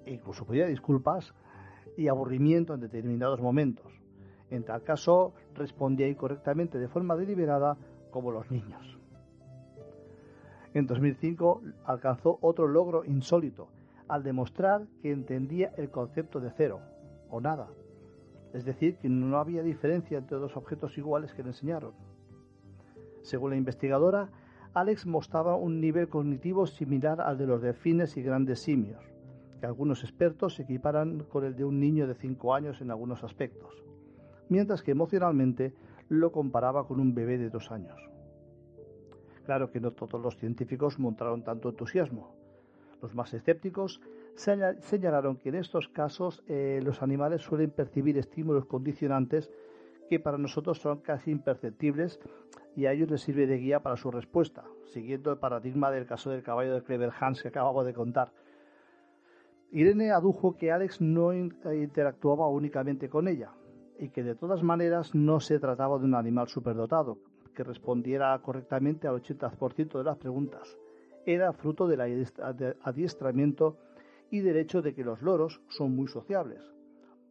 e 0.05 0.15
incluso 0.15 0.47
pedía 0.47 0.67
disculpas 0.67 1.35
y 1.97 2.09
aburrimiento 2.09 2.75
en 2.75 2.81
determinados 2.81 3.41
momentos. 3.41 3.93
En 4.51 4.65
tal 4.65 4.83
caso, 4.83 5.35
respondía 5.55 6.09
incorrectamente 6.09 6.79
de 6.79 6.89
forma 6.89 7.17
deliberada 7.17 7.77
como 8.11 8.31
los 8.31 8.51
niños. 8.51 8.99
En 10.73 10.87
2005 10.87 11.63
alcanzó 11.85 12.39
otro 12.43 12.69
logro 12.69 13.05
insólito 13.05 13.69
al 14.09 14.23
demostrar 14.23 14.87
que 15.03 15.11
entendía 15.11 15.73
el 15.77 15.91
concepto 15.91 16.39
de 16.39 16.51
cero 16.57 16.81
o 17.31 17.41
nada, 17.41 17.69
es 18.57 18.65
decir, 18.65 18.97
que 18.97 19.09
no 19.11 19.37
había 19.37 19.63
diferencia 19.63 20.17
entre 20.17 20.39
dos 20.39 20.57
objetos 20.57 20.97
iguales 20.97 21.35
que 21.35 21.43
le 21.43 21.51
enseñaron. 21.51 21.93
Según 23.21 23.51
la 23.51 23.57
investigadora, 23.57 24.31
Alex 24.73 25.07
mostraba 25.07 25.57
un 25.57 25.79
nivel 25.79 26.09
cognitivo 26.09 26.67
similar 26.67 27.21
al 27.21 27.37
de 27.37 27.47
los 27.47 27.61
delfines 27.61 28.17
y 28.17 28.23
grandes 28.23 28.61
simios, 28.61 29.05
que 29.61 29.67
algunos 29.67 30.05
expertos 30.05 30.59
equiparan 30.59 31.25
con 31.25 31.45
el 31.45 31.55
de 31.55 31.65
un 31.65 31.79
niño 31.81 32.07
de 32.07 32.15
5 32.15 32.55
años 32.55 32.81
en 32.81 32.91
algunos 32.91 33.25
aspectos, 33.25 33.85
mientras 34.49 34.83
que 34.83 34.93
emocionalmente 34.93 35.75
lo 36.09 36.33
comparaba 36.33 36.87
con 36.87 36.99
un 36.99 37.15
bebé 37.15 37.37
de 37.37 37.51
2 37.51 37.71
años. 37.73 37.99
Claro 39.45 39.71
que 39.71 39.81
no 39.81 39.91
todos 39.91 40.21
los 40.21 40.37
científicos 40.39 40.99
mostraron 40.99 41.45
tanto 41.45 41.69
entusiasmo. 41.69 42.35
Los 43.03 43.15
más 43.15 43.35
escépticos 43.35 44.01
señalaron 44.37 45.37
que 45.37 45.49
en 45.49 45.57
estos 45.57 45.89
casos 45.89 46.45
eh, 46.47 46.81
los 46.83 47.03
animales 47.03 47.43
suelen 47.43 47.71
percibir 47.71 48.19
estímulos 48.19 48.67
condicionantes 48.67 49.51
que 50.09 50.21
para 50.21 50.39
nosotros 50.39 50.79
son 50.79 51.01
casi 51.01 51.31
imperceptibles 51.31 52.21
y 52.77 52.87
a 52.87 52.93
ellos 52.93 53.11
les 53.11 53.23
sirve 53.23 53.47
de 53.47 53.59
guía 53.59 53.81
para 53.81 53.97
su 53.97 54.11
respuesta, 54.11 54.65
siguiendo 54.93 55.33
el 55.33 55.39
paradigma 55.39 55.91
del 55.91 56.07
caso 56.07 56.31
del 56.31 56.43
caballo 56.43 56.75
de 56.75 56.83
Clever 56.83 57.11
Hans 57.19 57.43
que 57.43 57.49
acabamos 57.49 57.85
de 57.87 57.95
contar. 57.95 58.33
Irene 59.73 60.13
adujo 60.13 60.57
que 60.57 60.71
Alex 60.71 61.01
no 61.01 61.33
interactuaba 61.35 62.49
únicamente 62.49 63.09
con 63.09 63.27
ella 63.29 63.51
y 63.99 64.11
que 64.11 64.23
de 64.23 64.35
todas 64.35 64.63
maneras 64.63 65.15
no 65.15 65.41
se 65.41 65.59
trataba 65.59 65.99
de 65.99 66.05
un 66.05 66.15
animal 66.15 66.49
superdotado, 66.49 67.19
que 67.55 67.65
respondiera 67.65 68.39
correctamente 68.43 69.09
al 69.09 69.23
80% 69.23 69.99
de 69.99 70.05
las 70.05 70.19
preguntas. 70.19 70.79
Era 71.25 71.53
fruto 71.53 71.89
del 71.89 72.01
adiestramiento 72.83 73.79
y 74.31 74.41
del 74.41 74.57
hecho 74.57 74.83
de 74.83 74.95
que 74.95 75.05
los 75.05 75.23
loros 75.23 75.61
son 75.69 75.95
muy 75.95 76.09
sociables, 76.09 76.61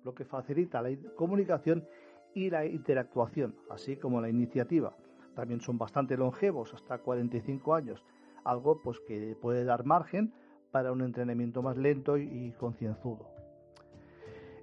lo 0.04 0.14
que 0.14 0.26
facilita 0.26 0.82
la 0.82 0.96
comunicación 1.16 1.86
y 2.34 2.50
la 2.50 2.66
interactuación, 2.66 3.56
así 3.70 3.98
como 3.98 4.22
la 4.22 4.30
iniciativa. 4.30 4.96
También 5.36 5.62
son 5.62 5.78
bastante 5.78 6.18
longevos, 6.18 6.74
hasta 6.74 6.98
45 7.00 7.76
años, 7.76 8.04
algo 8.44 8.80
pues 8.82 9.00
que 9.08 9.36
puede 9.42 9.64
dar 9.66 9.86
margen 9.86 10.34
para 10.72 10.92
un 10.92 11.02
entrenamiento 11.02 11.62
más 11.62 11.78
lento 11.78 12.18
y 12.18 12.54
concienzudo. 12.58 13.30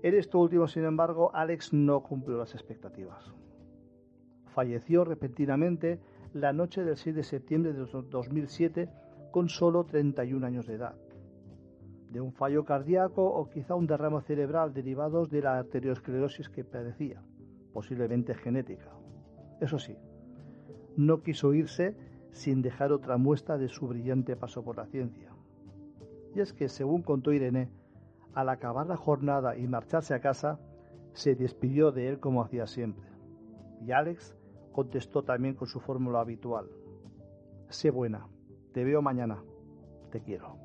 En 0.03 0.15
esto 0.15 0.39
último, 0.39 0.67
sin 0.67 0.85
embargo, 0.85 1.31
Alex 1.35 1.73
no 1.73 2.03
cumplió 2.03 2.37
las 2.37 2.55
expectativas. 2.55 3.33
Falleció 4.53 5.05
repentinamente 5.05 6.01
la 6.35 6.53
noche 6.53 6.83
del 6.83 6.97
6 6.97 7.15
de 7.17 7.23
septiembre 7.23 7.73
de 7.73 7.87
2007 7.87 8.91
con 9.31 9.49
solo 9.49 9.85
31 9.85 10.45
años 10.47 10.67
de 10.67 10.75
edad, 10.75 10.95
de 12.13 12.21
un 12.21 12.33
fallo 12.33 12.65
cardíaco 12.65 13.25
o 13.25 13.49
quizá 13.49 13.75
un 13.75 13.87
derrame 13.87 14.21
cerebral 14.23 14.73
derivados 14.73 15.31
de 15.31 15.41
la 15.41 15.59
arteriosclerosis 15.59 16.49
que 16.49 16.65
padecía 16.65 17.23
posiblemente 17.73 18.35
genética. 18.35 18.91
Eso 19.61 19.79
sí, 19.79 19.97
no 20.97 21.23
quiso 21.23 21.55
irse 21.55 21.97
sin 22.31 22.63
dejar 22.63 22.93
otra 22.93 23.17
muestra 23.17 23.59
de 23.59 23.69
su 23.69 23.89
brillante 23.89 24.37
paso 24.37 24.63
por 24.63 24.77
la 24.77 24.87
ciencia. 24.87 25.33
Y 26.35 26.41
es 26.41 26.53
que, 26.53 26.69
según 26.69 27.03
contó 27.03 27.33
Irene, 27.33 27.71
al 28.35 28.49
acabar 28.49 28.87
la 28.87 28.97
jornada 28.97 29.57
y 29.57 29.67
marcharse 29.67 30.15
a 30.15 30.21
casa, 30.21 30.59
se 31.13 31.35
despidió 31.35 31.93
de 31.93 32.09
él 32.09 32.21
como 32.21 32.43
hacía 32.43 32.67
siempre. 32.67 33.07
Y 33.85 33.93
Alex 33.93 34.35
contestó 34.73 35.23
también 35.23 35.55
con 35.55 35.69
su 35.69 35.81
fórmula 35.81 36.21
habitual. 36.21 36.69
Sé 37.69 37.91
buena, 37.91 38.27
te 38.73 38.85
veo 38.85 39.03
mañana, 39.03 39.43
te 40.11 40.21
quiero. 40.21 40.62